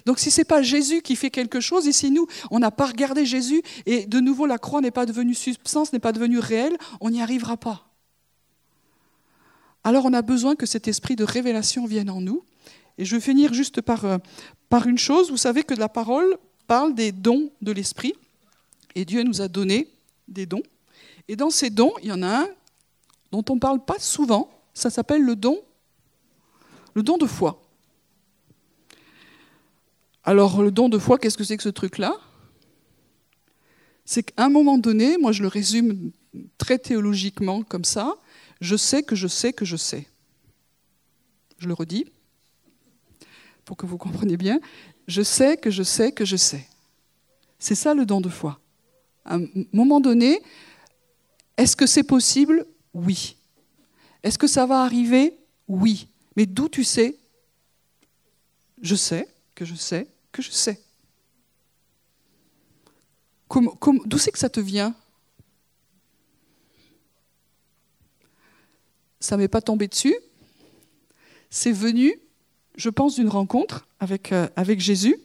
Donc 0.05 0.19
si 0.19 0.31
ce 0.31 0.39
n'est 0.39 0.45
pas 0.45 0.61
Jésus 0.61 1.01
qui 1.01 1.17
fait 1.17 1.29
quelque 1.29 1.59
chose, 1.59 1.89
et 1.89 1.91
si 1.91 2.09
nous, 2.09 2.25
on 2.51 2.59
n'a 2.59 2.71
pas 2.71 2.85
regardé 2.85 3.25
Jésus, 3.25 3.61
et 3.85 4.05
de 4.05 4.21
nouveau 4.21 4.45
la 4.45 4.57
croix 4.57 4.79
n'est 4.79 4.91
pas 4.91 5.05
devenue 5.05 5.33
substance, 5.33 5.91
n'est 5.91 5.99
pas 5.99 6.13
devenue 6.13 6.39
réelle, 6.39 6.77
on 7.01 7.09
n'y 7.09 7.21
arrivera 7.21 7.57
pas 7.57 7.86
alors 9.87 10.03
on 10.03 10.11
a 10.11 10.21
besoin 10.21 10.57
que 10.57 10.65
cet 10.65 10.89
esprit 10.89 11.15
de 11.15 11.23
révélation 11.23 11.85
vienne 11.85 12.09
en 12.09 12.19
nous. 12.19 12.43
Et 12.97 13.05
je 13.05 13.15
vais 13.15 13.21
finir 13.21 13.53
juste 13.53 13.79
par, 13.79 14.03
euh, 14.03 14.17
par 14.67 14.85
une 14.85 14.97
chose. 14.97 15.31
Vous 15.31 15.37
savez 15.37 15.63
que 15.63 15.73
la 15.73 15.87
parole 15.87 16.37
parle 16.67 16.93
des 16.93 17.13
dons 17.13 17.51
de 17.61 17.71
l'esprit. 17.71 18.13
Et 18.95 19.05
Dieu 19.05 19.23
nous 19.23 19.39
a 19.39 19.47
donné 19.47 19.87
des 20.27 20.45
dons. 20.45 20.63
Et 21.29 21.37
dans 21.37 21.49
ces 21.49 21.69
dons, 21.69 21.93
il 22.03 22.09
y 22.09 22.11
en 22.11 22.21
a 22.21 22.41
un 22.41 22.47
dont 23.31 23.45
on 23.47 23.55
ne 23.55 23.61
parle 23.61 23.79
pas 23.79 23.97
souvent. 23.97 24.51
Ça 24.73 24.89
s'appelle 24.89 25.21
le 25.21 25.37
don, 25.37 25.57
le 26.93 27.01
don 27.01 27.17
de 27.17 27.25
foi. 27.25 27.61
Alors 30.25 30.61
le 30.61 30.69
don 30.69 30.89
de 30.89 30.97
foi, 30.97 31.17
qu'est-ce 31.17 31.37
que 31.37 31.45
c'est 31.45 31.55
que 31.55 31.63
ce 31.63 31.69
truc-là? 31.69 32.17
C'est 34.03 34.23
qu'à 34.23 34.43
un 34.43 34.49
moment 34.49 34.77
donné, 34.77 35.17
moi 35.17 35.31
je 35.31 35.43
le 35.43 35.47
résume 35.47 36.11
très 36.57 36.77
théologiquement 36.77 37.63
comme 37.63 37.85
ça, 37.85 38.17
je 38.61 38.75
sais 38.75 39.03
que 39.03 39.15
je 39.15 39.27
sais 39.27 39.53
que 39.53 39.65
je 39.65 39.77
sais. 39.77 40.07
Je 41.59 41.67
le 41.67 41.73
redis 41.73 42.05
pour 43.65 43.77
que 43.77 43.85
vous 43.85 43.97
compreniez 43.97 44.37
bien. 44.37 44.59
Je 45.07 45.21
sais 45.21 45.57
que 45.57 45.69
je 45.69 45.83
sais 45.83 46.11
que 46.11 46.25
je 46.25 46.35
sais. 46.35 46.67
C'est 47.59 47.75
ça 47.75 47.93
le 47.93 48.05
don 48.05 48.21
de 48.21 48.29
foi. 48.29 48.59
À 49.25 49.35
un 49.35 49.45
moment 49.73 49.99
donné, 49.99 50.41
est-ce 51.57 51.75
que 51.75 51.85
c'est 51.87 52.03
possible? 52.03 52.65
Oui. 52.93 53.35
Est-ce 54.23 54.37
que 54.37 54.47
ça 54.47 54.65
va 54.65 54.83
arriver? 54.83 55.37
Oui. 55.67 56.07
Mais 56.35 56.45
d'où 56.45 56.69
tu 56.69 56.83
sais? 56.83 57.17
Je 58.81 58.95
sais 58.95 59.27
que 59.55 59.65
je 59.65 59.75
sais 59.75 60.07
que 60.31 60.41
je 60.41 60.51
sais. 60.51 60.79
D'où 64.05 64.17
c'est 64.17 64.31
que 64.31 64.39
ça 64.39 64.49
te 64.49 64.59
vient? 64.59 64.95
Ça 69.27 69.35
ne 69.35 69.41
m'est 69.41 69.49
pas 69.49 69.61
tombé 69.61 69.89
dessus. 69.89 70.15
C'est 71.49 71.73
venu, 71.73 72.17
je 72.77 72.89
pense, 72.89 73.15
d'une 73.15 73.27
rencontre 73.27 73.85
avec, 73.99 74.31
euh, 74.31 74.47
avec 74.55 74.79
Jésus. 74.79 75.17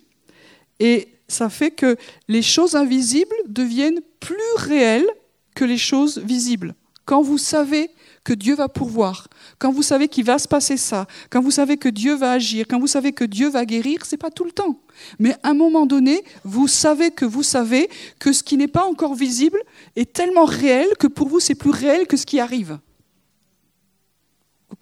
Et 0.81 1.09
ça 1.29 1.49
fait 1.49 1.71
que 1.71 1.97
les 2.27 2.43
choses 2.43 2.75
invisibles 2.75 3.37
deviennent 3.47 4.01
plus 4.19 4.35
réelles 4.57 5.07
que 5.55 5.65
les 5.65 5.79
choses 5.79 6.19
visibles. 6.19 6.75
Quand 7.05 7.23
vous 7.23 7.39
savez 7.39 7.91
que 8.25 8.33
Dieu 8.33 8.57
va 8.57 8.69
pourvoir, 8.69 9.29
quand 9.59 9.71
vous 9.71 9.83
savez 9.83 10.09
qu'il 10.09 10.25
va 10.25 10.39
se 10.41 10.49
passer 10.49 10.77
ça, 10.77 11.07
quand 11.31 11.41
vous 11.41 11.51
savez 11.53 11.77
que 11.77 11.89
Dieu 11.89 12.15
va 12.15 12.33
agir, 12.33 12.67
quand 12.69 12.81
vous 12.81 12.89
savez 12.89 13.13
que 13.13 13.25
Dieu 13.25 13.51
va 13.51 13.65
guérir, 13.65 14.05
c'est 14.05 14.17
pas 14.17 14.31
tout 14.31 14.45
le 14.45 14.53
temps. 14.53 14.81
Mais 15.21 15.37
à 15.45 15.51
un 15.51 15.55
moment 15.55 15.87
donné, 15.87 16.25
vous 16.45 16.67
savez 16.67 17.13
que 17.13 17.25
vous 17.25 17.45
savez 17.45 17.89
que 18.19 18.33
ce 18.33 18.43
qui 18.43 18.57
n'est 18.57 18.69
pas 18.69 18.85
encore 18.85 19.15
visible 19.15 19.61
est 19.95 20.13
tellement 20.13 20.45
réel 20.45 20.89
que 20.99 21.07
pour 21.07 21.29
vous 21.29 21.39
c'est 21.39 21.55
plus 21.55 21.71
réel 21.71 22.09
que 22.09 22.17
ce 22.17 22.27
qui 22.27 22.41
arrive. 22.41 22.79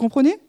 Comprenez? 0.00 0.40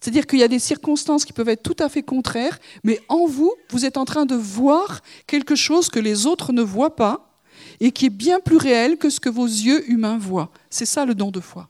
C'est-à-dire 0.00 0.26
qu'il 0.26 0.38
y 0.38 0.42
a 0.42 0.48
des 0.48 0.58
circonstances 0.58 1.26
qui 1.26 1.34
peuvent 1.34 1.50
être 1.50 1.62
tout 1.62 1.76
à 1.78 1.90
fait 1.90 2.02
contraires, 2.02 2.58
mais 2.82 2.98
en 3.10 3.26
vous, 3.26 3.52
vous 3.68 3.84
êtes 3.84 3.98
en 3.98 4.06
train 4.06 4.24
de 4.24 4.34
voir 4.34 5.02
quelque 5.26 5.54
chose 5.54 5.90
que 5.90 5.98
les 5.98 6.24
autres 6.24 6.54
ne 6.54 6.62
voient 6.62 6.96
pas 6.96 7.38
et 7.80 7.92
qui 7.92 8.06
est 8.06 8.10
bien 8.10 8.40
plus 8.40 8.56
réel 8.56 8.96
que 8.96 9.10
ce 9.10 9.20
que 9.20 9.28
vos 9.28 9.44
yeux 9.44 9.90
humains 9.90 10.16
voient. 10.16 10.50
C'est 10.70 10.86
ça 10.86 11.04
le 11.04 11.14
don 11.14 11.30
de 11.30 11.40
foi. 11.40 11.68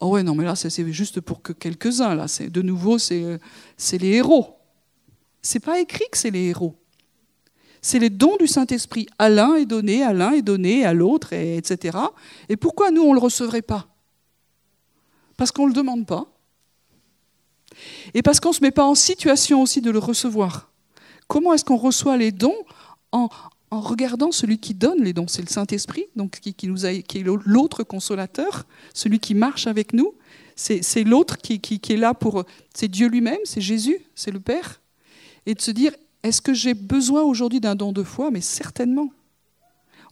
Oh 0.00 0.08
ouais, 0.08 0.24
non, 0.24 0.34
mais 0.34 0.44
là, 0.44 0.56
c'est 0.56 0.92
juste 0.92 1.20
pour 1.20 1.42
que 1.42 1.52
quelques-uns, 1.52 2.16
là. 2.16 2.26
De 2.40 2.62
nouveau, 2.62 2.98
c'est 2.98 3.38
les 3.92 4.08
héros. 4.08 4.56
C'est 5.42 5.60
pas 5.60 5.78
écrit 5.78 6.06
que 6.10 6.18
c'est 6.18 6.32
les 6.32 6.46
héros. 6.48 6.74
C'est 7.82 8.00
les 8.00 8.10
dons 8.10 8.36
du 8.36 8.48
Saint-Esprit. 8.48 9.06
À 9.16 9.28
l'un 9.28 9.54
est 9.54 9.64
donné, 9.64 10.02
à 10.02 10.12
l'un 10.12 10.32
est 10.32 10.42
donné, 10.42 10.84
à 10.84 10.92
l'autre, 10.92 11.32
etc. 11.32 11.98
Et 12.48 12.56
pourquoi 12.56 12.90
nous, 12.90 13.02
on 13.02 13.10
ne 13.10 13.14
le 13.14 13.20
recevrait 13.20 13.62
pas? 13.62 13.86
Parce 15.38 15.52
qu'on 15.52 15.62
ne 15.62 15.68
le 15.68 15.74
demande 15.74 16.04
pas. 16.04 16.26
Et 18.12 18.20
parce 18.22 18.40
qu'on 18.40 18.50
ne 18.50 18.54
se 18.54 18.60
met 18.60 18.72
pas 18.72 18.84
en 18.84 18.94
situation 18.94 19.62
aussi 19.62 19.80
de 19.80 19.90
le 19.90 19.98
recevoir. 19.98 20.70
Comment 21.28 21.54
est-ce 21.54 21.64
qu'on 21.64 21.76
reçoit 21.76 22.16
les 22.18 22.32
dons 22.32 22.56
en, 23.12 23.30
regardant 23.70 24.32
celui 24.32 24.58
qui 24.58 24.74
donne 24.74 25.02
les 25.02 25.12
dons? 25.12 25.28
C'est 25.28 25.42
le 25.42 25.48
Saint-Esprit, 25.48 26.06
donc 26.16 26.40
qui, 26.40 26.66
nous 26.66 26.84
a, 26.84 26.94
qui 26.94 27.18
est 27.18 27.22
l'autre 27.22 27.84
consolateur, 27.84 28.66
celui 28.92 29.20
qui 29.20 29.34
marche 29.34 29.66
avec 29.66 29.92
nous. 29.92 30.12
C'est 30.56 31.04
l'autre 31.04 31.38
qui, 31.38 31.60
qui, 31.60 31.92
est 31.92 31.96
là 31.96 32.14
pour. 32.14 32.44
C'est 32.74 32.88
Dieu 32.88 33.08
lui-même, 33.08 33.38
c'est 33.44 33.60
Jésus, 33.60 33.98
c'est 34.16 34.32
le 34.32 34.40
Père. 34.40 34.80
Et 35.46 35.54
de 35.54 35.60
se 35.60 35.70
dire 35.70 35.92
est-ce 36.24 36.42
que 36.42 36.52
j'ai 36.52 36.74
besoin 36.74 37.22
aujourd'hui 37.22 37.60
d'un 37.60 37.76
don 37.76 37.92
de 37.92 38.02
foi? 38.02 38.32
Mais 38.32 38.40
certainement. 38.40 39.10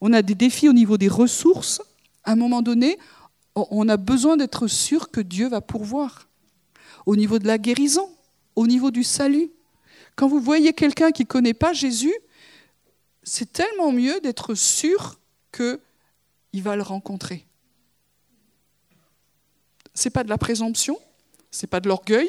On 0.00 0.12
a 0.12 0.22
des 0.22 0.36
défis 0.36 0.68
au 0.68 0.72
niveau 0.72 0.98
des 0.98 1.08
ressources. 1.08 1.82
À 2.22 2.32
un 2.32 2.36
moment 2.36 2.62
donné, 2.62 2.96
on 3.56 3.88
a 3.88 3.96
besoin 3.96 4.36
d'être 4.36 4.66
sûr 4.66 5.10
que 5.10 5.20
Dieu 5.20 5.48
va 5.48 5.60
pourvoir. 5.60 6.28
Au 7.06 7.16
niveau 7.16 7.38
de 7.38 7.46
la 7.46 7.58
guérison, 7.58 8.08
au 8.54 8.66
niveau 8.66 8.90
du 8.90 9.02
salut. 9.02 9.50
Quand 10.14 10.28
vous 10.28 10.40
voyez 10.40 10.72
quelqu'un 10.72 11.10
qui 11.10 11.22
ne 11.22 11.28
connaît 11.28 11.54
pas 11.54 11.72
Jésus, 11.72 12.14
c'est 13.22 13.52
tellement 13.52 13.92
mieux 13.92 14.20
d'être 14.20 14.54
sûr 14.54 15.18
qu'il 15.52 16.62
va 16.62 16.76
le 16.76 16.82
rencontrer. 16.82 17.46
Ce 19.94 20.08
n'est 20.08 20.12
pas 20.12 20.24
de 20.24 20.28
la 20.28 20.38
présomption, 20.38 20.98
ce 21.50 21.64
n'est 21.64 21.68
pas 21.68 21.80
de 21.80 21.88
l'orgueil, 21.88 22.28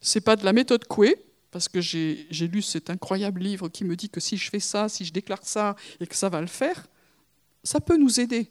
ce 0.00 0.18
n'est 0.18 0.22
pas 0.22 0.36
de 0.36 0.44
la 0.44 0.52
méthode 0.52 0.86
Coué, 0.86 1.16
parce 1.50 1.68
que 1.68 1.80
j'ai 1.80 2.26
lu 2.30 2.62
cet 2.62 2.90
incroyable 2.90 3.40
livre 3.40 3.68
qui 3.68 3.84
me 3.84 3.96
dit 3.96 4.10
que 4.10 4.20
si 4.20 4.36
je 4.36 4.50
fais 4.50 4.60
ça, 4.60 4.88
si 4.88 5.04
je 5.04 5.12
déclare 5.12 5.44
ça 5.44 5.76
et 6.00 6.06
que 6.06 6.16
ça 6.16 6.28
va 6.28 6.40
le 6.40 6.46
faire, 6.46 6.86
ça 7.62 7.80
peut 7.80 7.96
nous 7.96 8.20
aider. 8.20 8.50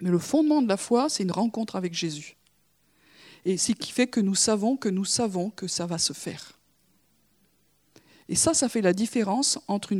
Mais 0.00 0.10
le 0.10 0.18
fondement 0.18 0.62
de 0.62 0.68
la 0.68 0.76
foi, 0.76 1.08
c'est 1.08 1.22
une 1.22 1.32
rencontre 1.32 1.76
avec 1.76 1.94
Jésus. 1.94 2.36
Et 3.44 3.56
ce 3.56 3.72
qui 3.72 3.92
fait 3.92 4.06
que 4.06 4.20
nous 4.20 4.34
savons 4.34 4.76
que 4.76 4.88
nous 4.88 5.04
savons 5.04 5.50
que 5.50 5.66
ça 5.66 5.86
va 5.86 5.98
se 5.98 6.12
faire. 6.12 6.58
Et 8.28 8.34
ça, 8.34 8.54
ça 8.54 8.68
fait 8.68 8.82
la 8.82 8.92
différence 8.92 9.58
entre 9.68 9.94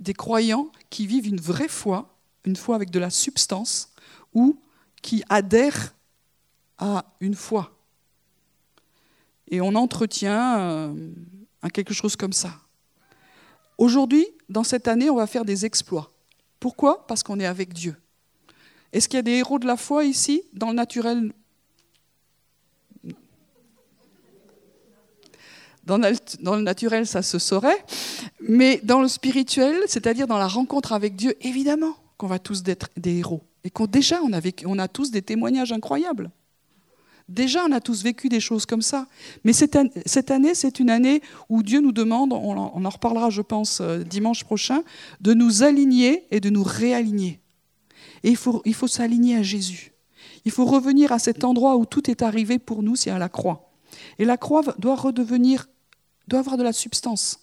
des 0.00 0.14
croyants 0.14 0.70
qui 0.90 1.06
vivent 1.06 1.26
une 1.26 1.40
vraie 1.40 1.68
foi, 1.68 2.16
une 2.44 2.56
foi 2.56 2.76
avec 2.76 2.90
de 2.90 2.98
la 2.98 3.10
substance, 3.10 3.90
ou 4.34 4.60
qui 5.02 5.22
adhèrent 5.28 5.94
à 6.78 7.06
une 7.20 7.34
foi. 7.34 7.76
Et 9.48 9.60
on 9.60 9.74
entretient 9.74 10.58
euh, 10.58 10.94
quelque 11.72 11.94
chose 11.94 12.16
comme 12.16 12.32
ça. 12.32 12.60
Aujourd'hui, 13.78 14.26
dans 14.48 14.64
cette 14.64 14.88
année, 14.88 15.10
on 15.10 15.16
va 15.16 15.26
faire 15.26 15.44
des 15.44 15.64
exploits. 15.64 16.12
Pourquoi? 16.60 17.06
Parce 17.06 17.22
qu'on 17.22 17.40
est 17.40 17.46
avec 17.46 17.72
Dieu. 17.72 17.96
Est-ce 18.94 19.08
qu'il 19.08 19.16
y 19.16 19.18
a 19.18 19.22
des 19.22 19.32
héros 19.32 19.58
de 19.58 19.66
la 19.66 19.76
foi 19.76 20.04
ici 20.04 20.42
Dans 20.52 20.68
le 20.68 20.74
naturel? 20.74 21.32
Dans, 25.84 25.98
le 25.98 26.62
naturel, 26.62 27.04
ça 27.04 27.20
se 27.20 27.40
saurait. 27.40 27.84
Mais 28.40 28.80
dans 28.84 29.02
le 29.02 29.08
spirituel, 29.08 29.76
c'est-à-dire 29.88 30.28
dans 30.28 30.38
la 30.38 30.46
rencontre 30.46 30.92
avec 30.92 31.16
Dieu, 31.16 31.34
évidemment 31.40 31.96
qu'on 32.16 32.28
va 32.28 32.38
tous 32.38 32.62
être 32.66 32.88
des 32.96 33.18
héros. 33.18 33.42
Et 33.64 33.70
qu'on 33.70 33.86
déjà, 33.86 34.22
on 34.22 34.32
a, 34.32 34.40
on 34.64 34.78
a 34.78 34.86
tous 34.86 35.10
des 35.10 35.22
témoignages 35.22 35.72
incroyables. 35.72 36.30
Déjà, 37.28 37.64
on 37.64 37.72
a 37.72 37.80
tous 37.80 38.04
vécu 38.04 38.28
des 38.28 38.40
choses 38.40 38.64
comme 38.64 38.82
ça. 38.82 39.08
Mais 39.42 39.52
cette, 39.52 39.74
année, 40.30 40.54
c'est 40.54 40.78
une 40.78 40.90
année 40.90 41.20
où 41.48 41.64
Dieu 41.64 41.80
nous 41.80 41.92
demande, 41.92 42.32
on 42.32 42.84
en 42.84 42.88
reparlera, 42.88 43.30
je 43.30 43.42
pense, 43.42 43.80
euh, 43.80 44.04
dimanche 44.04 44.44
prochain, 44.44 44.84
de 45.20 45.34
nous 45.34 45.64
aligner 45.64 46.26
et 46.30 46.38
de 46.38 46.48
nous 46.48 46.62
réaligner. 46.62 47.40
Et 48.24 48.30
il 48.30 48.74
faut, 48.74 48.88
s'aligner 48.88 49.36
à 49.36 49.42
Jésus. 49.42 49.92
Il 50.46 50.50
faut 50.50 50.64
revenir 50.64 51.12
à 51.12 51.18
cet 51.18 51.44
endroit 51.44 51.76
où 51.76 51.84
tout 51.84 52.10
est 52.10 52.22
arrivé 52.22 52.58
pour 52.58 52.82
nous, 52.82 52.96
c'est 52.96 53.10
à 53.10 53.18
la 53.18 53.28
croix. 53.28 53.70
Et 54.18 54.24
la 54.24 54.38
croix 54.38 54.62
doit 54.78 54.96
redevenir, 54.96 55.68
doit 56.26 56.40
avoir 56.40 56.56
de 56.56 56.62
la 56.62 56.72
substance. 56.72 57.38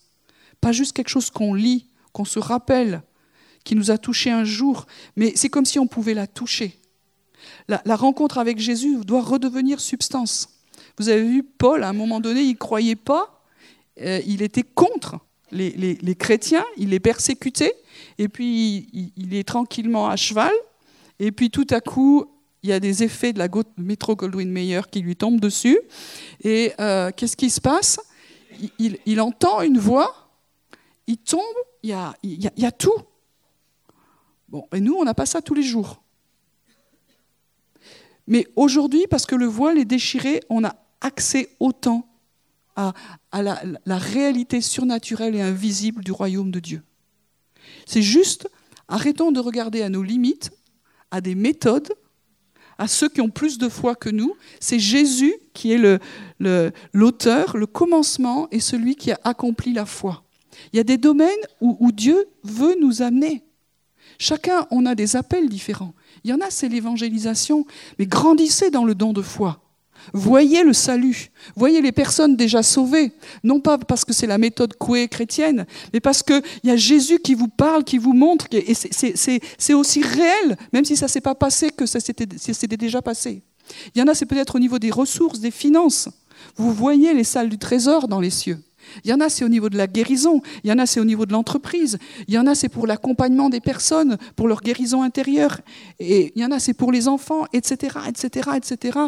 Pas 0.59 0.71
juste 0.71 0.93
quelque 0.93 1.09
chose 1.09 1.29
qu'on 1.29 1.53
lit, 1.53 1.88
qu'on 2.13 2.25
se 2.25 2.39
rappelle, 2.39 3.03
qui 3.63 3.75
nous 3.75 3.91
a 3.91 3.99
touché 3.99 4.32
un 4.32 4.43
jour, 4.43 4.88
mais 5.15 5.34
c'est 5.36 5.49
comme 5.49 5.65
si 5.65 5.77
on 5.77 5.86
pouvait 5.86 6.15
la 6.15 6.25
toucher. 6.25 6.79
La, 7.67 7.95
rencontre 7.95 8.39
avec 8.39 8.59
Jésus 8.59 8.97
doit 9.05 9.21
redevenir 9.21 9.79
substance. 9.79 10.49
Vous 10.97 11.09
avez 11.09 11.23
vu, 11.23 11.43
Paul, 11.43 11.84
à 11.84 11.89
un 11.89 11.93
moment 11.93 12.19
donné, 12.19 12.41
il 12.41 12.53
ne 12.53 12.57
croyait 12.57 12.95
pas, 12.95 13.43
euh, 13.99 14.19
il 14.25 14.41
était 14.41 14.63
contre 14.63 15.19
les, 15.51 16.15
chrétiens, 16.17 16.65
il 16.77 16.89
les 16.89 16.99
persécutait, 16.99 17.75
et 18.17 18.27
puis 18.29 19.11
il, 19.15 19.34
est 19.36 19.47
tranquillement 19.47 20.09
à 20.09 20.15
cheval, 20.15 20.51
et 21.22 21.32
puis 21.32 21.51
tout 21.51 21.67
à 21.69 21.82
coup, 21.82 22.26
il 22.63 22.72
y 22.72 22.74
a 22.74 22.80
des 22.80 23.03
effets 23.03 23.32
de 23.32 23.38
la 23.38 23.47
métro 23.78 24.15
Goldwyn 24.15 24.49
Mayer 24.49 24.82
qui 24.91 25.01
lui 25.01 25.15
tombent 25.15 25.39
dessus, 25.39 25.80
et 26.43 26.74
euh, 26.80 27.11
qu'est-ce 27.15 27.38
qui 27.38 27.51
se 27.51 27.61
passe? 27.61 27.99
Il, 28.80 29.22
entend 29.22 29.61
une 29.61 29.78
voix, 29.78 30.32
il 31.05 31.17
tombe, 31.17 31.41
il 31.84 31.91
y 31.91 31.93
a, 31.93 32.15
il 32.24 32.51
y 32.57 32.65
a 32.65 32.72
tout. 32.72 32.99
Bon, 34.49 34.67
et 34.74 34.82
nous, 34.82 34.95
on 34.95 35.03
n'a 35.03 35.13
pas 35.13 35.28
ça 35.28 35.43
tous 35.43 35.53
les 35.53 35.61
jours. 35.61 36.01
Mais 38.26 38.47
aujourd'hui, 38.55 39.05
parce 39.07 39.28
que 39.28 39.36
le 39.36 39.45
voile 39.45 39.78
est 39.78 39.86
déchiré, 39.86 40.41
on 40.49 40.63
a 40.63 40.76
accès 41.01 41.49
autant 41.59 42.07
à, 42.76 42.93
la, 43.32 43.61
la, 43.86 43.97
réalité 43.97 44.59
surnaturelle 44.59 45.36
et 45.36 45.41
invisible 45.41 46.03
du 46.03 46.11
royaume 46.11 46.49
de 46.49 46.59
Dieu. 46.59 46.82
C'est 47.86 48.01
juste, 48.01 48.49
arrêtons 48.88 49.32
de 49.32 49.39
regarder 49.39 49.84
à 49.84 49.89
nos 49.89 50.01
limites, 50.01 50.51
à 51.12 51.22
des 51.22 51.36
méthodes, 51.36 51.91
à 52.78 52.88
ceux 52.88 53.09
qui 53.09 53.22
ont 53.22 53.30
plus 53.30 53.57
de 53.57 53.70
foi 53.70 53.95
que 53.95 54.09
nous. 54.09 54.36
C'est 54.59 54.80
Jésus 54.80 55.34
qui 55.53 55.72
est 55.72 55.99
l'auteur, 56.93 57.57
le, 57.57 57.68
commencement 57.68 58.47
et 58.51 58.59
celui 58.59 58.95
qui 58.95 59.12
a 59.12 59.20
accompli 59.24 59.74
la 59.74 59.86
foi. 59.86 60.24
Il 60.74 60.78
y 60.78 60.80
a 60.80 60.84
des 60.84 60.97
domaines 60.97 61.30
où, 61.59 61.78
où 61.80 61.91
Dieu 61.91 62.26
veut 62.43 62.76
nous 62.80 63.01
amener. 63.01 63.43
Chacun, 64.18 64.68
on 64.72 64.86
a 64.86 64.95
des 64.95 65.16
appels 65.16 65.49
différents. 65.49 65.93
Il 66.24 66.30
y 66.30 66.34
en 66.34 66.41
a, 66.41 66.49
c'est 66.49 66.70
l'évangélisation. 66.70 67.66
Mais 67.97 68.05
grandissez 68.05 68.70
dans 68.70 68.86
le 68.86 68.95
don 68.95 69.14
de 69.14 69.22
foi. 69.22 69.61
Voyez 70.14 70.64
le 70.64 70.74
salut, 70.74 71.32
voyez 71.56 71.82
les 71.82 71.91
personnes 71.91 72.36
déjà 72.36 72.64
sauvées, 72.64 73.14
non 73.43 73.60
pas 73.60 73.78
parce 73.78 74.04
que 74.04 74.14
c'est 74.14 74.28
la 74.28 74.38
méthode 74.38 74.76
couée 74.76 75.08
chrétienne, 75.08 75.66
mais 75.93 75.99
parce 75.99 76.24
qu'il 76.24 76.41
y 76.64 76.70
a 76.70 76.76
Jésus 76.76 77.20
qui 77.20 77.34
vous 77.34 77.47
parle, 77.47 77.84
qui 77.84 77.97
vous 77.97 78.14
montre, 78.14 78.47
et 78.52 78.74
c'est 78.74 79.74
aussi 79.74 80.02
réel, 80.02 80.58
même 80.74 80.86
si 80.86 80.97
ça 80.97 81.06
ne 81.06 81.12
s'est 81.12 81.22
pas 81.22 81.36
passé 81.36 81.70
que 81.70 81.86
ça 81.86 81.99
s'était 81.99 82.78
déjà 82.78 83.02
passé. 83.02 83.43
Il 83.95 83.99
y 83.99 84.02
en 84.02 84.08
a, 84.08 84.16
c'est 84.16 84.26
peut-être 84.26 84.56
au 84.56 84.60
niveau 84.60 84.80
des 84.80 84.91
ressources, 84.91 85.39
des 85.39 85.52
finances. 85.52 86.10
Vous 86.56 86.74
voyez 86.74 87.14
les 87.14 87.24
salles 87.24 87.49
du 87.49 87.58
trésor 87.58 88.08
dans 88.08 88.20
les 88.20 88.32
cieux. 88.32 88.60
Il 89.06 89.12
y 89.12 89.14
en 89.14 89.20
a, 89.20 89.30
c'est 89.30 89.45
au 89.45 89.49
niveau 89.49 89.70
de 89.70 89.78
la 89.78 89.88
guérison. 89.88 90.41
Il 90.64 90.70
y 90.70 90.74
en 90.74 90.80
a, 90.80 90.86
c'est 90.86 90.99
au 90.99 91.06
niveau 91.06 91.26
de 91.26 91.32
l'entreprise. 91.32 91.99
Il 92.28 92.34
y 92.34 92.38
en 92.38 92.47
a, 92.47 92.56
c'est 92.56 92.68
pour 92.68 92.88
l'accompagnement 92.88 93.49
des 93.49 93.62
personnes, 93.62 94.18
pour 94.36 94.47
leur 94.47 94.62
guérison 94.62 95.04
intérieure. 95.04 95.62
Et 95.99 96.34
il 96.36 96.41
y 96.41 96.45
en 96.45 96.52
a, 96.52 96.60
c'est 96.60 96.74
pour 96.74 96.91
les 96.91 97.08
enfants, 97.08 97.45
etc., 97.54 97.99
etc., 98.08 98.49
etc. 98.58 98.99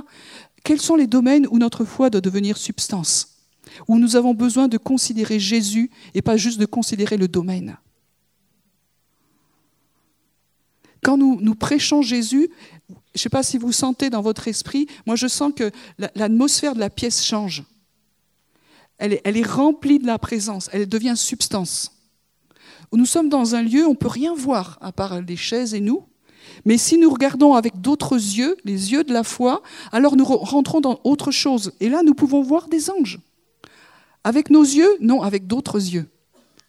Quels 0.63 0.81
sont 0.81 0.95
les 0.95 1.07
domaines 1.07 1.47
où 1.49 1.57
notre 1.57 1.85
foi 1.85 2.09
doit 2.09 2.21
devenir 2.21 2.57
substance 2.57 3.39
Où 3.87 3.99
nous 3.99 4.15
avons 4.15 4.33
besoin 4.33 4.67
de 4.67 4.77
considérer 4.77 5.39
Jésus 5.39 5.91
et 6.13 6.21
pas 6.21 6.37
juste 6.37 6.59
de 6.59 6.65
considérer 6.65 7.17
le 7.17 7.27
domaine? 7.27 7.77
Quand 11.01 11.17
nous, 11.17 11.55
prêchons 11.55 12.01
Jésus, 12.01 12.49
je 12.89 12.93
ne 13.15 13.19
sais 13.19 13.29
pas 13.29 13.43
si 13.43 13.57
vous 13.57 13.73
sentez 13.73 14.09
dans 14.09 14.21
votre 14.21 14.47
esprit, 14.47 14.87
moi 15.05 15.17
je 15.17 15.27
sens 15.27 15.51
que 15.53 15.69
l'atmosphère 16.15 16.75
de 16.75 16.79
la 16.79 16.89
pièce 16.89 17.23
change 17.23 17.63
elle 18.97 19.37
est, 19.37 19.45
remplie 19.45 19.99
de 19.99 20.07
la 20.07 20.17
présence, 20.17 20.69
elle 20.71 20.87
devient 20.87 21.15
substance. 21.17 21.91
Nous 22.93 23.05
sommes 23.05 23.29
dans 23.29 23.55
un 23.55 23.63
lieu, 23.63 23.85
on 23.85 23.91
ne 23.91 23.95
peut 23.95 24.07
rien 24.07 24.33
voir 24.33 24.77
à 24.81 24.91
part 24.91 25.19
les 25.21 25.35
chaises 25.35 25.73
et 25.73 25.81
nous. 25.81 26.05
Mais 26.65 26.77
si 26.77 26.97
nous 26.97 27.09
regardons 27.09 27.53
avec 27.53 27.81
d'autres 27.81 28.15
yeux, 28.15 28.57
les 28.65 28.91
yeux 28.91 29.03
de 29.03 29.13
la 29.13 29.23
foi, 29.23 29.61
alors 29.91 30.15
nous 30.15 30.25
rentrons 30.25 30.81
dans 30.81 30.99
autre 31.03 31.31
chose. 31.31 31.73
Et 31.79 31.89
là, 31.89 32.01
nous 32.03 32.13
pouvons 32.13 32.41
voir 32.41 32.67
des 32.67 32.89
anges. 32.89 33.19
Avec 34.23 34.49
nos 34.49 34.63
yeux 34.63 34.89
Non, 34.99 35.21
avec 35.21 35.47
d'autres 35.47 35.93
yeux. 35.93 36.07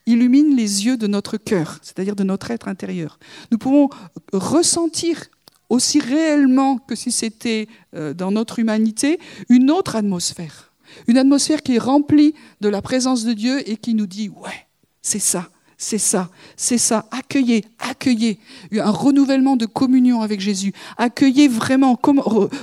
Illumine 0.07 0.55
les 0.55 0.85
yeux 0.85 0.97
de 0.97 1.07
notre 1.07 1.37
cœur, 1.37 1.79
c'est-à-dire 1.83 2.17
de 2.17 2.25
notre 2.25 2.51
être 2.51 2.69
intérieur. 2.69 3.19
Nous 3.51 3.59
pouvons 3.59 3.89
ressentir 4.33 5.29
aussi 5.71 5.99
réellement 5.99 6.79
que 6.79 6.95
si 6.95 7.11
c'était 7.11 7.69
euh, 7.95 8.13
dans 8.13 8.31
notre 8.31 8.59
humanité 8.59 9.19
une 9.49 9.71
autre 9.71 9.97
atmosphère. 9.97 10.73
Une 11.07 11.19
atmosphère 11.19 11.63
qui 11.63 11.77
est 11.77 11.79
remplie 11.79 12.35
de 12.61 12.69
la 12.69 12.83
présence 12.83 13.25
de 13.25 13.33
Dieu 13.33 13.69
et 13.69 13.77
qui 13.77 13.95
nous 13.95 14.07
dit, 14.07 14.29
ouais, 14.29 14.67
c'est 15.01 15.19
ça, 15.19 15.49
c'est 15.77 15.99
ça, 15.99 16.31
c'est 16.57 16.79
ça. 16.79 17.07
Accueillez, 17.11 17.65
accueillez 17.79 18.39
un 18.73 18.91
renouvellement 18.91 19.57
de 19.57 19.67
communion 19.67 20.23
avec 20.23 20.41
Jésus. 20.41 20.73
Accueillez 20.97 21.49
vraiment, 21.49 21.99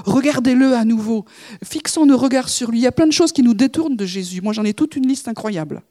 regardez-le 0.06 0.74
à 0.76 0.86
nouveau. 0.86 1.26
Fixons 1.64 2.06
nos 2.06 2.18
regards 2.18 2.50
sur 2.50 2.72
lui. 2.72 2.80
Il 2.80 2.84
y 2.84 2.88
a 2.88 2.92
plein 2.92 3.08
de 3.08 3.12
choses 3.12 3.32
qui 3.32 3.44
nous 3.44 3.54
détournent 3.54 3.98
de 3.98 4.06
Jésus. 4.06 4.42
Moi, 4.42 4.54
j'en 4.54 4.64
ai 4.64 4.74
toute 4.74 4.96
une 4.96 5.08
liste 5.08 5.28
incroyable. 5.28 5.82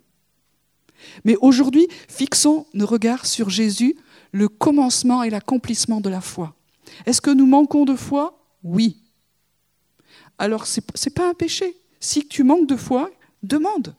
Mais 1.24 1.36
aujourd'hui, 1.40 1.86
fixons 2.08 2.66
nos 2.74 2.86
regards 2.86 3.26
sur 3.26 3.50
Jésus, 3.50 3.96
le 4.32 4.48
commencement 4.48 5.22
et 5.22 5.30
l'accomplissement 5.30 6.00
de 6.00 6.08
la 6.08 6.20
foi. 6.20 6.54
Est-ce 7.06 7.20
que 7.20 7.30
nous 7.30 7.46
manquons 7.46 7.84
de 7.84 7.94
foi? 7.94 8.38
Oui. 8.62 8.96
Alors, 10.38 10.66
ce 10.66 10.80
n'est 10.80 11.12
pas 11.14 11.28
un 11.28 11.34
péché. 11.34 11.76
Si 12.00 12.26
tu 12.26 12.44
manques 12.44 12.66
de 12.66 12.76
foi, 12.76 13.10
demande. 13.42 13.94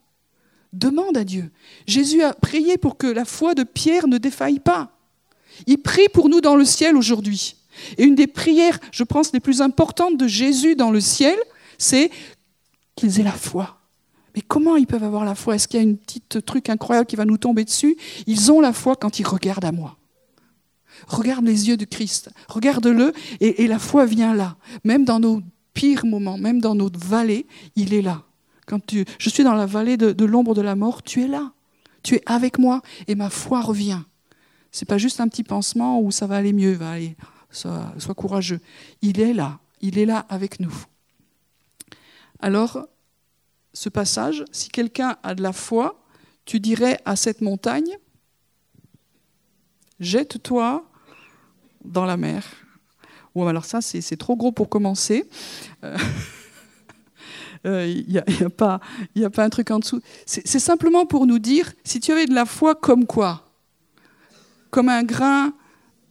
Demande 0.73 1.17
à 1.17 1.23
Dieu. 1.23 1.51
Jésus 1.85 2.21
a 2.21 2.33
prié 2.33 2.77
pour 2.77 2.97
que 2.97 3.07
la 3.07 3.25
foi 3.25 3.53
de 3.55 3.63
Pierre 3.63 4.07
ne 4.07 4.17
défaille 4.17 4.59
pas. 4.59 4.97
Il 5.67 5.77
prie 5.79 6.07
pour 6.13 6.29
nous 6.29 6.41
dans 6.41 6.55
le 6.55 6.65
ciel 6.65 6.95
aujourd'hui. 6.95 7.55
Et 7.97 8.03
une 8.03 8.15
des 8.15 8.27
prières, 8.27 8.79
je 8.91 9.03
pense, 9.03 9.33
les 9.33 9.39
plus 9.39 9.61
importantes 9.61 10.17
de 10.17 10.27
Jésus 10.27 10.75
dans 10.75 10.91
le 10.91 11.01
ciel, 11.01 11.37
c'est 11.77 12.09
qu'ils 12.95 13.19
aient 13.19 13.23
la 13.23 13.31
foi. 13.31 13.79
Mais 14.35 14.41
comment 14.41 14.77
ils 14.77 14.87
peuvent 14.87 15.03
avoir 15.03 15.25
la 15.25 15.35
foi? 15.35 15.55
Est-ce 15.55 15.67
qu'il 15.67 15.79
y 15.79 15.83
a 15.83 15.85
une 15.85 15.97
petite 15.97 16.45
truc 16.45 16.69
incroyable 16.69 17.07
qui 17.07 17.17
va 17.17 17.25
nous 17.25 17.37
tomber 17.37 17.65
dessus? 17.65 17.97
Ils 18.27 18.51
ont 18.51 18.61
la 18.61 18.71
foi 18.71 18.95
quand 18.95 19.19
ils 19.19 19.27
regardent 19.27 19.65
à 19.65 19.71
moi. 19.71 19.97
Regarde 21.07 21.45
les 21.45 21.67
yeux 21.67 21.77
de 21.77 21.85
Christ, 21.85 22.29
regarde-le, 22.47 23.13
et, 23.39 23.63
et 23.63 23.67
la 23.67 23.79
foi 23.79 24.05
vient 24.05 24.35
là, 24.35 24.55
même 24.83 25.03
dans 25.03 25.19
nos 25.19 25.41
pire 25.73 26.05
moment, 26.05 26.37
même 26.37 26.61
dans 26.61 26.75
notre 26.75 26.99
vallée, 26.99 27.47
il 27.75 27.93
est 27.93 28.01
là. 28.01 28.23
Je 29.19 29.29
suis 29.29 29.43
dans 29.43 29.55
la 29.55 29.65
vallée 29.65 29.97
de, 29.97 30.25
l'ombre 30.25 30.53
de 30.53 30.61
la 30.61 30.75
mort, 30.75 31.03
tu 31.03 31.23
es 31.23 31.27
là. 31.27 31.51
Tu 32.03 32.15
es 32.15 32.23
avec 32.25 32.57
moi 32.57 32.81
et 33.07 33.15
ma 33.15 33.29
foi 33.29 33.61
revient. 33.61 34.01
C'est 34.71 34.87
pas 34.87 34.97
juste 34.97 35.19
un 35.19 35.27
petit 35.27 35.43
pansement 35.43 35.99
où 36.01 36.11
ça 36.11 36.27
va 36.27 36.37
aller 36.37 36.53
mieux, 36.53 36.73
va 36.73 36.91
aller, 36.91 37.15
sois, 37.51 37.93
courageux. 38.15 38.59
Il 39.01 39.19
est 39.19 39.33
là, 39.33 39.59
il 39.81 39.99
est 39.99 40.05
là 40.05 40.25
avec 40.29 40.59
nous. 40.59 40.73
Alors, 42.39 42.87
ce 43.73 43.89
passage, 43.89 44.43
si 44.51 44.69
quelqu'un 44.69 45.17
a 45.23 45.35
de 45.35 45.43
la 45.43 45.53
foi, 45.53 46.03
tu 46.45 46.59
dirais 46.59 46.99
à 47.05 47.15
cette 47.15 47.41
montagne, 47.41 47.97
jette-toi 49.99 50.83
dans 51.85 52.05
la 52.05 52.17
mer 52.17 52.43
Ou 53.35 53.45
alors 53.45 53.65
ça, 53.65 53.81
c'est 53.81 54.17
trop 54.17 54.35
gros 54.35 54.51
pour 54.51 54.69
commencer. 54.69 55.29
Il 57.65 58.05
n'y 58.07 58.17
a, 58.17 58.23
a, 58.45 58.49
pas, 58.49 58.79
un 59.43 59.49
truc 59.49 59.71
en 59.71 59.79
dessous. 59.79 60.01
C'est 60.25 60.59
simplement 60.59 61.05
pour 61.05 61.27
nous 61.27 61.39
dire, 61.39 61.71
si 61.83 61.99
tu 61.99 62.11
avais 62.11 62.25
de 62.25 62.33
la 62.33 62.45
foi 62.45 62.75
comme 62.75 63.05
quoi? 63.05 63.47
Comme 64.69 64.89
un 64.89 65.03
grain 65.03 65.53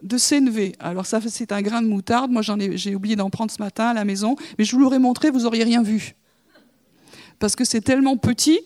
de 0.03 0.17
CNV. 0.17 0.73
Alors 0.81 1.07
ça, 1.07 1.21
c'est 1.27 1.53
un 1.53 1.63
grain 1.63 1.83
de 1.83 1.87
moutarde. 1.87 2.31
Moi, 2.31 2.43
j'ai 2.43 2.95
oublié 2.95 3.17
d'en 3.17 3.31
prendre 3.31 3.51
ce 3.51 3.61
matin 3.61 3.89
à 3.89 3.95
la 3.95 4.05
maison, 4.05 4.37
mais 4.59 4.65
je 4.65 4.75
vous 4.75 4.81
l'aurais 4.81 4.99
montré, 4.99 5.31
vous 5.31 5.41
n'auriez 5.41 5.65
rien 5.65 5.83
vu. 5.83 6.15
Parce 7.39 7.57
que 7.57 7.65
c'est 7.65 7.81
tellement 7.81 8.17
petit 8.17 8.61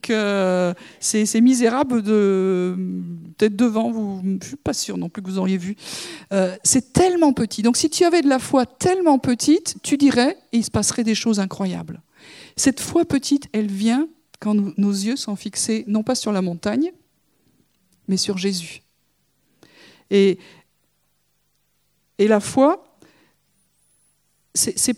que 0.00 0.74
c'est 1.00 1.40
misérable 1.40 2.02
de 2.02 2.76
devant 3.38 3.90
vous. 3.90 4.22
Je 4.42 4.48
suis 4.48 4.56
pas 4.56 4.72
sûre 4.72 4.96
non 4.96 5.08
plus 5.08 5.22
que 5.22 5.28
vous 5.28 5.38
auriez 5.38 5.58
vu. 5.58 5.76
Euh, 6.32 6.56
c'est 6.62 6.92
tellement 6.92 7.32
petit. 7.32 7.62
Donc 7.62 7.76
si 7.76 7.90
tu 7.90 8.04
avais 8.04 8.22
de 8.22 8.28
la 8.28 8.38
foi 8.38 8.66
tellement 8.66 9.18
petite, 9.18 9.76
tu 9.82 9.96
dirais, 9.96 10.36
et 10.52 10.58
il 10.58 10.64
se 10.64 10.70
passerait 10.70 11.04
des 11.04 11.14
choses 11.14 11.40
incroyables. 11.40 12.00
Cette 12.58 12.80
foi 12.80 13.04
petite, 13.04 13.48
elle 13.52 13.70
vient 13.70 14.08
quand 14.40 14.54
nos 14.54 14.90
yeux 14.90 15.16
sont 15.16 15.36
fixés 15.36 15.84
non 15.86 16.02
pas 16.02 16.14
sur 16.14 16.32
la 16.32 16.42
montagne, 16.42 16.92
mais 18.06 18.16
sur 18.16 18.36
Jésus. 18.36 18.82
Et 20.10 20.38
et 22.18 22.26
la 22.26 22.40
foi, 22.40 22.84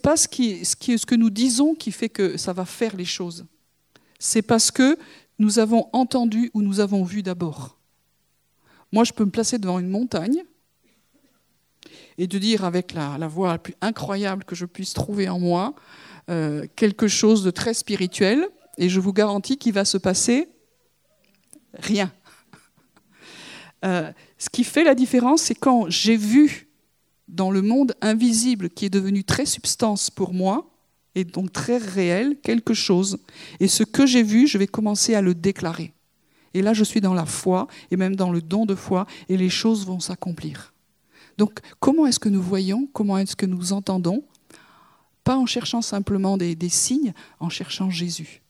pas 0.03 0.17
ce, 0.17 0.27
qui, 0.27 0.65
ce, 0.65 0.75
ce 0.75 1.07
que 1.07 1.15
nous 1.15 1.29
disons 1.29 1.75
qui 1.75 1.93
fait 1.93 2.09
que 2.09 2.39
ça 2.39 2.55
va 2.55 2.65
faire 2.65 2.97
les 2.97 3.05
choses. 3.05 3.45
C'est 4.19 4.43
parce 4.43 4.71
que 4.71 4.99
nous 5.39 5.59
avons 5.59 5.89
entendu 5.93 6.51
ou 6.55 6.63
nous 6.63 6.81
avons 6.81 7.05
vu 7.05 7.23
d'abord. 7.23 7.77
Moi, 8.91 9.05
je 9.05 9.13
peux 9.13 9.25
me 9.25 9.31
placer 9.31 9.59
devant 9.59 9.79
une 9.79 9.89
montagne 9.89 10.43
et 12.17 12.27
de 12.27 12.39
dire 12.39 12.65
avec 12.65 12.93
la, 12.93 13.17
voix 13.29 13.53
la 13.53 13.59
plus 13.59 13.75
incroyable 13.81 14.45
que 14.45 14.55
je 14.55 14.65
puisse 14.65 14.95
trouver 14.95 15.29
en 15.29 15.39
moi 15.39 15.75
euh, 16.31 16.67
quelque 16.77 17.09
chose 17.09 17.43
de 17.43 17.51
très 17.51 17.75
spirituel, 17.75 18.47
et 18.79 18.89
je 18.89 19.01
vous 19.01 19.13
garantis 19.13 19.57
qu'il 19.59 19.73
va 19.73 19.85
se 19.85 19.99
passer 19.99 20.49
rien. 21.75 22.13
Euh, 23.83 24.13
ce 24.37 24.51
qui 24.51 24.63
fait 24.63 24.85
la 24.85 24.95
différence, 24.95 25.41
c'est 25.41 25.55
quand 25.55 25.89
j'ai 25.89 26.19
vu 26.19 26.69
dans 27.29 27.51
le 27.51 27.63
monde 27.63 27.95
invisible 28.03 28.69
qui 28.69 28.85
est 28.85 28.91
devenu 28.91 29.25
très 29.25 29.47
substance 29.47 30.11
pour 30.11 30.35
moi, 30.35 30.71
et 31.15 31.25
donc 31.25 31.51
très 31.51 31.79
réel, 31.79 32.37
quelque 32.43 32.75
chose. 32.75 33.17
Et 33.59 33.69
ce 33.69 33.83
que 33.83 34.05
j'ai 34.05 34.23
vu, 34.23 34.47
je 34.47 34.59
vais 34.59 34.67
commencer 34.67 35.15
à 35.15 35.23
le 35.23 35.35
déclarer. 35.35 35.95
Et 36.53 36.61
là, 36.61 36.75
je 36.75 36.85
suis 36.85 37.01
dans 37.01 37.15
la 37.15 37.27
foi, 37.27 37.69
et 37.91 37.97
même 37.97 38.17
dans 38.17 38.31
le 38.31 38.43
don 38.43 38.67
de 38.67 38.75
foi, 38.75 39.07
et 39.31 39.39
les 39.39 39.49
choses 39.49 39.87
vont 39.87 40.01
s'accomplir. 40.01 40.75
Donc, 41.39 41.61
comment 41.79 42.07
est-ce 42.07 42.21
que 42.21 42.29
nous 42.29 42.43
voyons 42.43 42.87
Comment 42.93 43.17
est-ce 43.19 43.37
que 43.37 43.47
nous 43.47 43.73
entendons 43.73 44.25
Pas 45.31 45.37
en 45.37 45.47
cherchant 45.47 45.81
simplement 45.81 46.37
des, 46.37 46.57
signes, 46.69 47.15
en 47.39 47.51
cherchant 47.51 47.89
Jésus. 47.89 48.43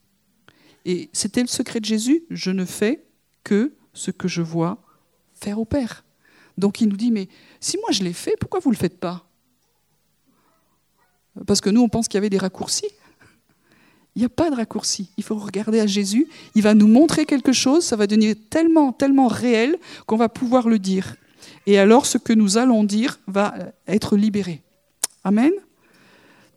Et 0.86 1.10
c'était 1.12 1.42
le 1.42 1.46
secret 1.46 1.78
de 1.78 1.84
Jésus, 1.84 2.22
je 2.30 2.50
ne 2.50 2.64
fais 2.64 3.04
que 3.44 3.74
ce 3.92 4.10
que 4.10 4.28
je 4.28 4.40
vois 4.40 4.82
faire 5.34 5.58
au 5.58 5.66
Père. 5.66 6.06
Donc 6.56 6.80
il 6.80 6.88
nous 6.88 6.96
dit, 6.96 7.10
mais 7.10 7.28
si 7.60 7.76
moi 7.76 7.90
je 7.90 8.02
l'ai 8.02 8.14
fait, 8.14 8.34
pourquoi 8.40 8.60
vous 8.60 8.70
ne 8.70 8.76
le 8.76 8.78
faites 8.78 8.98
pas? 8.98 9.28
Parce 11.46 11.60
que 11.60 11.68
nous, 11.68 11.82
on 11.82 11.90
pense 11.90 12.08
qu'il 12.08 12.16
y 12.16 12.22
avait 12.22 12.30
des 12.30 12.38
raccourcis. 12.38 12.88
Il 14.14 14.20
n'y 14.20 14.24
a 14.24 14.30
pas 14.30 14.48
de 14.48 14.56
raccourci. 14.56 15.10
Il 15.18 15.22
faut 15.22 15.36
regarder 15.36 15.80
à 15.80 15.86
Jésus. 15.86 16.28
Il 16.54 16.62
va 16.62 16.72
nous 16.72 16.88
montrer 16.88 17.26
quelque 17.26 17.52
chose. 17.52 17.84
Ça 17.84 17.96
va 17.96 18.06
devenir 18.06 18.36
tellement, 18.48 18.94
tellement 18.94 19.28
réel 19.28 19.78
qu'on 20.06 20.16
va 20.16 20.30
pouvoir 20.30 20.66
le 20.66 20.78
dire. 20.78 21.14
Et 21.66 21.78
alors, 21.78 22.06
ce 22.06 22.16
que 22.16 22.32
nous 22.32 22.56
allons 22.56 22.84
dire 22.84 23.20
va 23.26 23.52
être 23.86 24.16
libéré. 24.16 24.62
Amen. 25.24 25.52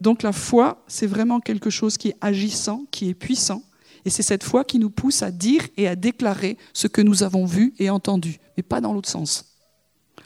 Donc 0.04 0.22
la 0.22 0.34
foi, 0.34 0.84
c'est 0.86 1.08
vraiment 1.08 1.40
quelque 1.40 1.70
chose 1.70 1.98
qui 1.98 2.10
est 2.10 2.18
agissant, 2.20 2.84
qui 2.92 3.08
est 3.08 3.14
puissant. 3.14 3.64
Et 4.04 4.10
c'est 4.10 4.22
cette 4.22 4.44
foi 4.44 4.66
qui 4.66 4.78
nous 4.78 4.90
pousse 4.90 5.24
à 5.24 5.32
dire 5.32 5.66
et 5.78 5.88
à 5.88 5.96
déclarer 5.96 6.58
ce 6.74 6.88
que 6.88 7.02
nous 7.02 7.24
avons 7.24 7.46
vu 7.46 7.74
et 7.80 7.90
entendu, 7.90 8.38
mais 8.58 8.64
pas 8.64 8.82
dans 8.82 8.92
l'autre 8.92 9.08
sens. 9.08 9.56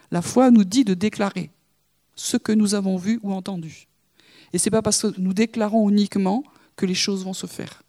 La 0.09 0.23
foi 0.23 0.49
nous 0.49 0.63
dit 0.63 0.84
de 0.84 0.95
déclarer 0.95 1.51
ce 2.15 2.38
que 2.38 2.51
nous 2.51 2.73
avons 2.73 2.97
vu 2.97 3.19
ou 3.21 3.32
entendu. 3.32 3.88
Et 4.51 4.57
ce 4.57 4.65
n'est 4.65 4.71
pas 4.71 4.82
parce 4.82 5.03
que 5.03 5.19
nous 5.19 5.36
déclarons 5.36 5.91
uniquement 5.91 6.43
que 6.75 6.88
les 6.88 6.95
choses 6.95 7.23
vont 7.23 7.34
se 7.34 7.45
faire. 7.45 7.84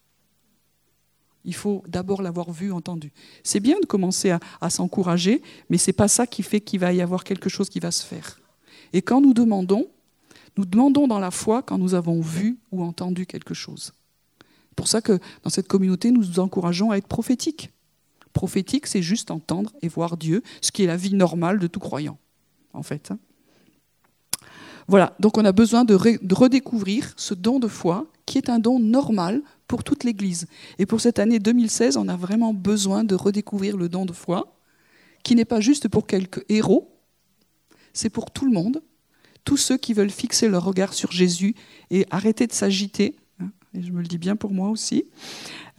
Il 1.47 1.55
faut 1.55 1.83
d'abord 1.89 2.21
l'avoir 2.21 2.53
vu, 2.53 2.71
entendu. 2.71 3.13
C'est 3.43 3.61
bien 3.61 3.81
de 3.81 3.87
commencer 3.87 4.37
à, 4.61 4.69
s'encourager, 4.69 5.41
mais 5.71 5.79
ce 5.79 5.87
n'est 5.87 5.95
pas 5.95 6.09
ça 6.09 6.27
qui 6.27 6.43
fait 6.43 6.61
qu'il 6.61 6.81
va 6.81 6.93
y 6.93 7.01
avoir 7.01 7.25
quelque 7.25 7.49
chose 7.49 7.71
qui 7.71 7.81
va 7.81 7.93
se 7.93 8.05
faire. 8.05 8.39
Et 8.93 9.01
quand 9.01 9.23
nous 9.23 9.33
demandons, 9.33 9.89
nous 10.59 10.67
demandons 10.67 11.07
dans 11.07 11.21
la 11.21 11.31
foi 11.31 11.63
quand 11.63 11.79
nous 11.79 11.95
avons 11.95 12.21
vu 12.21 12.59
ou 12.73 12.83
entendu 12.83 13.27
quelque 13.27 13.55
chose. 13.55 13.93
C'est 14.41 14.75
pour 14.75 14.89
ça 14.89 15.01
que 15.01 15.21
dans 15.45 15.51
cette 15.51 15.69
communauté, 15.69 16.11
nous 16.11 16.21
nous 16.21 16.41
encourageons 16.41 16.91
à 16.91 16.97
être 16.97 17.07
prophétiques. 17.07 17.71
Prophétique, 18.33 18.89
c'est 18.89 19.01
juste 19.01 19.31
entendre 19.31 19.73
et 19.83 19.89
voir 19.89 20.17
Dieu, 20.17 20.43
ce 20.61 20.73
qui 20.73 20.83
est 20.83 20.87
la 20.87 20.97
vie 20.97 21.15
normale 21.15 21.61
de 21.61 21.69
tout 21.69 21.79
croyant, 21.79 22.19
en 22.73 22.83
fait. 22.83 23.13
Voilà, 24.89 25.15
donc 25.21 25.39
on 25.39 25.45
a 25.45 25.53
besoin 25.53 25.85
de, 25.85 25.95
redécouvrir 25.95 27.13
ce 27.17 27.35
don 27.35 27.61
de 27.61 27.69
foi, 27.69 28.09
qui 28.27 28.37
est 28.37 28.49
un 28.49 28.59
don 28.59 28.81
normal 28.81 29.43
pour 29.69 29.85
toute 29.85 30.03
l'Église. 30.03 30.49
Et 30.79 30.87
pour 30.87 31.01
cette 31.01 31.21
année 31.21 31.39
2016, 31.39 31.97
on 31.97 32.09
a 32.09 32.17
vraiment 32.17 32.53
besoin 32.53 33.05
de 33.05 33.15
redécouvrir 33.15 33.77
le 33.77 33.89
don 33.89 34.07
de 34.07 34.13
foi, 34.13 34.57
qui 35.23 35.37
n'est 35.37 35.45
pas 35.45 35.61
juste 35.61 35.89
pour 35.89 36.07
quelques 36.09 36.45
héros, 36.49 36.91
c'est 37.93 38.11
pour 38.11 38.33
tout 38.33 38.45
le 38.45 38.53
monde, 38.53 38.83
tous 39.49 39.57
ceux 39.57 39.79
qui 39.79 39.95
veulent 39.95 40.11
fixer 40.11 40.47
leur 40.47 40.63
regard 40.63 40.93
sur 40.93 41.11
Jésus 41.11 41.55
et 41.89 42.05
arrêter 42.11 42.47
de 42.47 42.53
s'agiter, 42.53 43.17
hein, 43.41 43.51
et 43.73 43.83
je 43.83 43.93
me 43.93 44.03
le 44.03 44.07
dis 44.07 44.19
bien 44.19 44.37
pour 44.37 44.51
moi 44.51 44.69
aussi, 44.69 45.05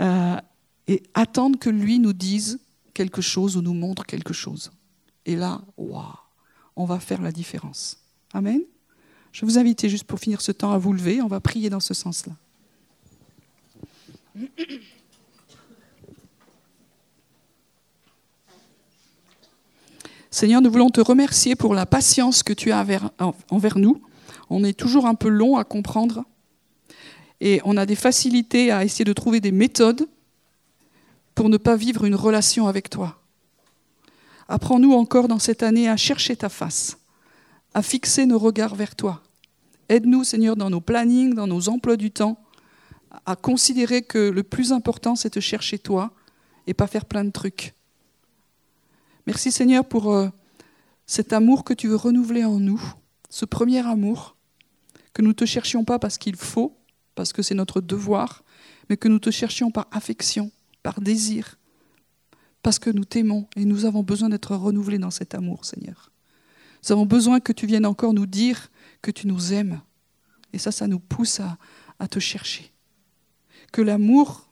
euh, 0.01 0.38
et 0.88 1.03
attendre 1.13 1.59
que 1.59 1.70
lui 1.70 1.99
nous 1.99 2.13
dise 2.13 2.59
quelque 2.95 3.22
chose 3.22 3.57
ou 3.57 3.61
nous 3.61 3.76
montre 3.76 4.07
quelque 4.07 4.34
chose. 4.34 4.72
Et 5.28 5.36
là, 5.36 5.61
waouh, 5.78 6.03
on 6.76 6.86
va 6.86 6.99
faire 6.99 7.22
la 7.22 7.32
différence. 7.32 7.99
Amen. 8.34 8.61
Je 9.34 9.45
vous 9.45 9.59
invite 9.59 9.88
juste 9.88 10.05
pour 10.05 10.20
finir 10.20 10.41
ce 10.41 10.51
temps 10.51 10.72
à 10.72 10.80
vous 10.80 10.91
lever, 10.91 11.22
on 11.22 11.28
va 11.28 11.39
prier 11.39 11.70
dans 11.70 11.80
ce 11.80 11.93
sens-là. 11.93 12.34
Seigneur, 20.32 20.61
nous 20.61 20.69
voulons 20.69 20.91
te 20.91 21.01
remercier 21.01 21.55
pour 21.55 21.73
la 21.73 21.88
patience 21.88 22.43
que 22.43 22.53
tu 22.53 22.71
as 22.71 22.86
envers, 23.49 23.77
nous. 23.77 24.01
On 24.51 24.63
est 24.63 24.77
toujours 24.77 25.07
un 25.07 25.15
peu 25.15 25.27
long 25.27 25.57
à 25.57 25.63
comprendre 25.63 26.23
et 27.41 27.61
on 27.65 27.77
a 27.77 27.88
des 27.88 27.95
facilités 27.95 28.71
à 28.71 28.84
essayer 28.84 29.05
de 29.05 29.13
trouver 29.13 29.41
des 29.41 29.51
méthodes 29.51 30.07
pour 31.34 31.49
ne 31.49 31.57
pas 31.57 31.75
vivre 31.75 32.05
une 32.05 32.15
relation 32.15 32.67
avec 32.67 32.89
toi. 32.91 33.19
Apprends-nous 34.47 34.93
encore 34.93 35.27
dans 35.27 35.39
cette 35.39 35.63
année 35.63 35.89
à 35.89 35.97
chercher 35.97 36.36
ta 36.36 36.49
face, 36.49 36.97
à 37.73 37.82
fixer 37.82 38.27
nos 38.27 38.38
regards 38.38 38.75
vers 38.75 38.95
toi. 38.95 39.23
Aide-nous, 39.89 40.23
Seigneur, 40.23 40.55
dans 40.55 40.69
nos 40.69 40.82
plannings, 40.82 41.34
dans 41.34 41.47
nos 41.47 41.69
emplois 41.69 41.97
du 41.97 42.11
temps, 42.11 42.38
à 43.25 43.36
considérer 43.36 44.03
que 44.03 44.30
le 44.30 44.43
plus 44.43 44.73
important, 44.73 45.15
c'est 45.15 45.34
de 45.34 45.39
chercher 45.39 45.80
toi 45.80 46.11
et 46.67 46.75
pas 46.75 46.88
faire 46.88 47.05
plein 47.05 47.23
de 47.23 47.32
trucs. 47.32 47.73
Merci, 49.30 49.51
Seigneur, 49.51 49.86
pour 49.86 50.11
euh, 50.11 50.27
cet 51.05 51.34
amour 51.34 51.63
que 51.63 51.75
tu 51.75 51.88
veux 51.88 51.95
renouveler 51.95 52.43
en 52.45 52.59
nous, 52.59 52.82
ce 53.30 53.45
premier 53.45 53.86
amour, 53.86 54.36
que 55.13 55.21
nous 55.21 55.27
ne 55.27 55.34
te 55.34 55.45
cherchions 55.45 55.86
pas 55.86 55.99
parce 55.99 56.17
qu'il 56.17 56.36
faut, 56.36 56.75
parce 57.13 57.32
que 57.32 57.43
c'est 57.43 57.53
notre 57.53 57.80
devoir, 57.80 58.43
mais 58.89 58.97
que 58.97 59.07
nous 59.07 59.19
te 59.19 59.30
cherchions 59.30 59.69
par 59.69 59.86
affection, 59.91 60.49
par 60.82 60.99
désir, 60.99 61.59
parce 62.63 62.80
que 62.80 62.89
nous 62.89 63.05
t'aimons 63.05 63.47
et 63.55 63.65
nous 63.65 63.86
avons 63.86 64.01
besoin 64.01 64.30
d'être 64.30 64.55
renouvelés 64.55 64.97
dans 64.97 65.11
cet 65.11 65.36
amour, 65.36 65.63
Seigneur. 65.63 66.11
Nous 66.84 66.91
avons 66.91 67.05
besoin 67.05 67.39
que 67.39 67.53
tu 67.53 67.67
viennes 67.67 67.86
encore 67.86 68.15
nous 68.15 68.25
dire 68.25 68.71
que 69.03 69.11
tu 69.11 69.27
nous 69.27 69.53
aimes. 69.53 69.80
Et 70.53 70.57
ça, 70.57 70.71
ça 70.71 70.88
nous 70.88 70.99
pousse 70.99 71.39
à, 71.39 71.59
à 71.99 72.07
te 72.07 72.17
chercher. 72.17 72.73
Que 73.71 73.84
l'amour 73.84 74.49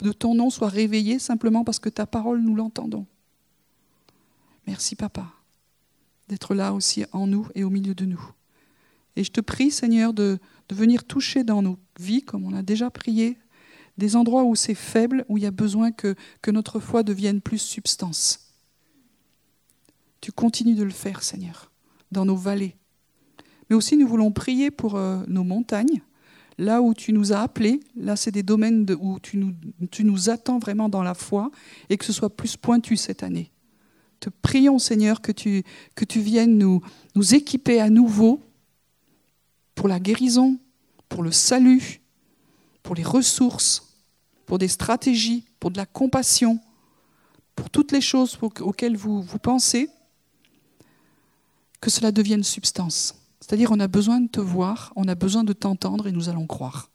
de 0.00 0.12
ton 0.12 0.34
nom 0.34 0.50
soit 0.50 0.68
réveillé 0.68 1.18
simplement 1.18 1.64
parce 1.64 1.78
que 1.78 1.88
ta 1.88 2.04
parole, 2.04 2.42
nous 2.42 2.54
l'entendons. 2.54 3.06
Merci, 4.70 4.94
Papa, 4.94 5.26
d'être 6.28 6.54
là 6.54 6.72
aussi 6.72 7.04
en 7.10 7.26
nous 7.26 7.48
et 7.56 7.64
au 7.64 7.70
milieu 7.70 7.92
de 7.92 8.04
nous. 8.04 8.22
Et 9.16 9.24
je 9.24 9.32
te 9.32 9.40
prie, 9.40 9.72
Seigneur, 9.72 10.14
de, 10.14 10.38
venir 10.70 11.02
toucher 11.02 11.42
dans 11.42 11.60
nos 11.60 11.76
vies, 11.98 12.22
comme 12.22 12.44
on 12.44 12.54
a 12.54 12.62
déjà 12.62 12.88
prié 12.88 13.36
des 13.98 14.14
endroits 14.14 14.44
où 14.44 14.54
c'est 14.54 14.76
faible, 14.76 15.24
où 15.28 15.38
il 15.38 15.42
y 15.42 15.46
a 15.46 15.50
besoin 15.50 15.90
que, 15.90 16.14
notre 16.52 16.78
foi 16.78 17.02
devienne 17.02 17.40
plus 17.40 17.58
substance. 17.58 18.52
Tu 20.20 20.30
continues 20.30 20.76
de 20.76 20.84
le 20.84 20.90
faire, 20.90 21.24
Seigneur, 21.24 21.72
dans 22.12 22.24
nos 22.24 22.36
vallées. 22.36 22.76
Mais 23.68 23.74
aussi, 23.74 23.96
nous 23.96 24.06
voulons 24.06 24.30
prier 24.30 24.70
pour 24.70 24.94
euh, 24.94 25.24
nos 25.26 25.42
montagnes, 25.42 26.00
là 26.58 26.80
où 26.80 26.94
tu 26.94 27.12
nous 27.12 27.32
as 27.32 27.40
appelés. 27.40 27.80
Là, 27.96 28.14
c'est 28.14 28.30
des 28.30 28.44
domaines 28.44 28.86
où 29.00 29.18
tu 29.18 30.04
nous 30.04 30.30
attends 30.30 30.60
vraiment 30.60 30.88
dans 30.88 31.02
la 31.02 31.14
foi 31.14 31.50
et 31.88 31.96
que 31.96 32.04
ce 32.04 32.12
soit 32.12 32.30
plus 32.30 32.56
pointu 32.56 32.96
cette 32.96 33.24
année. 33.24 33.50
Te 34.20 34.28
prions, 34.28 34.78
Seigneur, 34.78 35.22
que 35.22 35.32
tu, 35.32 35.64
viennes 36.20 36.58
nous, 36.58 37.34
équiper 37.34 37.80
à 37.80 37.88
nouveau 37.88 38.42
pour 39.74 39.88
la 39.88 39.98
guérison, 39.98 40.58
pour 41.08 41.22
le 41.22 41.32
salut, 41.32 42.02
pour 42.82 42.94
les 42.94 43.02
ressources, 43.02 43.96
pour 44.44 44.58
des 44.58 44.68
stratégies, 44.68 45.46
pour 45.58 45.70
de 45.70 45.78
la 45.78 45.86
compassion, 45.86 46.60
pour 47.56 47.70
toutes 47.70 47.92
les 47.92 48.02
choses 48.02 48.38
auxquelles 48.42 48.96
vous, 48.96 49.24
pensez, 49.42 49.88
que 51.80 51.88
cela 51.88 52.12
devienne 52.12 52.44
substance. 52.44 53.14
C'est-à-dire 53.40 53.72
on 53.72 53.80
a 53.80 53.88
besoin 53.88 54.20
de 54.20 54.28
te 54.28 54.40
voir, 54.40 54.92
on 54.96 55.08
a 55.08 55.14
besoin 55.14 55.44
de 55.44 55.54
t'entendre 55.54 56.06
et 56.06 56.12
nous 56.12 56.28
allons 56.28 56.46
croire. 56.46 56.90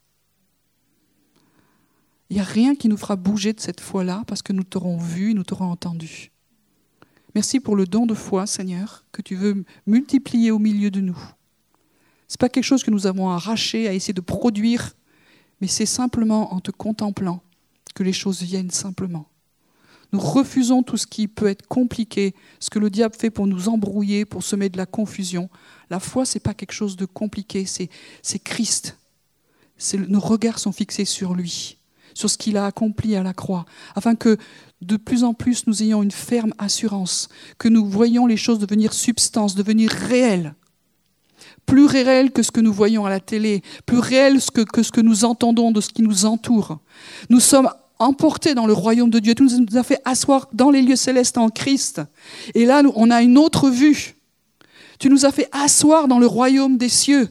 Il 2.29 2.35
n'y 2.35 2.41
a 2.41 2.45
rien 2.45 2.75
qui 2.75 2.87
nous 2.87 2.97
fera 2.97 3.15
bouger 3.15 3.53
de 3.53 3.59
cette 3.59 3.81
foi-là 3.81 4.23
parce 4.27 4.43
que 4.43 4.53
nous 4.53 4.63
t'aurons 4.63 4.97
vu, 4.97 5.33
nous 5.33 5.43
t'aurons 5.43 5.71
entendu. 5.71 6.31
Merci 7.35 7.59
pour 7.59 7.75
le 7.75 7.85
don 7.85 8.05
de 8.05 8.13
foi, 8.13 8.47
Seigneur, 8.47 9.03
que 9.11 9.21
tu 9.21 9.35
veux 9.35 9.65
multiplier 9.85 10.51
au 10.51 10.59
milieu 10.59 10.89
de 10.89 11.01
nous. 11.01 11.19
Ce 12.29 12.33
n'est 12.33 12.37
pas 12.39 12.49
quelque 12.49 12.63
chose 12.63 12.83
que 12.83 12.91
nous 12.91 13.07
avons 13.07 13.29
arraché 13.29 13.89
à 13.89 13.93
essayer 13.93 14.13
de 14.13 14.21
produire, 14.21 14.93
mais 15.59 15.67
c'est 15.67 15.85
simplement 15.85 16.53
en 16.53 16.61
te 16.61 16.71
contemplant 16.71 17.43
que 17.93 18.03
les 18.03 18.13
choses 18.13 18.41
viennent 18.41 18.71
simplement. 18.71 19.27
Nous 20.13 20.19
refusons 20.19 20.81
tout 20.81 20.95
ce 20.95 21.07
qui 21.07 21.27
peut 21.27 21.47
être 21.47 21.67
compliqué, 21.67 22.35
ce 22.61 22.69
que 22.69 22.79
le 22.79 22.89
diable 22.89 23.15
fait 23.15 23.29
pour 23.29 23.47
nous 23.47 23.67
embrouiller, 23.67 24.23
pour 24.23 24.43
semer 24.43 24.69
de 24.69 24.77
la 24.77 24.85
confusion. 24.85 25.49
La 25.89 25.99
foi, 25.99 26.25
ce 26.25 26.37
n'est 26.37 26.41
pas 26.41 26.53
quelque 26.53 26.71
chose 26.71 26.95
de 26.95 27.05
compliqué, 27.05 27.65
c'est, 27.65 27.89
Christ. 28.39 28.97
nos 30.07 30.21
regards 30.21 30.59
sont 30.59 30.71
fixés 30.71 31.05
sur 31.05 31.33
lui, 31.33 31.79
sur 32.13 32.29
ce 32.29 32.37
qu'il 32.37 32.55
a 32.55 32.65
accompli 32.65 33.15
à 33.17 33.23
la 33.23 33.33
croix, 33.33 33.65
afin 33.93 34.15
que 34.15 34.37
de 34.81 34.97
plus 34.97 35.23
en 35.23 35.33
plus 35.33 35.67
nous 35.67 35.81
ayons 35.81 36.03
une 36.03 36.11
ferme 36.11 36.53
assurance, 36.57 37.29
que 37.57 37.67
nous 37.67 37.85
voyons 37.85 38.25
les 38.25 38.37
choses 38.37 38.59
devenir 38.59 38.93
substance, 38.93 39.55
devenir 39.55 39.89
réelles. 39.89 40.53
Plus 41.65 41.85
réelles 41.85 42.31
que 42.31 42.43
ce 42.43 42.51
que 42.51 42.61
nous 42.61 42.73
voyons 42.73 43.05
à 43.05 43.09
la 43.09 43.19
télé, 43.19 43.63
plus 43.85 43.99
réelles 43.99 44.39
que, 44.53 44.83
ce 44.83 44.91
que 44.91 45.01
nous 45.01 45.25
entendons 45.25 45.71
de 45.71 45.81
ce 45.81 45.89
qui 45.89 46.03
nous 46.03 46.25
entoure. 46.25 46.79
Nous 47.29 47.39
sommes 47.39 47.69
emportés 47.97 48.53
dans 48.53 48.67
le 48.67 48.73
royaume 48.73 49.09
de 49.09 49.19
Dieu. 49.19 49.33
Tu 49.33 49.43
nous 49.43 49.77
as 49.77 49.83
fait 49.83 50.01
asseoir 50.05 50.47
dans 50.53 50.69
les 50.69 50.81
lieux 50.81 50.95
célestes 50.95 51.37
en 51.37 51.49
Christ. 51.49 52.01
Et 52.53 52.65
là, 52.65 52.83
on 52.95 53.09
a 53.09 53.23
une 53.23 53.37
autre 53.37 53.69
vue. 53.69 54.15
Tu 54.99 55.09
nous 55.09 55.25
as 55.25 55.31
fait 55.31 55.49
asseoir 55.51 56.07
dans 56.07 56.19
le 56.19 56.27
royaume 56.27 56.77
des 56.77 56.89
cieux. 56.89 57.29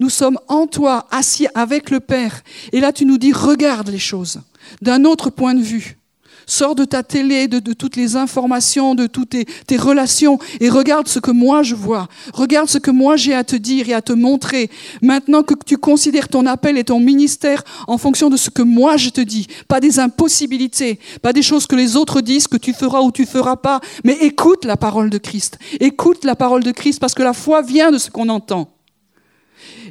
Nous 0.00 0.10
sommes 0.10 0.38
en 0.48 0.66
toi, 0.66 1.06
assis 1.10 1.46
avec 1.54 1.90
le 1.90 2.00
Père. 2.00 2.42
Et 2.72 2.80
là, 2.80 2.92
tu 2.92 3.04
nous 3.04 3.18
dis, 3.18 3.32
regarde 3.32 3.88
les 3.88 3.98
choses 3.98 4.40
d'un 4.80 5.04
autre 5.04 5.30
point 5.30 5.54
de 5.54 5.60
vue. 5.60 5.98
Sors 6.46 6.74
de 6.74 6.84
ta 6.84 7.02
télé, 7.02 7.48
de, 7.48 7.72
toutes 7.72 7.96
les 7.96 8.16
informations, 8.16 8.94
de 8.94 9.06
toutes 9.06 9.36
tes, 9.66 9.76
relations 9.76 10.38
et 10.60 10.68
regarde 10.68 11.08
ce 11.08 11.18
que 11.18 11.30
moi 11.30 11.62
je 11.62 11.74
vois. 11.74 12.08
Regarde 12.32 12.68
ce 12.68 12.78
que 12.78 12.90
moi 12.90 13.16
j'ai 13.16 13.34
à 13.34 13.44
te 13.44 13.56
dire 13.56 13.88
et 13.88 13.94
à 13.94 14.02
te 14.02 14.12
montrer. 14.12 14.70
Maintenant 15.02 15.42
que 15.42 15.54
tu 15.66 15.76
considères 15.76 16.28
ton 16.28 16.46
appel 16.46 16.78
et 16.78 16.84
ton 16.84 17.00
ministère 17.00 17.62
en 17.86 17.98
fonction 17.98 18.30
de 18.30 18.36
ce 18.36 18.50
que 18.50 18.62
moi 18.62 18.96
je 18.96 19.10
te 19.10 19.20
dis, 19.20 19.46
pas 19.68 19.80
des 19.80 19.98
impossibilités, 19.98 20.98
pas 21.22 21.32
des 21.32 21.42
choses 21.42 21.66
que 21.66 21.76
les 21.76 21.96
autres 21.96 22.20
disent 22.20 22.46
que 22.46 22.56
tu 22.56 22.72
feras 22.72 23.00
ou 23.00 23.10
tu 23.10 23.26
feras 23.26 23.56
pas, 23.56 23.80
mais 24.04 24.16
écoute 24.20 24.64
la 24.64 24.76
parole 24.76 25.10
de 25.10 25.18
Christ. 25.18 25.58
Écoute 25.80 26.24
la 26.24 26.36
parole 26.36 26.62
de 26.62 26.70
Christ 26.70 27.00
parce 27.00 27.14
que 27.14 27.22
la 27.22 27.32
foi 27.32 27.62
vient 27.62 27.90
de 27.90 27.98
ce 27.98 28.10
qu'on 28.10 28.28
entend. 28.28 28.70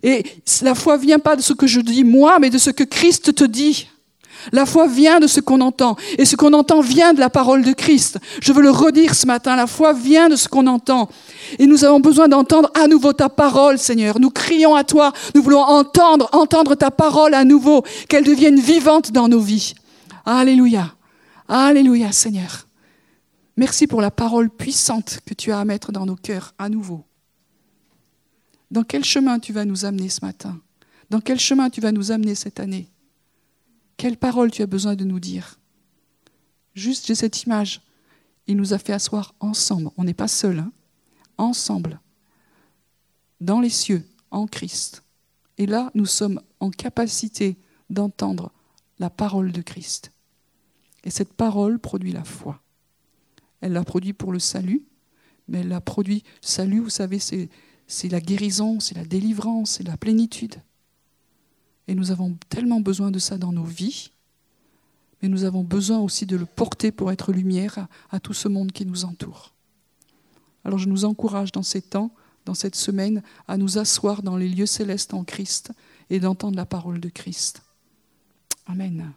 Et 0.01 0.23
la 0.61 0.75
foi 0.75 0.97
vient 0.97 1.19
pas 1.19 1.35
de 1.35 1.41
ce 1.41 1.53
que 1.53 1.67
je 1.67 1.79
dis 1.79 2.03
moi, 2.03 2.39
mais 2.39 2.49
de 2.49 2.57
ce 2.57 2.69
que 2.69 2.83
Christ 2.83 3.33
te 3.33 3.43
dit. 3.43 3.87
La 4.51 4.65
foi 4.65 4.87
vient 4.87 5.19
de 5.19 5.27
ce 5.27 5.39
qu'on 5.39 5.61
entend. 5.61 5.95
Et 6.17 6.25
ce 6.25 6.35
qu'on 6.35 6.53
entend 6.53 6.81
vient 6.81 7.13
de 7.13 7.19
la 7.19 7.29
parole 7.29 7.63
de 7.63 7.71
Christ. 7.73 8.19
Je 8.41 8.51
veux 8.53 8.61
le 8.61 8.69
redire 8.69 9.15
ce 9.15 9.25
matin. 9.25 9.55
La 9.55 9.67
foi 9.67 9.93
vient 9.93 10.29
de 10.29 10.35
ce 10.35 10.47
qu'on 10.47 10.67
entend. 10.67 11.09
Et 11.59 11.65
nous 11.65 11.85
avons 11.85 11.99
besoin 11.99 12.27
d'entendre 12.27 12.71
à 12.73 12.87
nouveau 12.87 13.13
ta 13.13 13.29
parole, 13.29 13.77
Seigneur. 13.77 14.19
Nous 14.19 14.29
crions 14.29 14.75
à 14.75 14.83
toi. 14.83 15.13
Nous 15.35 15.41
voulons 15.41 15.61
entendre, 15.61 16.29
entendre 16.33 16.75
ta 16.75 16.91
parole 16.91 17.33
à 17.33 17.45
nouveau. 17.45 17.83
Qu'elle 18.09 18.23
devienne 18.23 18.59
vivante 18.59 19.11
dans 19.11 19.27
nos 19.27 19.39
vies. 19.39 19.73
Alléluia. 20.25 20.93
Alléluia, 21.47 22.11
Seigneur. 22.11 22.67
Merci 23.55 23.87
pour 23.87 24.01
la 24.01 24.11
parole 24.11 24.49
puissante 24.49 25.19
que 25.25 25.33
tu 25.33 25.51
as 25.51 25.59
à 25.59 25.65
mettre 25.65 25.91
dans 25.91 26.05
nos 26.05 26.15
cœurs 26.15 26.53
à 26.57 26.69
nouveau. 26.69 27.03
Dans 28.71 28.83
quel 28.83 29.03
chemin 29.03 29.37
tu 29.37 29.53
vas 29.53 29.65
nous 29.65 29.85
amener 29.85 30.09
ce 30.09 30.25
matin? 30.25 30.59
Dans 31.11 31.21
quel 31.21 31.39
chemin 31.39 31.69
tu 31.69 31.79
vas 31.79 31.91
nous 31.91 32.11
amener 32.11 32.33
cette 32.33 32.59
année? 32.59 32.89
Quelle 34.03 34.17
parole 34.17 34.51
tu 34.51 34.61
as 34.61 34.67
besoin 34.67 34.97
de 34.97 35.05
nous 35.05 35.21
dire 35.21 35.61
Juste, 36.73 37.07
j'ai 37.07 37.15
cette 37.15 37.43
image. 37.43 37.79
Il 38.47 38.57
nous 38.57 38.73
a 38.73 38.77
fait 38.77 38.91
asseoir 38.91 39.33
ensemble. 39.39 39.91
On 39.95 40.03
n'est 40.03 40.13
pas 40.13 40.27
seul, 40.27 40.59
hein 40.59 40.73
ensemble, 41.37 42.01
dans 43.39 43.61
les 43.61 43.69
cieux, 43.69 44.03
en 44.29 44.45
Christ. 44.45 45.03
Et 45.57 45.65
là, 45.65 45.89
nous 45.95 46.05
sommes 46.05 46.41
en 46.59 46.69
capacité 46.69 47.55
d'entendre 47.89 48.51
la 48.99 49.09
parole 49.09 49.53
de 49.53 49.61
Christ. 49.61 50.11
Et 51.05 51.09
cette 51.09 51.31
parole 51.31 51.79
produit 51.79 52.11
la 52.11 52.25
foi. 52.25 52.61
Elle 53.61 53.71
l'a 53.71 53.85
produit 53.85 54.11
pour 54.11 54.33
le 54.33 54.39
salut, 54.39 54.83
mais 55.47 55.59
elle 55.59 55.71
a 55.71 55.79
produit 55.79 56.25
salut, 56.41 56.81
vous 56.81 56.89
savez, 56.89 57.19
c'est 57.19 58.09
la 58.09 58.19
guérison, 58.19 58.81
c'est 58.81 58.95
la 58.95 59.05
délivrance, 59.05 59.75
c'est 59.77 59.87
la 59.87 59.95
plénitude. 59.95 60.55
Et 61.87 61.95
nous 61.95 62.11
avons 62.11 62.37
tellement 62.49 62.79
besoin 62.79 63.11
de 63.11 63.19
ça 63.19 63.37
dans 63.37 63.51
nos 63.51 63.63
vies, 63.63 64.11
mais 65.21 65.29
nous 65.29 65.43
avons 65.43 65.63
besoin 65.63 65.99
aussi 65.99 66.25
de 66.25 66.35
le 66.35 66.45
porter 66.45 66.91
pour 66.91 67.11
être 67.11 67.31
lumière 67.31 67.87
à, 68.11 68.19
tout 68.19 68.33
ce 68.33 68.47
monde 68.47 68.71
qui 68.71 68.85
nous 68.85 69.05
entoure. 69.05 69.53
Alors 70.65 70.79
je 70.79 70.89
nous 70.89 71.05
encourage 71.05 71.51
dans 71.51 71.63
ces 71.63 71.81
temps, 71.81 72.11
dans 72.45 72.53
cette 72.53 72.75
semaine, 72.75 73.23
à 73.47 73.57
nous 73.57 73.77
asseoir 73.77 74.21
dans 74.21 74.37
les 74.37 74.49
lieux 74.49 74.65
célestes 74.65 75.13
en 75.13 75.23
Christ 75.23 75.71
et 76.09 76.19
d'entendre 76.19 76.57
la 76.57 76.65
parole 76.65 76.99
de 76.99 77.09
Christ. 77.09 77.63
Amen. 78.65 79.13